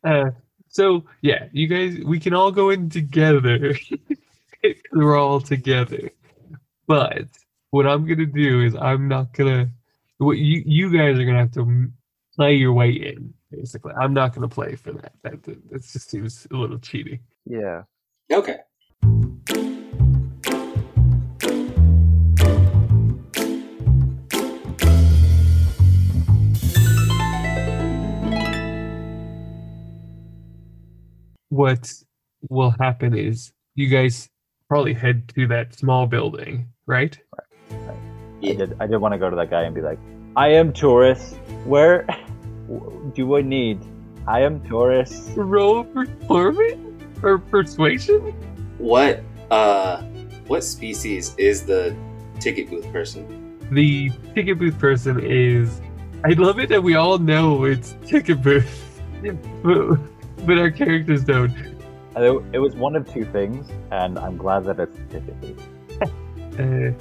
Uh, 0.04 0.30
so, 0.70 1.04
yeah, 1.22 1.46
you 1.52 1.68
guys, 1.68 1.98
we 2.06 2.20
can 2.20 2.34
all 2.34 2.52
go 2.52 2.70
in 2.70 2.90
together. 2.90 3.76
We're 4.94 5.18
all 5.18 5.42
together. 5.42 6.12
But 6.88 7.28
what 7.72 7.88
I'm 7.88 8.06
going 8.06 8.20
to 8.20 8.26
do 8.26 8.62
is 8.62 8.76
I'm 8.76 9.08
not 9.08 9.34
going 9.34 9.66
to, 9.66 9.72
what 10.20 10.38
you, 10.38 10.64
you 10.66 10.92
guys 10.92 11.20
are 11.20 11.26
going 11.26 11.34
to 11.34 11.40
have 11.42 11.52
to 11.54 11.88
play 12.36 12.54
your 12.56 12.74
way 12.74 12.92
in, 12.92 13.34
basically. 13.52 13.94
I'm 14.00 14.14
not 14.14 14.34
going 14.34 14.48
to 14.48 14.54
play 14.54 14.76
for 14.76 14.94
that. 14.94 15.14
That, 15.24 15.44
that. 15.44 15.70
that 15.72 15.82
just 15.82 16.10
seems 16.10 16.48
a 16.52 16.56
little 16.56 16.80
cheating. 16.80 17.20
Yeah. 17.46 17.84
Okay. 18.32 18.58
What 31.58 31.92
will 32.50 32.74
happen 32.80 33.18
is 33.18 33.52
you 33.74 33.88
guys 33.88 34.30
probably 34.70 34.94
head 34.94 35.28
to 35.30 35.48
that 35.48 35.74
small 35.74 36.06
building, 36.06 36.68
right? 36.86 37.18
I 37.72 37.94
Yeah. 38.42 38.54
did. 38.54 38.76
I 38.80 38.86
did 38.86 38.98
want 38.98 39.14
to 39.14 39.18
go 39.18 39.30
to 39.32 39.36
that 39.36 39.50
guy 39.50 39.64
and 39.64 39.74
be 39.74 39.82
like, 39.82 39.98
"I 40.36 40.50
am 40.50 40.72
tourist. 40.72 41.36
Where 41.66 42.06
do 43.16 43.36
I 43.38 43.42
need? 43.42 43.80
I 44.28 44.42
am 44.42 44.62
tourist." 44.70 45.32
Roll 45.36 45.84
performance 45.84 46.78
or 47.24 47.40
persuasion? 47.40 48.22
What 48.78 49.24
uh 49.50 50.04
what 50.46 50.64
species 50.64 51.34
is 51.40 51.66
the 51.66 51.96
ticket 52.40 52.70
booth 52.70 52.86
person? 52.94 53.26
The 53.72 54.12
ticket 54.36 54.60
booth 54.60 54.78
person 54.78 55.20
is. 55.20 55.82
I 56.24 56.34
love 56.34 56.60
it 56.60 56.70
that 56.70 56.84
we 56.84 56.94
all 56.96 57.18
know 57.18 57.64
it's 57.64 57.96
ticket 58.06 58.44
booth, 58.44 59.02
but, 60.48 60.56
but 60.56 60.62
our 60.62 60.72
characters 60.72 61.24
don't. 61.24 61.52
And 62.16 62.26
It, 62.26 62.44
it 62.54 62.60
was 62.60 62.76
one 62.76 62.96
of 62.96 63.12
two 63.12 63.26
things, 63.26 63.70
and 63.92 64.18
I'm 64.18 64.38
glad 64.38 64.66
that 64.66 64.80
it's 64.80 64.98
ticket. 65.12 65.60
Uh, 66.58 66.92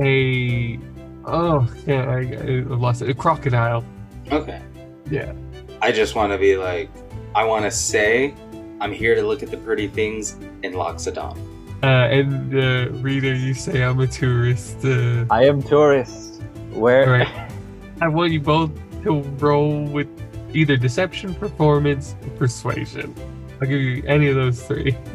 a 0.00 0.78
oh 1.26 1.70
yeah, 1.86 2.06
I, 2.06 2.20
I 2.20 2.64
lost 2.64 3.02
it. 3.02 3.10
A 3.10 3.14
crocodile. 3.14 3.84
Okay. 4.30 4.62
Yeah. 5.10 5.34
I 5.82 5.92
just 5.92 6.14
want 6.14 6.32
to 6.32 6.38
be 6.38 6.56
like 6.56 6.88
I 7.34 7.44
want 7.44 7.66
to 7.66 7.70
say 7.70 8.34
I'm 8.80 8.90
here 8.90 9.14
to 9.14 9.22
look 9.22 9.42
at 9.42 9.50
the 9.50 9.58
pretty 9.58 9.86
things 9.86 10.36
in 10.62 10.72
Loxodon. 10.72 11.36
Uh, 11.82 11.86
and 11.86 12.54
uh, 12.54 12.90
reader, 13.00 13.34
you 13.34 13.52
say 13.52 13.82
I'm 13.82 14.00
a 14.00 14.06
tourist. 14.06 14.82
Uh, 14.82 15.26
I 15.28 15.44
am 15.44 15.62
tourist. 15.62 16.40
Where? 16.72 17.04
Alright. 17.04 17.52
I 18.00 18.08
want 18.08 18.32
you 18.32 18.40
both 18.40 18.70
to 19.02 19.20
roll 19.38 19.84
with 19.84 20.08
either 20.54 20.76
deception, 20.76 21.34
performance, 21.34 22.14
or 22.22 22.30
persuasion. 22.30 23.14
I'll 23.60 23.68
give 23.68 23.80
you 23.80 24.02
any 24.06 24.28
of 24.28 24.36
those 24.36 24.62
three. 24.62 24.96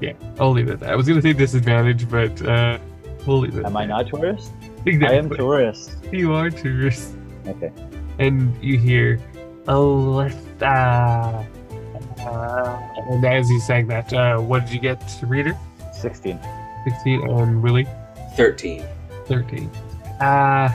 Yeah, 0.00 0.12
I'll 0.38 0.52
leave 0.52 0.68
it 0.68 0.74
at 0.74 0.78
that. 0.78 0.90
I 0.90 0.94
was 0.94 1.08
gonna 1.08 1.20
say 1.20 1.32
disadvantage, 1.32 2.08
but 2.08 2.40
uh, 2.42 2.78
we'll 3.26 3.40
leave 3.40 3.56
it. 3.56 3.66
Am 3.66 3.76
I 3.76 3.84
not 3.84 4.06
tourist? 4.06 4.52
Exactly. 4.86 5.08
I 5.08 5.18
am 5.18 5.28
tourist. 5.28 5.96
You 6.12 6.34
are 6.34 6.50
tourist. 6.50 7.16
Okay. 7.48 7.72
And 8.20 8.56
you 8.62 8.78
hear, 8.78 9.20
Alyssa. 9.64 11.44
Uh, 12.20 12.78
and 13.10 13.24
as 13.24 13.50
you 13.50 13.58
sang 13.58 13.88
that, 13.88 14.12
uh, 14.12 14.38
what 14.38 14.66
did 14.66 14.72
you 14.72 14.78
get, 14.78 15.02
reader? 15.26 15.58
Sixteen. 15.92 16.38
16 16.84 17.28
and 17.28 17.62
Willie? 17.62 17.86
13. 18.36 18.84
13. 19.26 19.70
Uh, 20.20 20.72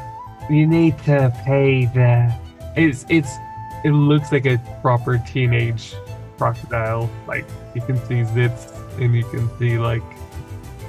you 0.49 0.67
need 0.67 0.97
to 0.99 1.33
pay 1.45 1.85
the. 1.85 2.33
It's, 2.75 3.05
it's, 3.09 3.35
it 3.83 3.91
looks 3.91 4.31
like 4.31 4.45
a 4.45 4.57
proper 4.81 5.21
teenage 5.27 5.95
crocodile. 6.37 7.09
Like, 7.27 7.45
you 7.75 7.81
can 7.81 7.97
see 8.05 8.23
zits 8.23 8.71
and 8.99 9.13
you 9.15 9.23
can 9.25 9.49
see, 9.57 9.77
like, 9.77 10.03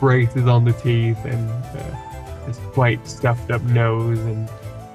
braces 0.00 0.46
on 0.46 0.64
the 0.64 0.72
teeth 0.72 1.24
and 1.24 1.50
uh, 1.50 2.46
this 2.46 2.58
white 2.76 3.06
stuffed 3.06 3.50
up 3.50 3.62
nose. 3.62 4.18
And, 4.20 4.48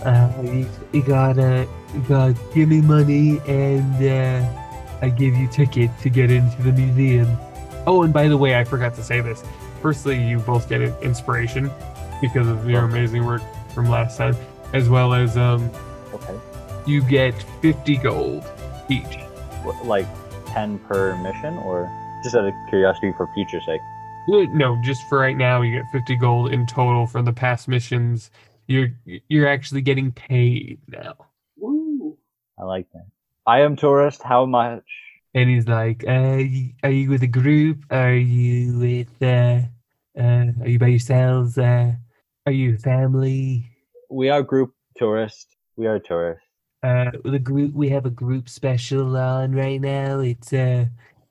uh, 0.04 0.32
you, 0.44 0.70
you 0.92 1.04
gotta, 1.04 1.68
you 1.94 2.02
gotta 2.08 2.36
give 2.54 2.70
me 2.70 2.82
money 2.82 3.40
and, 3.48 4.04
uh, 4.04 4.66
I 5.02 5.10
give 5.10 5.36
you 5.36 5.48
ticket 5.48 5.92
to 6.02 6.10
get 6.10 6.30
into 6.30 6.62
the 6.62 6.74
museum. 6.74 7.38
Oh, 7.88 8.04
and 8.04 8.14
by 8.14 8.28
the 8.28 8.38
way, 8.38 8.60
I 8.60 8.66
forgot 8.66 8.96
to 8.96 9.04
say 9.04 9.22
this. 9.22 9.44
Firstly, 9.82 10.22
you 10.22 10.40
both 10.40 10.68
get 10.68 10.82
an 10.82 10.94
inspiration 11.02 11.72
because 12.22 12.48
of 12.48 12.70
your 12.70 12.84
amazing 12.84 13.26
work 13.26 13.42
from 13.74 13.90
last 13.90 14.18
time, 14.18 14.36
as 14.74 14.90
well 14.90 15.14
as 15.14 15.38
um, 15.38 15.72
Okay. 16.14 16.40
You 16.90 17.04
get 17.04 17.34
50 17.62 17.98
gold 17.98 18.44
each. 18.90 19.20
Like 19.84 20.08
ten 20.48 20.80
per 20.80 21.16
mission, 21.18 21.58
or 21.60 21.90
just 22.24 22.36
out 22.36 22.46
of 22.46 22.54
curiosity 22.70 23.14
for 23.16 23.30
future 23.34 23.62
sake? 23.62 23.82
No, 24.28 24.80
just 24.84 25.04
for 25.08 25.20
right 25.20 25.38
now, 25.38 25.62
you 25.62 25.78
get 25.78 25.90
50 25.92 26.16
gold 26.18 26.52
in 26.52 26.66
total 26.66 27.08
from 27.08 27.26
the 27.26 27.34
past 27.34 27.68
missions. 27.68 28.32
You're 28.68 28.90
you're 29.28 29.48
actually 29.48 29.82
getting 29.82 30.12
paid 30.12 30.80
now. 30.88 31.16
Woo. 31.58 32.18
I 32.60 32.64
like 32.64 32.88
that. 32.94 33.08
I 33.48 33.62
am 33.62 33.76
tourist. 33.76 34.22
How 34.22 34.46
much? 34.46 34.84
And 35.34 35.50
he's 35.50 35.68
like, 35.68 36.04
uh, 36.08 36.44
"Are 36.84 36.92
you 36.92 37.10
with 37.10 37.24
a 37.24 37.28
group? 37.28 37.86
Are 37.90 38.14
you 38.14 38.78
with? 38.78 39.22
Uh, 39.22 39.62
uh, 40.20 40.46
are 40.62 40.68
you 40.68 40.80
by 40.80 40.88
yourselves? 40.88 41.58
Uh, 41.58 41.94
are 42.46 42.52
you 42.52 42.78
family?" 42.78 43.72
We 44.10 44.30
are 44.30 44.44
group 44.44 44.74
tourist. 44.98 45.56
We 45.76 45.88
are 45.88 46.00
tourists. 46.00 46.49
Uh 46.84 47.12
the 47.26 47.40
group 47.40 47.74
we 47.74 47.90
have 47.90 48.06
a 48.06 48.10
group 48.10 48.50
special 48.50 49.18
on 49.18 49.54
right 49.54 49.82
now. 49.82 50.20
It's 50.20 50.54
uh 50.54 50.86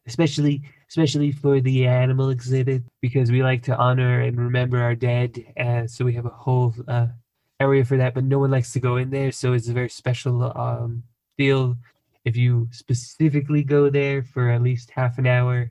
especially 0.06 0.62
especially 0.88 1.32
for 1.32 1.60
the 1.60 1.86
animal 1.86 2.30
exhibit 2.30 2.82
because 3.00 3.30
we 3.30 3.42
like 3.42 3.62
to 3.62 3.76
honor 3.76 4.20
and 4.20 4.38
remember 4.38 4.78
our 4.82 4.94
dead 4.94 5.44
uh 5.60 5.86
so 5.86 6.04
we 6.04 6.14
have 6.14 6.26
a 6.26 6.30
whole 6.30 6.74
uh 6.88 7.06
area 7.60 7.84
for 7.84 7.96
that 7.96 8.14
but 8.14 8.24
no 8.24 8.38
one 8.38 8.50
likes 8.50 8.72
to 8.72 8.80
go 8.80 8.96
in 8.96 9.10
there 9.10 9.30
so 9.30 9.52
it's 9.52 9.68
a 9.68 9.72
very 9.72 9.90
special 9.90 10.52
um 10.56 11.02
deal. 11.36 11.76
If 12.24 12.36
you 12.36 12.68
specifically 12.72 13.62
go 13.62 13.90
there 13.90 14.22
for 14.22 14.50
at 14.50 14.62
least 14.62 14.90
half 14.90 15.18
an 15.18 15.26
hour 15.26 15.70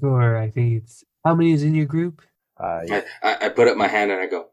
for 0.00 0.36
i 0.36 0.50
think 0.50 0.82
it's 0.82 1.04
how 1.24 1.34
many 1.34 1.52
is 1.52 1.62
in 1.62 1.74
your 1.74 1.86
group? 1.86 2.22
Uh, 2.58 2.80
I, 2.90 3.04
I, 3.22 3.36
I 3.42 3.48
put 3.50 3.68
up 3.68 3.76
my 3.76 3.86
hand 3.86 4.10
and 4.10 4.20
I 4.20 4.26
go, 4.26 4.46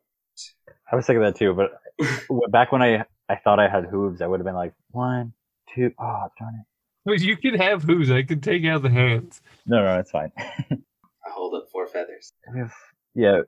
I 0.91 0.95
was 0.95 1.05
thinking 1.05 1.22
that 1.24 1.36
too, 1.36 1.53
but 1.53 1.80
back 2.51 2.72
when 2.72 2.82
I 2.82 3.05
I 3.30 3.36
thought 3.36 3.59
I 3.59 3.67
had 3.67 3.86
hooves, 3.86 4.21
I 4.21 4.28
would 4.28 4.39
have 4.39 4.45
been 4.45 4.55
like 4.55 4.73
one, 4.91 5.34
two. 5.73 5.91
Oh 5.99 6.28
darn 6.39 6.55
it! 6.55 6.65
Well, 7.05 7.15
you 7.15 7.38
can 7.38 7.55
have 7.55 7.84
hooves. 7.84 8.11
i 8.11 8.23
can 8.23 8.41
take 8.41 8.65
out 8.65 8.82
the 8.82 8.89
hands 8.89 9.41
No, 9.65 9.84
no, 9.84 9.99
it's 9.99 10.11
fine. 10.11 10.32
I 10.38 11.30
hold 11.32 11.55
up 11.55 11.67
four 11.71 11.88
feathers. 11.88 12.32
We 12.53 12.59
have- 12.59 12.73
yeah. 13.15 13.41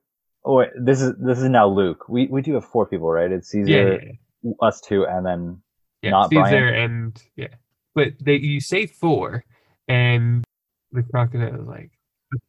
Oh, 0.45 0.55
wait, 0.55 0.69
this 0.79 1.01
is 1.01 1.13
this 1.19 1.39
is 1.39 1.49
now 1.49 1.67
Luke. 1.67 2.07
We 2.07 2.27
we 2.27 2.41
do 2.41 2.53
have 2.53 2.65
four 2.65 2.85
people, 2.85 3.09
right? 3.11 3.31
It's 3.31 3.53
yeah, 3.53 3.61
Caesar, 3.63 3.93
yeah, 3.93 4.11
yeah. 4.43 4.51
us 4.61 4.79
two, 4.81 5.05
and 5.05 5.25
then 5.25 5.61
Yeah, 6.01 6.11
Not 6.11 6.29
Caesar 6.29 6.41
Brian. 6.41 6.73
and 6.75 7.23
yeah, 7.35 7.55
but 7.93 8.13
they 8.21 8.35
you 8.35 8.61
say 8.61 8.85
four, 8.87 9.43
and 9.89 10.45
the 10.93 11.03
crocodile 11.03 11.61
is 11.61 11.67
like, 11.67 11.91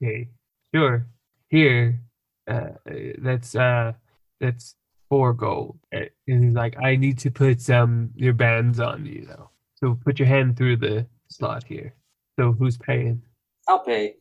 okay, 0.00 0.28
sure, 0.72 1.08
here, 1.48 2.00
uh, 2.46 2.68
that's 3.18 3.56
uh, 3.56 3.94
that's 4.40 4.76
four 5.08 5.32
gold, 5.32 5.78
and 5.92 6.10
he's 6.26 6.54
like, 6.54 6.76
I 6.82 6.96
need 6.96 7.18
to 7.20 7.30
put 7.30 7.60
some 7.60 8.10
your 8.14 8.34
bands 8.34 8.80
on 8.80 9.06
you 9.06 9.26
though, 9.26 9.50
so 9.76 9.98
put 10.04 10.18
your 10.18 10.28
hand 10.28 10.56
through 10.56 10.76
the 10.76 11.06
slot 11.28 11.64
here. 11.64 11.94
So 12.38 12.52
who's 12.52 12.76
paying? 12.76 13.22
I'll 13.66 13.80
pay. 13.80 14.14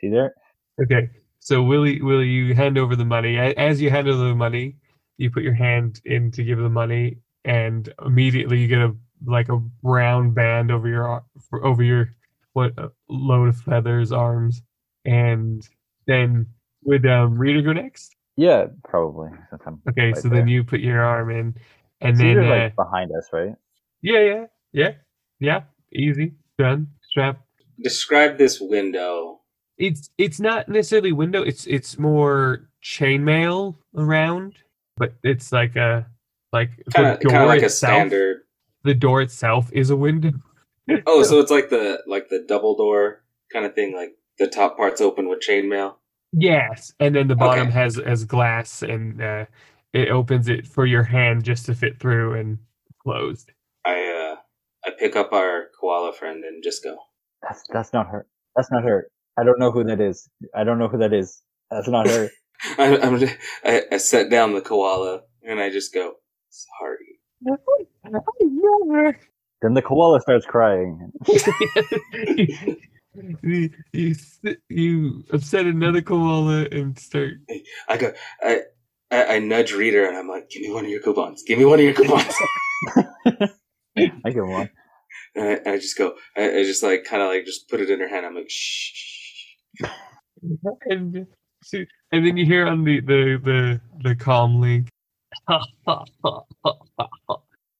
See 0.00 0.08
there? 0.08 0.34
Okay, 0.82 1.10
so 1.40 1.62
Willie, 1.62 2.00
Willie, 2.00 2.28
you 2.28 2.54
hand 2.54 2.78
over 2.78 2.96
the 2.96 3.04
money. 3.04 3.38
As 3.38 3.80
you 3.80 3.90
hand 3.90 4.08
over 4.08 4.24
the 4.24 4.34
money, 4.34 4.76
you 5.18 5.30
put 5.30 5.42
your 5.42 5.54
hand 5.54 6.00
in 6.04 6.30
to 6.32 6.44
give 6.44 6.58
the 6.58 6.68
money, 6.68 7.18
and 7.44 7.92
immediately 8.04 8.58
you 8.58 8.68
get 8.68 8.80
a 8.80 8.94
like 9.26 9.50
a 9.50 9.58
brown 9.82 10.32
band 10.32 10.70
over 10.70 10.88
your 10.88 11.06
ar- 11.06 11.24
over 11.62 11.82
your 11.82 12.14
what 12.52 12.72
load 13.08 13.48
of 13.48 13.56
feathers 13.56 14.12
arms, 14.12 14.62
and 15.04 15.68
then 16.06 16.46
would 16.84 17.06
um, 17.06 17.38
Reader 17.38 17.62
go 17.62 17.72
next? 17.72 18.16
Yeah, 18.36 18.66
probably. 18.84 19.30
since 19.50 19.62
I'm 19.66 19.80
Okay, 19.90 20.12
right 20.12 20.16
so 20.16 20.28
there. 20.28 20.38
then 20.40 20.48
you 20.48 20.64
put 20.64 20.80
your 20.80 21.02
arm 21.02 21.30
in, 21.30 21.54
and 22.00 22.16
Caesar's 22.16 22.36
then 22.36 22.44
uh, 22.46 22.48
like 22.64 22.76
behind 22.76 23.10
us, 23.12 23.28
right? 23.32 23.54
yeah, 24.02 24.20
yeah, 24.20 24.44
yeah, 24.72 24.92
yeah, 25.40 25.60
easy, 25.92 26.32
done, 26.58 26.88
strap. 27.02 27.40
Describe 27.82 28.38
this 28.38 28.60
window. 28.60 29.40
It's 29.78 30.10
it's 30.18 30.40
not 30.40 30.68
necessarily 30.68 31.12
window. 31.12 31.42
It's 31.42 31.66
it's 31.66 31.98
more 31.98 32.68
chainmail 32.84 33.76
around, 33.96 34.54
but 34.96 35.14
it's 35.24 35.52
like 35.52 35.76
a 35.76 36.06
like 36.52 36.70
Kind 36.94 37.08
of, 37.08 37.20
door 37.20 37.30
kind 37.32 37.42
of 37.44 37.48
like 37.48 37.62
a 37.62 37.68
standard. 37.70 38.42
The 38.84 38.94
door 38.94 39.22
itself 39.22 39.70
is 39.72 39.90
a 39.90 39.96
window. 39.96 40.32
Oh, 41.06 41.22
so 41.22 41.40
it's 41.40 41.50
like 41.50 41.70
the 41.70 42.02
like 42.06 42.28
the 42.28 42.44
double 42.46 42.76
door 42.76 43.22
kind 43.52 43.64
of 43.66 43.74
thing. 43.74 43.94
Like 43.94 44.16
the 44.38 44.46
top 44.48 44.76
part's 44.76 45.00
open 45.00 45.28
with 45.28 45.40
chainmail. 45.40 45.94
Yes, 46.32 46.94
and 47.00 47.14
then 47.16 47.28
the 47.28 47.36
bottom 47.36 47.68
Okay. 47.68 47.72
has 47.72 47.96
has 47.96 48.24
glass, 48.24 48.82
and 48.82 49.22
uh, 49.22 49.46
it 49.92 50.10
opens 50.10 50.48
it 50.48 50.66
for 50.66 50.86
your 50.86 51.04
hand 51.04 51.44
just 51.44 51.66
to 51.66 51.74
fit 51.74 51.98
through 52.00 52.34
and 52.34 52.58
closed. 53.02 53.52
I 53.86 54.34
uh 54.34 54.36
I 54.86 54.92
pick 54.98 55.16
up 55.16 55.32
our 55.32 55.66
koala 55.80 56.12
friend 56.14 56.44
and 56.44 56.62
just 56.64 56.84
go. 56.84 56.96
That's 57.42 57.64
that's 57.72 57.92
not 57.92 58.08
her. 58.08 58.26
That's 58.56 58.70
not 58.72 58.84
her. 58.84 59.08
I 59.38 59.44
don't 59.44 59.58
know 59.60 59.72
who 59.72 59.84
that 59.84 60.00
is. 60.00 60.28
I 60.54 60.64
don't 60.64 60.78
know 60.78 60.88
who 60.88 60.98
that 60.98 61.12
is. 61.14 61.42
That's 61.70 61.88
not 61.88 62.06
her. 62.08 62.30
I, 62.78 62.98
I'm 63.02 63.18
just, 63.18 63.36
I, 63.64 63.84
I 63.92 63.96
set 63.98 64.30
down 64.30 64.54
the 64.54 64.60
koala 64.62 65.22
and 65.42 65.60
I 65.60 65.70
just 65.70 65.94
go. 65.94 66.14
Sorry. 66.50 67.20
then 69.62 69.74
the 69.74 69.82
koala 69.82 70.20
starts 70.20 70.46
crying. 70.46 71.12
you, 73.42 73.70
you 73.92 74.14
you 74.68 75.24
upset 75.32 75.66
another 75.66 76.02
koala 76.02 76.66
and 76.72 76.98
start 76.98 77.34
I 77.88 77.96
go. 77.98 78.12
I, 78.42 78.62
I 79.10 79.36
I 79.36 79.38
nudge 79.40 79.72
Reader 79.74 80.06
and 80.08 80.16
I'm 80.18 80.28
like, 80.28 80.50
give 80.50 80.62
me 80.62 80.72
one 80.72 80.84
of 80.84 80.90
your 80.90 81.02
coupons. 81.02 81.44
Give 81.46 81.58
me 81.58 81.64
one 81.66 81.78
of 81.80 81.84
your 81.84 81.94
coupons. 81.94 82.34
I 84.24 84.30
give 84.30 84.46
one. 84.46 84.70
and 85.36 85.60
I, 85.66 85.72
I 85.72 85.76
just 85.78 85.98
go. 85.98 86.14
I, 86.36 86.58
I 86.60 86.64
just 86.64 86.82
like 86.82 87.04
kind 87.04 87.22
of 87.22 87.28
like 87.28 87.46
just 87.46 87.68
put 87.70 87.80
it 87.80 87.90
in 87.90 88.00
her 88.00 88.08
hand. 88.08 88.26
I'm 88.26 88.34
like, 88.36 88.50
shh. 88.50 88.92
and 90.86 91.26
so- 91.64 91.84
and 92.12 92.26
then 92.26 92.36
you 92.36 92.46
hear 92.46 92.66
on 92.66 92.84
the 92.84 93.00
the 93.00 93.40
the, 93.44 93.80
the 94.02 94.16
comm 94.16 94.60
link 94.60 94.88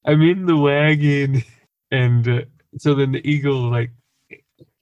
i'm 0.07 0.23
in 0.23 0.47
the 0.47 0.57
wagon 0.57 1.43
and 1.93 2.29
uh, 2.29 2.43
so 2.79 2.95
then 2.95 3.13
the 3.13 3.27
eagle 3.29 3.71
like 3.71 3.91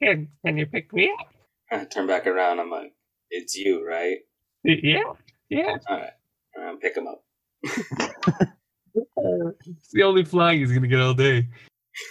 can, 0.03 0.29
can 0.45 0.57
you 0.57 0.67
pick 0.67 0.93
me 0.93 1.11
up 1.19 1.27
I 1.71 1.85
turn 1.85 2.07
back 2.07 2.27
around. 2.27 2.61
I'm 2.61 2.71
like, 2.71 2.93
it's 3.31 3.55
you, 3.57 3.87
right? 3.87 4.19
yeah 4.65 5.03
yeah 5.51 5.77
All 5.89 5.97
right. 5.99 6.11
All 6.57 6.65
right, 6.65 6.81
pick 6.81 6.97
him 6.97 7.07
up. 7.07 7.23
it's 9.67 9.91
the 9.93 10.03
only 10.03 10.25
flying 10.25 10.59
he's 10.61 10.73
gonna 10.73 10.87
get 10.89 11.01
all 11.01 11.15
day 11.15 11.47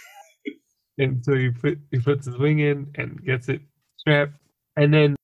and 0.98 1.24
so 1.24 1.34
he 1.34 1.50
put 1.50 1.78
he 1.90 1.98
puts 1.98 2.26
his 2.26 2.36
wing 2.38 2.60
in 2.60 2.86
and 2.96 3.22
gets 3.24 3.48
it 3.48 3.60
strapped 3.96 4.32
and 4.76 4.92
then 4.92 5.16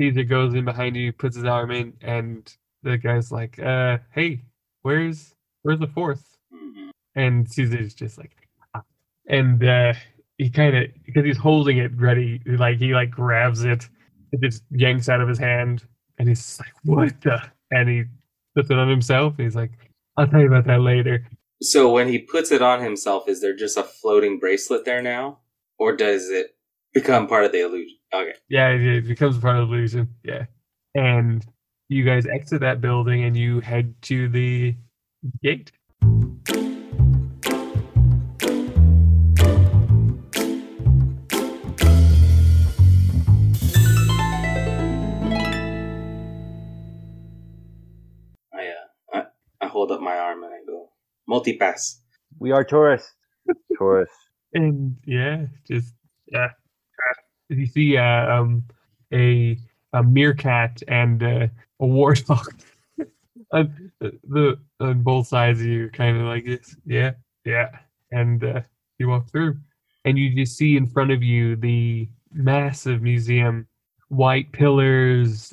caesar 0.00 0.22
goes 0.24 0.54
in 0.54 0.64
behind 0.64 0.96
you 0.96 1.12
puts 1.12 1.36
his 1.36 1.44
arm 1.44 1.70
in 1.70 1.92
and 2.02 2.56
the 2.82 2.96
guy's 2.98 3.30
like 3.32 3.58
uh 3.60 3.98
hey 4.12 4.40
where's 4.82 5.32
where's 5.62 5.78
the 5.80 5.86
fourth 5.88 6.36
Mhm. 6.52 6.90
and 7.14 7.48
Caesar's 7.50 7.94
just 7.94 8.18
like, 8.18 8.32
"Ah." 8.74 8.82
and 9.26 9.62
uh, 9.64 9.94
he 10.42 10.50
kind 10.50 10.76
of 10.76 10.84
because 11.06 11.24
he's 11.24 11.36
holding 11.36 11.78
it 11.78 11.92
ready, 11.96 12.40
like 12.46 12.78
he 12.78 12.94
like 12.94 13.10
grabs 13.10 13.64
it, 13.64 13.88
it 14.32 14.40
just 14.40 14.64
yanks 14.70 15.08
out 15.08 15.20
of 15.20 15.28
his 15.28 15.38
hand, 15.38 15.84
and 16.18 16.28
he's 16.28 16.58
like, 16.58 16.72
"What 16.84 17.20
the?" 17.20 17.40
And 17.70 17.88
he 17.88 18.04
puts 18.54 18.70
it 18.70 18.78
on 18.78 18.88
himself. 18.88 19.34
And 19.38 19.44
he's 19.46 19.56
like, 19.56 19.70
"I'll 20.16 20.26
tell 20.26 20.40
you 20.40 20.48
about 20.48 20.66
that 20.66 20.80
later." 20.80 21.26
So 21.62 21.92
when 21.92 22.08
he 22.08 22.18
puts 22.18 22.50
it 22.50 22.60
on 22.60 22.82
himself, 22.82 23.28
is 23.28 23.40
there 23.40 23.54
just 23.54 23.76
a 23.76 23.84
floating 23.84 24.38
bracelet 24.38 24.84
there 24.84 25.00
now, 25.00 25.38
or 25.78 25.94
does 25.96 26.28
it 26.28 26.56
become 26.92 27.28
part 27.28 27.44
of 27.44 27.52
the 27.52 27.60
illusion? 27.60 27.98
Okay. 28.12 28.34
Yeah, 28.48 28.70
it 28.70 29.06
becomes 29.06 29.38
part 29.38 29.56
of 29.58 29.68
the 29.68 29.74
illusion. 29.74 30.08
Yeah, 30.24 30.46
and 30.94 31.46
you 31.88 32.04
guys 32.04 32.26
exit 32.26 32.60
that 32.60 32.80
building 32.80 33.24
and 33.24 33.36
you 33.36 33.60
head 33.60 33.94
to 34.02 34.28
the 34.28 34.74
gate. 35.42 35.70
Multipass. 51.32 51.96
We 52.38 52.52
are 52.52 52.62
tourists. 52.62 53.12
tourists. 53.78 54.14
and 54.52 54.94
yeah, 55.06 55.46
just 55.66 55.94
yeah. 56.26 56.50
Uh, 56.50 57.14
You 57.48 57.66
see 57.66 57.96
uh, 57.96 58.30
um, 58.30 58.64
a 59.12 59.58
a 59.94 60.02
meerkat 60.02 60.82
and 60.88 61.22
uh, 61.22 61.46
a 61.80 61.84
warthog 61.84 62.46
on 63.52 63.90
the 64.00 64.58
on 64.80 65.02
both 65.02 65.26
sides 65.26 65.60
of 65.60 65.66
you, 65.66 65.88
kind 65.90 66.18
of 66.18 66.24
like 66.24 66.44
this. 66.44 66.76
Yeah, 66.84 67.12
yeah, 67.46 67.70
and 68.10 68.44
uh, 68.44 68.60
you 68.98 69.08
walk 69.08 69.30
through, 69.30 69.56
and 70.04 70.18
you 70.18 70.34
just 70.34 70.56
see 70.58 70.76
in 70.76 70.86
front 70.86 71.12
of 71.12 71.22
you 71.22 71.56
the 71.56 72.08
massive 72.32 73.00
museum, 73.00 73.66
white 74.08 74.52
pillars, 74.52 75.52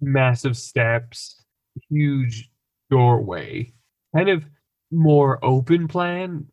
massive 0.00 0.56
steps, 0.56 1.42
huge 1.90 2.50
doorway, 2.90 3.72
kind 4.14 4.28
of 4.28 4.44
more 4.94 5.44
open 5.44 5.88
plan. 5.88 6.46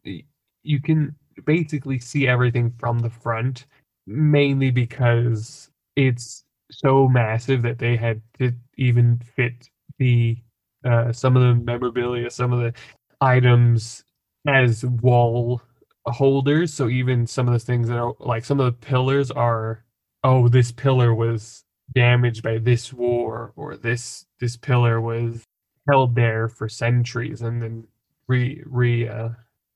You 0.64 0.82
can 0.82 1.16
basically 1.46 2.00
see 2.00 2.28
everything 2.28 2.74
from 2.80 3.00
the 3.00 3.10
front, 3.10 3.66
mainly 4.08 4.72
because 4.72 5.70
it's 5.96 6.44
so 6.72 7.08
massive 7.08 7.62
that 7.64 7.80
they 7.80 7.96
had 7.96 8.22
to 8.40 8.52
even 8.78 9.20
fit 9.36 9.70
the 10.00 10.38
uh, 10.86 11.12
some 11.14 11.38
of 11.38 11.44
the 11.44 11.64
memorabilia, 11.64 12.30
some 12.30 12.54
of 12.54 12.60
the 12.60 12.74
items 13.22 14.04
as 14.48 14.84
wall 14.86 15.62
holders. 16.08 16.74
So 16.74 16.90
even 16.90 17.28
some 17.28 17.48
of 17.48 17.54
the 17.54 17.60
things 17.60 17.88
that 17.90 17.98
are 17.98 18.14
like 18.20 18.46
some 18.46 18.60
of 18.60 18.66
the 18.66 18.86
pillars 18.88 19.32
are, 19.32 19.84
oh, 20.24 20.48
this 20.48 20.72
pillar 20.72 21.14
was 21.14 21.64
damaged 21.94 22.44
by 22.44 22.58
this 22.58 22.94
war, 22.94 23.54
or 23.56 23.78
this 23.78 24.26
this 24.40 24.58
pillar 24.58 25.02
was 25.02 25.44
held 25.90 26.16
there 26.16 26.48
for 26.48 26.70
centuries 26.70 27.42
and 27.42 27.62
then 27.62 27.88
re 28.32 28.64
re 28.66 29.08
uh, 29.08 29.30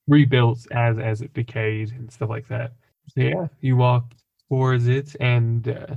rebuilt 0.08 0.66
as 0.72 0.98
as 0.98 1.20
it 1.20 1.34
decayed 1.34 1.92
and 1.92 2.10
stuff 2.10 2.30
like 2.30 2.48
that. 2.48 2.72
So 3.08 3.20
yeah, 3.20 3.46
you 3.60 3.76
walk 3.76 4.12
towards 4.48 4.88
it, 4.88 5.14
and 5.20 5.68
uh, 5.68 5.96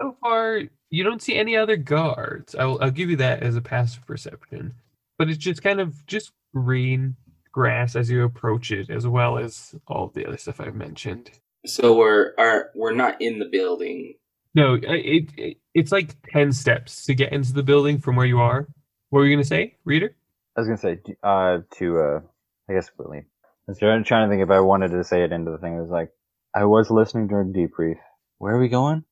so 0.00 0.16
far 0.20 0.62
you 0.90 1.04
don't 1.04 1.22
see 1.22 1.36
any 1.36 1.56
other 1.56 1.76
guards. 1.76 2.54
I'll 2.54 2.78
I'll 2.80 2.90
give 2.90 3.10
you 3.10 3.16
that 3.16 3.42
as 3.42 3.56
a 3.56 3.60
passive 3.60 4.06
perception, 4.06 4.74
but 5.18 5.28
it's 5.28 5.38
just 5.38 5.62
kind 5.62 5.80
of 5.80 6.06
just 6.06 6.32
green 6.54 7.14
grass 7.52 7.94
as 7.94 8.10
you 8.10 8.24
approach 8.24 8.70
it, 8.72 8.90
as 8.90 9.06
well 9.06 9.38
as 9.38 9.74
all 9.86 10.10
the 10.14 10.26
other 10.26 10.38
stuff 10.38 10.60
I've 10.60 10.74
mentioned. 10.74 11.30
So 11.66 11.96
we're 11.96 12.32
are 12.38 12.70
we're 12.74 12.94
not 12.94 13.20
in 13.20 13.38
the 13.38 13.48
building. 13.52 14.14
No, 14.54 14.74
it, 14.82 15.30
it 15.36 15.56
it's 15.74 15.92
like 15.92 16.16
ten 16.32 16.52
steps 16.52 17.04
to 17.04 17.14
get 17.14 17.32
into 17.32 17.52
the 17.52 17.62
building 17.62 17.98
from 17.98 18.16
where 18.16 18.26
you 18.26 18.40
are. 18.40 18.66
What 19.10 19.20
were 19.20 19.26
you 19.26 19.36
gonna 19.36 19.44
say, 19.44 19.76
reader? 19.84 20.14
I 20.58 20.60
was 20.60 20.66
gonna 20.66 20.78
say 20.78 20.98
uh, 21.22 21.58
to 21.76 22.00
uh, 22.00 22.20
I 22.68 22.72
guess 22.72 22.90
Willie. 22.98 23.18
I 23.20 23.22
was 23.68 23.78
trying 23.78 24.02
trying 24.02 24.28
to 24.28 24.32
think 24.32 24.42
if 24.42 24.50
I 24.50 24.58
wanted 24.58 24.90
to 24.90 25.04
say 25.04 25.22
it 25.22 25.30
into 25.30 25.52
the 25.52 25.58
thing. 25.58 25.76
It 25.76 25.80
was 25.80 25.88
like 25.88 26.10
I 26.52 26.64
was 26.64 26.90
listening 26.90 27.28
during 27.28 27.52
debrief. 27.52 27.94
Where 28.38 28.56
are 28.56 28.58
we 28.58 28.66
going? 28.66 29.04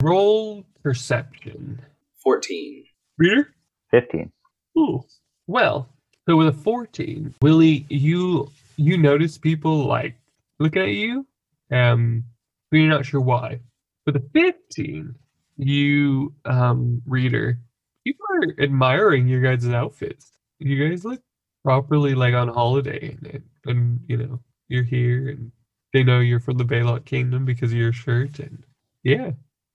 Roll 0.00 0.64
perception, 0.84 1.82
Fourteen. 2.22 2.84
reader. 3.18 3.52
Fifteen. 3.90 4.30
Ooh. 4.78 5.02
Well, 5.48 5.88
so 6.28 6.36
with 6.36 6.46
a 6.46 6.52
14, 6.52 7.34
Willie, 7.42 7.84
you 7.88 8.48
you 8.76 8.96
notice 8.96 9.38
people 9.38 9.86
like 9.86 10.14
looking 10.60 10.82
at 10.82 10.90
you, 10.90 11.26
um, 11.72 12.22
but 12.70 12.76
you're 12.76 12.90
not 12.90 13.06
sure 13.06 13.20
why. 13.20 13.58
With 14.06 14.14
a 14.14 14.24
15, 14.32 15.16
you 15.56 16.32
um 16.44 17.02
reader, 17.06 17.58
people 18.04 18.24
are 18.36 18.62
admiring 18.62 19.26
your 19.26 19.40
guys' 19.40 19.68
outfits. 19.68 20.30
You 20.58 20.88
guys 20.88 21.04
look 21.04 21.20
properly 21.64 22.14
like 22.14 22.34
on 22.34 22.48
holiday 22.48 23.16
and, 23.22 23.42
and, 23.66 24.00
you 24.06 24.16
know, 24.16 24.40
you're 24.68 24.84
here 24.84 25.30
and 25.30 25.52
they 25.92 26.02
know 26.02 26.20
you're 26.20 26.40
from 26.40 26.58
the 26.58 26.64
Baylock 26.64 27.04
Kingdom 27.04 27.44
because 27.44 27.72
of 27.72 27.78
your 27.78 27.92
shirt 27.92 28.38
and 28.38 28.64
yeah, 29.02 29.30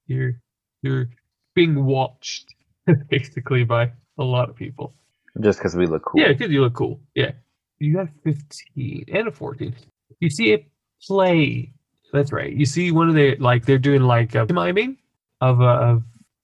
you're 0.08 0.40
you're 0.82 1.10
being 1.56 1.86
watched 1.86 2.54
basically 3.10 3.64
by 3.64 3.92
a 4.18 4.24
lot 4.24 4.50
of 4.50 4.56
people. 4.56 4.94
Just 5.40 5.60
because 5.60 5.76
we 5.76 5.86
look 5.88 6.04
cool. 6.04 6.22
Yeah, 6.22 6.30
because 6.30 6.52
you 6.52 6.62
look 6.62 6.74
cool. 6.74 7.00
Yeah. 7.16 7.32
You 7.80 7.96
got 7.96 8.10
15 8.24 9.06
and 9.12 9.28
a 9.28 9.32
14. 9.32 9.76
You 10.20 10.30
see 10.30 10.52
it 10.52 10.66
play. 11.08 11.74
That's 12.14 12.32
right. 12.32 12.52
You 12.52 12.66
see 12.66 12.92
one 12.92 13.10
of 13.10 13.16
the, 13.16 13.38
like, 13.38 13.66
they're 13.66 13.78
doing 13.78 14.02
like 14.02 14.36
a 14.36 14.46
miming 14.52 14.98
of, 15.40 15.62
a, 15.62 15.64
of 15.64 16.04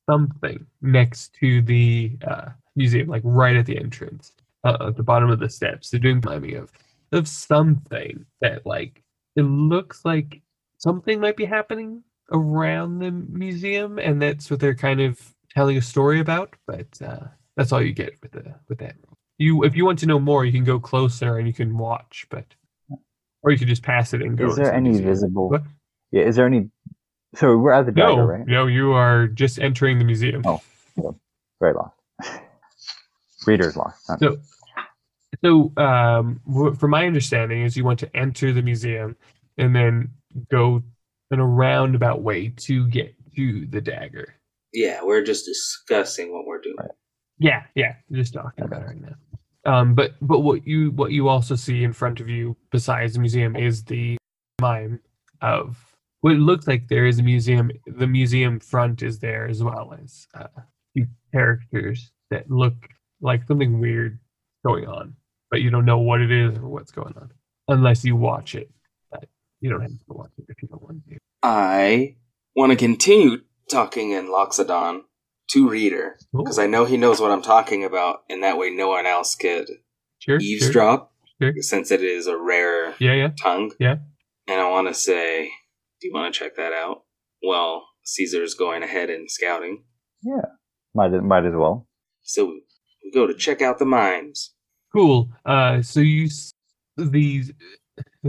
something 0.10 0.66
next 0.82 1.36
to 1.42 1.62
the 1.62 2.18
uh, 2.26 2.50
museum, 2.78 3.08
like 3.08 3.24
right 3.26 3.56
at 3.56 3.66
the 3.66 3.78
entrance, 3.78 4.32
uh, 4.64 4.78
at 4.88 4.96
the 4.96 5.04
bottom 5.04 5.30
of 5.30 5.40
the 5.40 5.50
steps. 5.50 5.90
They're 5.90 6.00
doing 6.00 6.22
miming 6.24 6.56
of, 6.56 6.72
of 7.12 7.28
something 7.28 8.26
that, 8.42 8.66
like, 8.66 9.04
it 9.36 9.42
looks 9.42 10.06
like 10.06 10.42
something 10.78 11.20
might 11.20 11.36
be 11.36 11.46
happening 11.46 12.04
around 12.32 13.00
the 13.00 13.12
museum, 13.12 14.00
and 14.00 14.22
that's 14.22 14.50
what 14.50 14.60
they're 14.60 14.76
kind 14.76 15.02
of 15.02 15.20
telling 15.50 15.78
a 15.78 15.82
story 15.82 16.20
about. 16.20 16.56
But, 16.66 17.02
uh, 17.02 17.28
that's 17.58 17.72
all 17.72 17.82
you 17.82 17.92
get 17.92 18.14
with 18.22 18.32
the 18.32 18.54
with 18.70 18.78
that. 18.78 18.96
You, 19.40 19.64
if 19.64 19.76
you 19.76 19.84
want 19.84 20.00
to 20.00 20.06
know 20.06 20.20
more, 20.20 20.46
you 20.46 20.52
can 20.52 20.64
go 20.64 20.80
closer 20.80 21.38
and 21.38 21.48
you 21.48 21.54
can 21.54 21.78
watch, 21.78 22.28
but 22.30 22.46
or 23.42 23.52
you 23.52 23.58
could 23.58 23.68
just 23.68 23.84
pass 23.84 24.14
it 24.14 24.22
and 24.22 24.38
go. 24.38 24.48
Is 24.48 24.56
there 24.56 24.74
any 24.74 24.90
museum. 24.90 25.10
visible? 25.10 25.50
What? 25.50 25.64
Yeah. 26.12 26.24
Is 26.24 26.36
there 26.36 26.46
any? 26.46 26.70
So 27.36 27.58
we're 27.58 27.72
at 27.72 27.86
the 27.86 27.92
No, 27.92 28.20
right? 28.22 28.46
no, 28.48 28.68
you 28.68 28.94
are 28.94 29.28
just 29.28 29.60
entering 29.60 30.00
the 30.00 30.06
museum. 30.06 30.44
Oh. 30.46 30.62
Very 31.60 31.74
lost. 31.74 31.97
Reader's 33.48 33.76
lost. 33.76 34.06
So, 34.20 34.38
so 35.44 35.72
um, 35.78 36.42
from 36.78 36.92
my 36.92 37.08
understanding, 37.08 37.64
is 37.64 37.78
you 37.78 37.84
want 37.84 38.00
to 38.00 38.16
enter 38.16 38.52
the 38.54 38.62
museum 38.62 39.16
and 39.58 39.76
then 39.76 40.12
go 40.52 40.84
in 41.32 41.40
a 41.40 41.46
roundabout 41.46 42.22
way 42.22 42.50
to 42.50 42.88
get 42.88 43.16
to 43.36 43.66
the 43.68 43.82
dagger. 43.82 44.36
Yeah, 44.74 45.00
we're 45.04 45.24
just 45.24 45.46
discussing 45.46 46.34
what 46.34 46.46
we're 46.46 46.62
doing. 46.62 46.76
Right. 46.80 46.92
Yeah, 47.40 47.64
yeah, 47.76 47.96
just 48.12 48.34
talking 48.34 48.66
about 48.66 48.82
it 48.82 48.86
right 48.86 49.02
now. 49.02 49.16
Um, 49.66 49.96
but 49.96 50.16
but 50.22 50.40
what 50.40 50.66
you 50.66 50.92
what 50.92 51.12
you 51.12 51.28
also 51.28 51.56
see 51.56 51.84
in 51.84 51.94
front 51.94 52.20
of 52.20 52.30
you 52.30 52.56
besides 52.72 53.14
the 53.14 53.20
museum 53.20 53.56
is 53.56 53.84
the 53.84 54.18
mime 54.62 55.02
of 55.42 55.78
what 56.22 56.34
it 56.34 56.40
looks 56.40 56.68
like 56.68 56.88
there 56.88 57.06
is 57.06 57.20
a 57.20 57.24
museum. 57.24 57.72
The 57.86 58.08
museum 58.08 58.60
front 58.60 59.04
is 59.04 59.20
there 59.20 59.48
as 59.48 59.64
well 59.64 59.96
as 60.02 60.28
uh, 60.34 60.48
characters 61.34 62.12
that 62.32 62.50
look 62.50 62.90
like 63.22 63.48
something 63.48 63.80
weird 63.80 64.20
going 64.66 64.88
on, 64.88 65.16
but 65.52 65.62
you 65.62 65.70
don't 65.70 65.86
know 65.86 66.00
what 66.00 66.22
it 66.22 66.32
is 66.32 66.58
or 66.58 66.68
what's 66.68 66.92
going 66.92 67.14
on 67.18 67.32
unless 67.68 68.04
you 68.04 68.16
watch 68.16 68.56
it. 68.56 68.70
But 69.12 69.26
you 69.60 69.70
don't 69.70 69.82
have 69.82 69.90
to 69.92 69.96
watch 70.10 70.32
it 70.38 70.46
if 70.50 70.62
you 70.62 70.68
don't 70.68 70.82
want 70.82 71.02
to. 71.10 71.18
I 71.44 72.16
want 72.56 72.72
to 72.72 72.76
continue 72.78 73.40
talking 73.70 74.12
in 74.12 74.28
Loxodon 74.28 75.02
to 75.52 75.70
Reader 75.70 76.18
because 76.34 76.60
I 76.60 76.68
know 76.68 76.86
he 76.86 76.98
knows 76.98 77.20
what 77.22 77.32
I'm 77.32 77.42
talking 77.42 77.84
about, 77.84 78.20
and 78.30 78.44
that 78.44 78.58
way 78.58 78.70
no 78.70 78.90
one 78.90 79.06
else 79.06 79.36
could 79.36 79.68
sure, 80.20 80.40
sure, 80.40 80.40
eavesdrop 80.42 81.14
Sure. 81.42 81.54
since 81.60 81.92
it 81.92 82.02
is 82.04 82.26
a 82.28 82.36
rare 82.38 82.96
Yeah, 83.00 83.14
yeah. 83.14 83.30
tongue. 83.42 83.72
Yeah. 83.80 83.98
And 84.48 84.60
I 84.60 84.70
want 84.72 84.88
to 84.88 84.94
say, 84.94 85.50
do 86.02 86.08
you 86.08 86.14
want 86.14 86.34
to 86.34 86.40
check 86.40 86.56
that 86.56 86.74
out? 86.74 87.04
Well, 87.44 87.86
Caesar's 88.04 88.56
going 88.56 88.82
ahead 88.82 89.10
and 89.12 89.30
scouting, 89.30 89.84
yeah. 90.24 90.42
Might 90.96 91.12
might 91.24 91.46
as 91.46 91.54
well. 91.54 91.88
so 92.24 92.58
go 93.14 93.28
to 93.28 93.34
check 93.34 93.62
out 93.62 93.80
the 93.80 93.86
mines. 93.86 94.52
Cool. 94.94 95.30
Uh, 95.46 95.82
so 95.82 96.00
you 96.00 96.30
these 96.98 97.52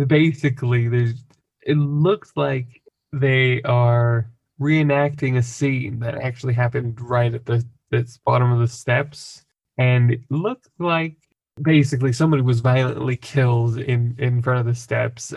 basically 0.07 0.89
there's 0.89 1.25
it 1.63 1.77
looks 1.77 2.33
like 2.37 2.83
they 3.13 3.63
are 3.63 4.31
reenacting 4.61 5.37
a 5.37 5.43
scene 5.43 5.99
that 6.01 6.17
actually 6.17 6.55
happened 6.55 7.01
right 7.01 7.35
at 7.35 7.47
the 7.47 7.65
this 7.91 8.19
bottom 8.19 8.53
of 8.53 8.59
the 8.59 8.69
steps, 8.69 9.45
and 9.79 10.11
it 10.11 10.21
looks 10.31 10.69
like 10.79 11.17
basically 11.63 12.13
somebody 12.13 12.43
was 12.43 12.61
violently 12.61 13.17
killed 13.17 13.79
in 13.79 14.15
in 14.19 14.43
front 14.43 14.61
of 14.61 14.67
the 14.67 14.75
steps, 14.75 15.35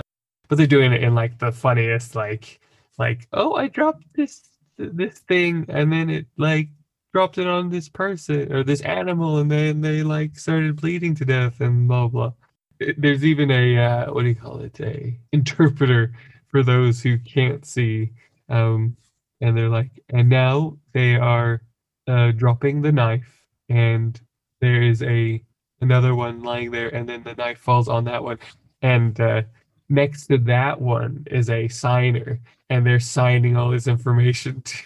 but 0.50 0.58
they're 0.58 0.68
doing 0.68 0.92
it 0.92 1.04
in 1.04 1.16
like 1.16 1.40
the 1.40 1.52
funniest 1.52 2.16
like 2.16 2.60
like 2.98 3.28
oh 3.34 3.54
I 3.56 3.68
dropped 3.68 4.04
this 4.16 4.42
this 4.78 5.20
thing 5.20 5.66
and 5.70 5.92
then 5.92 6.10
it 6.10 6.26
like 6.38 6.68
dropped 7.14 7.38
it 7.38 7.48
on 7.48 7.70
this 7.70 7.90
person 7.90 8.52
or 8.52 8.64
this 8.64 8.82
animal 8.82 9.38
and 9.38 9.52
then 9.52 9.82
they 9.82 10.04
like 10.04 10.38
started 10.38 10.80
bleeding 10.80 11.16
to 11.16 11.26
death 11.26 11.60
and 11.62 11.88
blah 11.88 12.08
blah. 12.08 12.34
There's 12.98 13.24
even 13.24 13.52
a 13.52 13.78
uh, 13.78 14.14
what 14.14 14.24
do 14.24 14.30
you 14.30 14.36
call 14.36 14.60
it? 14.62 14.80
A 14.80 15.18
interpreter 15.32 16.14
for 16.48 16.64
those 16.64 17.02
who 17.02 17.18
can't 17.18 17.66
see 17.66 18.12
um 18.50 18.96
and 19.40 19.58
they're 19.58 19.70
like 19.70 19.92
and 20.10 20.30
now 20.30 20.78
they 20.94 21.16
are 21.16 21.62
uh 22.08 22.32
dropping 22.32 22.82
the 22.82 22.92
knife 22.92 23.46
and 23.70 24.20
there 24.60 24.82
is 24.82 25.02
a 25.04 25.42
another 25.82 26.14
one 26.16 26.42
lying 26.44 26.72
there 26.72 26.90
and 26.90 27.08
then 27.08 27.24
the 27.24 27.36
knife 27.36 27.60
falls 27.60 27.88
on 27.88 28.04
that 28.06 28.24
one. 28.24 28.40
And 28.82 29.20
uh 29.20 29.44
next 29.92 30.28
to 30.28 30.40
that 30.40 30.82
one 30.82 31.26
is 31.32 31.50
a 31.52 31.70
signer 31.70 32.40
and 32.72 32.86
they're 32.88 33.02
signing 33.02 33.58
all 33.58 33.72
this 33.72 33.88
information 33.88 34.62
to, 34.66 34.78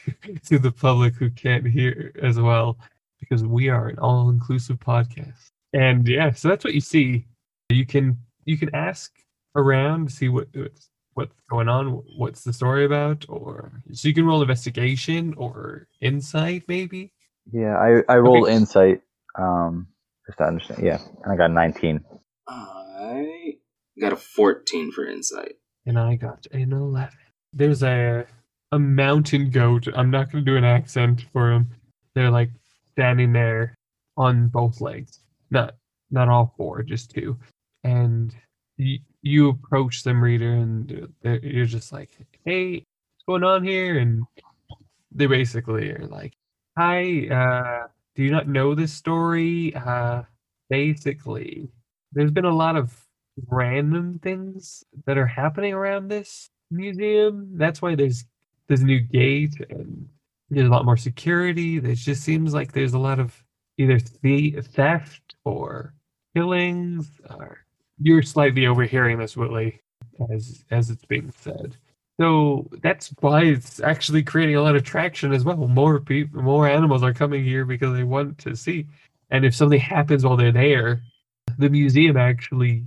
to 0.47 0.59
the 0.59 0.71
public 0.73 1.15
who 1.15 1.31
can't 1.31 1.67
hear 1.67 2.13
as 2.23 2.39
well 2.39 2.77
because 3.21 3.45
we 3.45 3.69
are 3.69 3.89
an 3.89 3.99
all-inclusive 3.99 4.79
podcast 4.79 5.51
and 5.73 6.07
yeah 6.09 6.31
so 6.33 6.49
that's 6.49 6.65
what 6.65 6.75
you 6.75 6.81
see 6.81 7.25
You 7.69 7.85
can 7.85 8.19
you 8.45 8.57
can 8.57 8.73
ask 8.75 9.13
around 9.55 10.11
see 10.11 10.29
what 10.29 10.47
what's, 10.55 10.89
what's 11.15 11.35
going 11.49 11.69
on, 11.69 11.87
what's 12.17 12.43
the 12.43 12.53
story 12.53 12.85
about, 12.85 13.25
or 13.29 13.81
so 13.91 14.07
you 14.07 14.13
can 14.13 14.25
roll 14.25 14.41
investigation 14.41 15.33
or 15.37 15.87
insight 16.01 16.63
maybe. 16.67 17.13
Yeah, 17.51 17.77
I 17.77 18.01
I 18.13 18.17
rolled 18.17 18.49
Okay. 18.49 18.49
insight. 18.49 19.01
Um, 19.37 19.87
just 20.27 20.39
to 20.39 20.45
understand. 20.45 20.83
Yeah, 20.83 20.99
and 21.23 21.33
I 21.33 21.37
got 21.37 21.51
19. 21.51 22.03
I 22.47 22.74
got 23.99 24.13
a 24.13 24.17
14 24.17 24.91
for 24.91 25.05
insight. 25.05 25.55
and 25.85 25.97
I 25.99 26.15
got 26.15 26.47
an 26.51 26.73
11. 26.73 27.13
There's 27.53 27.83
a 27.83 28.25
a 28.71 28.79
mountain 28.79 29.51
goat. 29.51 29.87
I'm 29.95 30.09
not 30.11 30.31
going 30.31 30.43
to 30.43 30.51
do 30.51 30.57
an 30.57 30.63
accent 30.65 31.25
for 31.31 31.49
them. 31.51 31.69
They're 32.15 32.31
like 32.31 32.49
standing 32.91 33.31
there 33.33 33.75
on 34.17 34.47
both 34.47 34.81
legs. 34.81 35.19
Not 35.51 35.75
not 36.11 36.27
all 36.29 36.53
four, 36.57 36.83
just 36.83 37.11
two. 37.11 37.37
And 37.83 38.35
you, 38.77 38.99
you 39.21 39.49
approach 39.49 40.03
them, 40.03 40.21
reader, 40.21 40.51
and 40.53 41.07
you're 41.23 41.65
just 41.65 41.93
like, 41.93 42.09
"Hey, 42.43 42.73
what's 42.77 43.25
going 43.27 43.43
on 43.43 43.63
here?" 43.63 43.99
And 43.99 44.23
they 45.11 45.27
basically 45.27 45.91
are 45.91 46.07
like, 46.07 46.33
"Hi, 46.77 47.27
uh, 47.29 47.87
do 48.15 48.23
you 48.23 48.31
not 48.31 48.47
know 48.49 48.75
this 48.75 48.91
story? 48.91 49.73
Uh, 49.75 50.23
basically, 50.69 51.69
there's 52.11 52.31
been 52.31 52.45
a 52.45 52.55
lot 52.55 52.75
of 52.75 53.04
random 53.47 54.19
things 54.21 54.83
that 55.05 55.17
are 55.17 55.27
happening 55.27 55.73
around 55.73 56.07
this 56.07 56.49
museum. 56.71 57.49
That's 57.53 57.81
why 57.81 57.95
there's 57.95 58.25
there's 58.67 58.81
a 58.81 58.85
new 58.85 58.99
gate 58.99 59.55
and 59.69 60.07
there's 60.49 60.67
a 60.67 60.71
lot 60.71 60.85
more 60.85 60.97
security. 60.97 61.77
It 61.77 61.95
just 61.95 62.23
seems 62.23 62.53
like 62.53 62.71
there's 62.71 62.93
a 62.93 62.99
lot 62.99 63.19
of 63.19 63.35
either 63.77 63.99
the- 64.21 64.61
theft 64.61 65.35
or 65.43 65.93
killings. 66.35 67.09
Or 67.29 67.59
you're 67.99 68.21
slightly 68.21 68.67
overhearing 68.67 69.17
this, 69.19 69.37
Whitley, 69.37 69.81
as 70.31 70.63
as 70.71 70.89
it's 70.89 71.05
being 71.05 71.31
said. 71.37 71.77
So 72.19 72.69
that's 72.81 73.13
why 73.19 73.43
it's 73.43 73.81
actually 73.81 74.23
creating 74.23 74.55
a 74.55 74.61
lot 74.61 74.75
of 74.75 74.83
traction 74.83 75.33
as 75.33 75.43
well. 75.43 75.57
More 75.67 75.99
people, 75.99 76.41
more 76.41 76.67
animals 76.67 77.03
are 77.03 77.13
coming 77.13 77.43
here 77.43 77.65
because 77.65 77.93
they 77.93 78.03
want 78.03 78.37
to 78.39 78.55
see. 78.55 78.87
And 79.31 79.43
if 79.43 79.53
something 79.53 79.79
happens 79.79 80.23
while 80.23 80.37
they're 80.37 80.51
there, 80.51 81.01
the 81.57 81.69
museum 81.69 82.15
actually 82.15 82.85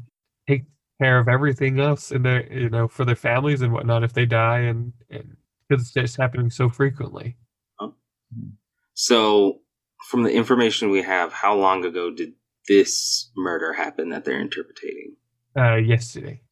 takes 0.49 0.67
care 1.01 1.19
of 1.19 1.29
everything 1.29 1.79
else 1.79 2.11
in 2.11 2.23
their, 2.23 2.53
you 2.53 2.69
know, 2.69 2.89
for 2.89 3.05
their 3.05 3.17
families 3.17 3.63
and 3.63 3.73
whatnot 3.73 4.03
if 4.05 4.13
they 4.13 4.27
die, 4.27 4.61
and 4.61 4.93
and 5.11 5.37
because 5.69 5.85
it's 5.85 5.93
just 5.93 6.17
happening 6.17 6.51
so 6.51 6.69
frequently. 6.69 7.37
So, 8.95 9.61
from 10.11 10.25
the 10.25 10.33
information 10.33 10.91
we 10.91 11.03
have, 11.03 11.33
how 11.33 11.55
long 11.55 11.85
ago 11.85 12.11
did 12.11 12.33
this 12.67 13.31
murder 13.37 13.73
happen 13.73 14.09
that 14.11 14.25
they're 14.25 14.41
interpreting? 14.41 15.15
Uh, 15.57 15.77
yesterday, 15.77 16.43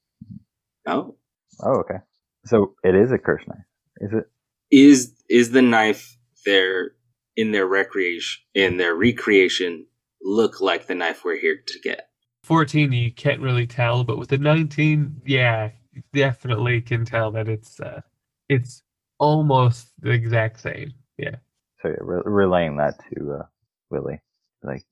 Oh, 0.86 1.16
Oh, 1.61 1.80
okay. 1.80 1.99
So 2.44 2.74
it 2.84 2.94
is 2.94 3.11
a 3.11 3.18
curse 3.18 3.42
knife. 3.49 3.64
Is 3.99 4.12
it? 4.12 4.24
is 4.70 5.12
is 5.28 5.51
the 5.51 5.62
knife 5.62 6.16
there 6.44 6.92
in 7.36 7.53
their 7.53 7.66
recreation 7.66 8.42
in 8.55 8.76
their 8.76 8.94
recreation 8.94 9.86
look 10.22 10.61
like 10.61 10.86
the 10.86 10.94
knife 10.94 11.24
we're 11.24 11.40
here 11.40 11.59
to 11.66 11.80
get? 11.80 12.11
Fourteen 12.47 12.92
you 12.92 13.12
can't 13.12 13.40
really 13.40 13.66
tell, 13.66 14.05
but 14.05 14.18
with 14.18 14.28
the 14.28 14.38
nineteen, 14.38 15.20
yeah, 15.26 15.70
you 15.92 16.03
definitely 16.12 16.80
can 16.80 17.05
tell 17.05 17.30
that 17.32 17.49
it's 17.49 17.80
uh, 17.80 18.01
it's 18.49 18.82
almost 19.18 19.88
the 20.01 20.11
exact 20.11 20.61
same. 20.61 20.92
Yeah. 21.18 21.36
So 21.82 21.88
yeah, 21.88 21.97
re- 22.01 22.22
relaying 22.24 22.76
that 22.76 22.94
to 23.12 23.32
uh, 23.40 23.47
Willie. 23.90 24.20
Like, 24.62 24.84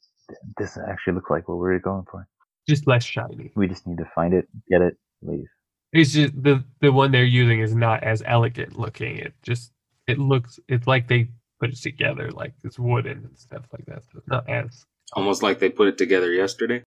this 0.59 0.77
actually 0.89 1.15
looks 1.15 1.31
like 1.31 1.49
what 1.49 1.57
we 1.57 1.63
were 1.63 1.79
going 1.79 2.05
for. 2.11 2.27
Just 2.69 2.87
less 2.87 3.05
shiny. 3.05 3.53
We 3.55 3.69
just 3.69 3.87
need 3.87 3.99
to 3.99 4.11
find 4.15 4.35
it, 4.35 4.49
get 4.71 4.81
it, 4.81 4.97
leave. 5.23 5.47
It's 5.93 6.13
just 6.13 6.35
the 6.43 6.65
the 6.81 6.91
one 6.91 7.13
they're 7.13 7.25
using 7.25 7.61
is 7.61 7.75
not 7.75 8.03
as 8.03 8.23
elegant 8.27 8.79
looking. 8.79 9.17
It 9.19 9.35
just 9.43 9.73
it 10.09 10.19
looks 10.19 10.59
it's 10.69 10.87
like 10.87 11.07
they 11.07 11.29
put 11.61 11.71
it 11.71 11.77
together 11.77 12.31
like 12.31 12.53
it's 12.65 12.79
wooden 12.79 13.19
and 13.19 13.39
stuff 13.39 13.65
like 13.73 13.87
that. 13.87 14.03
So 14.05 14.19
it's 14.19 14.29
not 14.29 14.49
as 14.49 14.85
Almost 15.13 15.43
like 15.43 15.59
they 15.59 15.69
put 15.69 15.89
it 15.89 15.99
together 15.99 16.33
yesterday. 16.33 16.83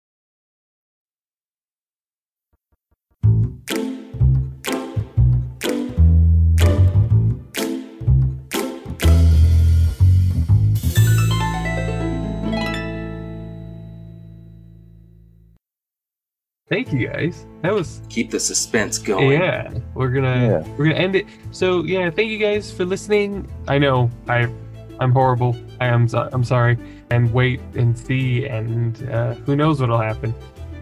Thank 16.68 16.92
you 16.92 17.08
guys. 17.08 17.46
That 17.62 17.74
was 17.74 18.02
Keep 18.10 18.32
the 18.32 18.40
suspense 18.40 18.98
going. 18.98 19.32
yeah. 19.40 19.72
We're 19.94 20.10
gonna 20.10 20.64
Yeah. 20.64 20.68
we're 20.78 20.86
gonna 20.86 20.96
end 21.00 21.16
it. 21.16 21.28
So 21.52 21.84
yeah, 21.84 22.10
thank 22.10 22.30
you 22.32 22.40
guys 22.40 22.72
for 22.72 22.86
listening. 22.86 23.48
I 23.68 23.78
know 23.78 24.10
I 24.28 24.48
I'm 25.00 25.12
horrible. 25.12 25.56
I 25.80 25.88
am 25.88 26.08
so- 26.08 26.28
I'm 26.34 26.44
sorry. 26.44 26.78
And 27.12 27.32
wait 27.34 27.60
and 27.76 27.98
see 27.98 28.48
and 28.48 29.08
uh, 29.12 29.36
who 29.46 29.56
knows 29.56 29.80
what'll 29.80 30.00
happen. 30.00 30.34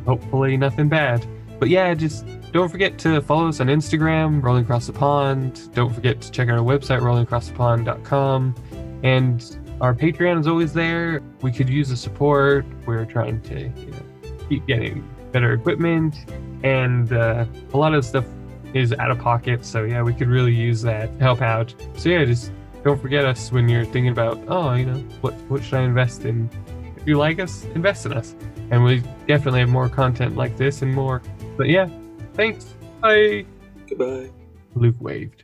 Hopefully 0.06 0.56
nothing 0.56 0.88
bad. 0.88 1.26
But 1.60 1.68
yeah, 1.70 1.94
just 1.94 2.26
don't 2.54 2.70
forget 2.70 2.98
to 3.00 3.20
follow 3.22 3.48
us 3.50 3.60
on 3.60 3.68
Instagram, 3.68 4.42
Rolling 4.42 4.64
Across 4.64 4.88
the 4.88 4.94
Pond. 4.94 5.74
Don't 5.74 5.94
forget 5.94 6.22
to 6.22 6.32
check 6.32 6.48
out 6.50 6.58
our 6.58 6.64
website, 6.64 7.02
rollingacrossthepond.com. 7.02 8.56
And 9.04 9.58
our 9.82 9.94
Patreon 9.94 10.40
is 10.40 10.48
always 10.48 10.72
there. 10.74 11.22
We 11.42 11.52
could 11.52 11.68
use 11.70 11.90
the 11.90 11.98
support. 11.98 12.66
We're 12.86 13.06
trying 13.06 13.42
to 13.42 13.60
you 13.60 13.92
know, 13.92 14.38
keep 14.50 14.66
getting 14.68 15.08
better 15.34 15.52
equipment, 15.52 16.26
and 16.64 17.12
uh, 17.12 17.46
a 17.74 17.78
lot 17.78 17.94
of 17.94 18.06
stuff 18.06 18.26
is 18.74 18.94
out 18.94 19.12
of 19.12 19.20
pocket. 19.20 19.66
So 19.66 19.84
yeah, 19.84 20.02
we 20.02 20.14
could 20.14 20.30
really 20.30 20.54
use 20.54 20.82
that 20.84 21.12
to 21.18 21.24
help 21.24 21.42
out. 21.42 21.76
So 21.98 22.10
yeah, 22.10 22.24
just 22.24 22.52
don't 22.84 23.02
forget 23.02 23.26
us 23.26 23.52
when 23.52 23.68
you're 23.68 23.86
thinking 23.86 24.10
about 24.10 24.40
oh, 24.48 24.74
you 24.74 24.86
know, 24.86 25.00
what 25.22 25.34
what 25.50 25.64
should 25.64 25.76
I 25.76 25.82
invest 25.82 26.24
in? 26.24 26.50
If 26.96 27.08
you 27.08 27.18
like 27.18 27.40
us, 27.40 27.66
invest 27.76 28.06
in 28.06 28.14
us, 28.14 28.36
and 28.72 28.84
we 28.84 29.04
definitely 29.28 29.60
have 29.60 29.70
more 29.70 29.90
content 29.90 30.38
like 30.38 30.56
this 30.58 30.82
and 30.82 30.94
more. 30.94 31.22
But 31.58 31.68
yeah, 31.68 31.90
thanks. 32.34 32.76
Bye. 33.02 33.46
Goodbye. 33.90 34.32
Luke 34.76 34.96
waved. 35.00 35.44